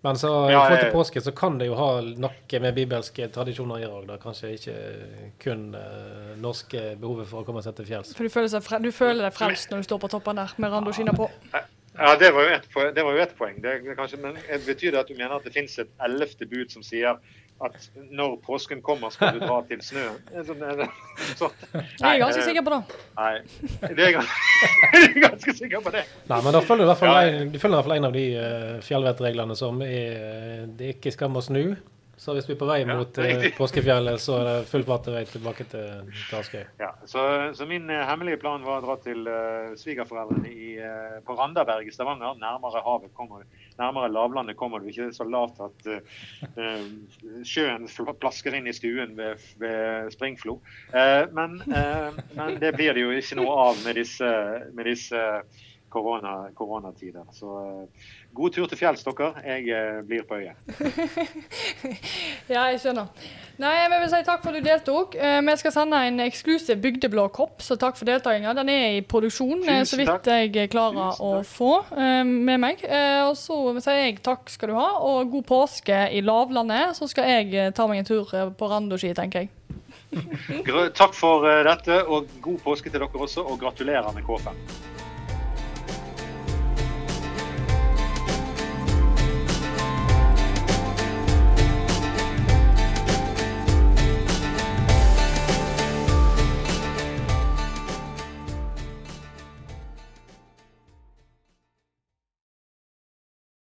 Men 0.00 0.18
så 0.18 0.28
i 0.46 0.54
forhold 0.54 0.80
til 0.80 0.92
påske 0.94 1.20
så 1.24 1.32
kan 1.34 1.56
det 1.58 1.66
jo 1.66 1.74
ha 1.78 1.88
noe 2.06 2.60
med 2.62 2.76
bibelske 2.76 3.26
tradisjoner 3.34 3.80
å 3.80 3.82
gjøre. 3.82 4.18
Kanskje 4.22 4.52
ikke 4.54 4.76
kun 5.42 5.64
uh, 5.74 6.36
norske 6.38 6.92
behovet 7.00 7.26
for 7.30 7.42
å 7.42 7.48
komme 7.48 7.64
seg 7.66 7.74
til 7.80 7.88
fjells. 7.88 8.14
For 8.14 8.28
du 8.28 8.32
føler, 8.32 8.52
seg, 8.52 8.68
du 8.84 8.92
føler 8.94 9.26
deg 9.26 9.34
frelst 9.34 9.74
når 9.74 9.82
du 9.82 9.88
står 9.88 10.02
på 10.04 10.12
toppen 10.12 10.38
der 10.38 10.54
med 10.62 10.70
Rando 10.74 10.94
skinner 10.94 11.18
på? 11.18 11.26
Ja, 11.98 12.12
det 12.14 12.30
var 12.30 12.46
jo 12.46 12.54
ett 12.54 12.68
poeng. 12.70 12.92
Det 12.94 13.02
var 13.02 13.16
jo 13.16 13.24
et 13.24 13.34
poeng. 13.34 13.58
Det, 13.62 13.74
kanskje, 13.98 14.20
men 14.22 14.38
Betyr 14.68 14.94
det 14.94 15.02
at 15.02 15.10
du 15.10 15.16
mener 15.16 15.34
at 15.34 15.46
det 15.48 15.54
finnes 15.56 15.74
et 15.82 15.90
ellevte 16.06 16.46
bud 16.46 16.70
som 16.70 16.84
sier 16.86 17.18
at 17.64 17.90
når 18.14 18.36
påsken 18.46 18.82
kommer, 18.82 19.10
skal 19.10 19.34
du 19.34 19.42
dra 19.42 19.58
til 19.66 19.80
snøen. 19.82 20.18
Sånn, 20.46 21.54
nei, 21.74 21.82
jeg 21.82 22.12
er 22.12 22.22
ganske 22.22 22.46
sikker 22.46 22.64
på 22.66 22.74
det. 22.74 22.98
Nei, 23.18 23.32
det 23.82 24.06
er 24.06 24.12
jeg 24.12 25.22
ganske 25.26 25.54
sikker 25.58 25.82
på 25.82 25.92
det. 25.94 26.04
Nei, 26.30 26.40
men 26.44 26.54
da 26.54 26.62
følger 26.62 26.84
du 26.84 26.86
i 26.86 26.90
hvert 26.92 27.02
fall, 27.02 27.18
en, 27.18 27.52
du 27.52 27.58
følger 27.58 27.74
i 27.74 27.78
hvert 27.80 27.88
fall 27.90 27.96
en 27.98 28.08
av 28.10 28.18
de 28.18 28.26
uh, 28.38 28.74
fjellvettreglene 28.86 29.58
som 29.58 29.82
er 29.86 30.68
det 30.78 30.92
er 30.92 30.96
ikke 30.96 31.14
skal 31.14 31.32
må 31.34 31.42
snu. 31.44 31.64
Så 32.28 32.34
hvis 32.36 32.48
vi 32.50 32.52
er 32.52 32.58
på 32.60 32.66
vei 32.68 32.82
mot 32.84 33.18
ja, 33.22 33.36
uh, 33.40 33.44
påskefjellet, 33.56 34.20
så 34.20 34.34
er 34.36 34.42
det 34.44 34.56
full 34.68 34.82
vei 34.84 35.22
tilbake 35.24 35.64
til, 35.72 36.10
til 36.12 36.34
Askøy. 36.36 36.64
Ja, 36.76 36.90
så, 37.08 37.22
så, 37.56 37.64
min 37.64 37.86
uh, 37.88 38.02
hemmelige 38.04 38.36
plan 38.42 38.66
var 38.66 38.82
å 38.82 38.84
dra 38.84 38.96
til 39.00 39.22
uh, 39.24 39.70
svigerforeldrene 39.80 40.50
i, 40.52 40.74
på 41.24 41.36
Randaberg 41.38 41.88
i 41.88 41.94
Stavanger. 41.94 42.36
Nærmere 42.36 42.82
havet 42.84 43.14
kommer 43.16 43.46
Nærmere 43.78 44.10
lavlandet 44.12 44.58
kommer 44.60 44.82
du 44.82 44.90
ikke 44.90 45.06
så 45.14 45.24
lavt 45.24 45.60
at 45.62 45.84
sjøen 47.46 47.86
plasker 48.18 48.56
inn 48.58 48.66
i 48.66 48.74
stuen 48.74 49.14
ved, 49.16 49.38
ved 49.62 50.10
Springflo. 50.12 50.56
Men, 50.90 51.60
men, 51.70 52.56
det 52.58 52.72
blir 52.74 52.98
det 52.98 53.04
jo 53.04 53.14
ikke 53.14 53.38
noe 53.38 53.54
av 53.68 53.78
med 53.84 54.00
disse, 54.00 54.32
med 54.74 54.90
disse 54.90 55.22
korona, 55.90 56.48
koronatider. 56.54 57.24
Så 57.32 57.46
uh, 57.46 58.06
god 58.34 58.54
tur 58.54 58.68
til 58.70 58.78
fjells, 58.78 59.04
dere. 59.06 59.32
Jeg 59.44 59.66
uh, 59.72 60.00
blir 60.06 60.24
på 60.28 60.38
øyet. 60.38 60.56
ja, 62.54 62.68
jeg 62.72 62.80
skjønner. 62.82 63.10
Nei, 63.58 63.72
jeg 63.74 63.90
vil 63.92 64.10
si 64.12 64.20
takk 64.26 64.44
for 64.44 64.54
at 64.54 64.60
du 64.60 64.68
deltok. 64.68 65.16
Vi 65.18 65.54
skal 65.58 65.74
sende 65.74 66.00
en 66.06 66.20
eksklusiv 66.22 66.78
bygdeblå-kopp, 66.82 67.58
så 67.64 67.74
takk 67.80 67.98
for 67.98 68.06
deltakinga. 68.06 68.52
Den 68.54 68.70
er 68.70 68.98
i 69.00 69.02
produksjon, 69.02 69.64
så 69.82 69.98
vidt 69.98 70.30
jeg 70.30 70.70
klarer 70.70 71.18
å 71.18 71.32
få 71.42 71.72
med 71.98 72.62
meg. 72.62 72.84
og 73.26 73.34
så 73.34 73.58
sier 73.82 74.04
jeg 74.04 74.20
takk 74.22 74.46
skal 74.54 74.70
du 74.70 74.76
ha, 74.78 74.86
og 75.02 75.32
god 75.34 75.48
påske 75.50 76.04
i 76.14 76.22
lavlandet. 76.22 76.94
Så 77.00 77.10
skal 77.10 77.32
jeg 77.32 77.74
ta 77.74 77.88
meg 77.90 78.04
en 78.04 78.10
tur 78.12 78.30
på 78.30 78.70
randoski, 78.70 79.10
tenker 79.18 79.48
jeg. 79.48 79.50
Takk 81.00 81.18
for 81.18 81.44
dette, 81.66 82.04
og 82.06 82.30
god 82.44 82.62
påske 82.64 82.94
til 82.94 83.02
dere 83.02 83.26
også, 83.26 83.42
og 83.42 83.58
gratulerer 83.60 84.14
med 84.14 84.22
K5. 84.22 85.07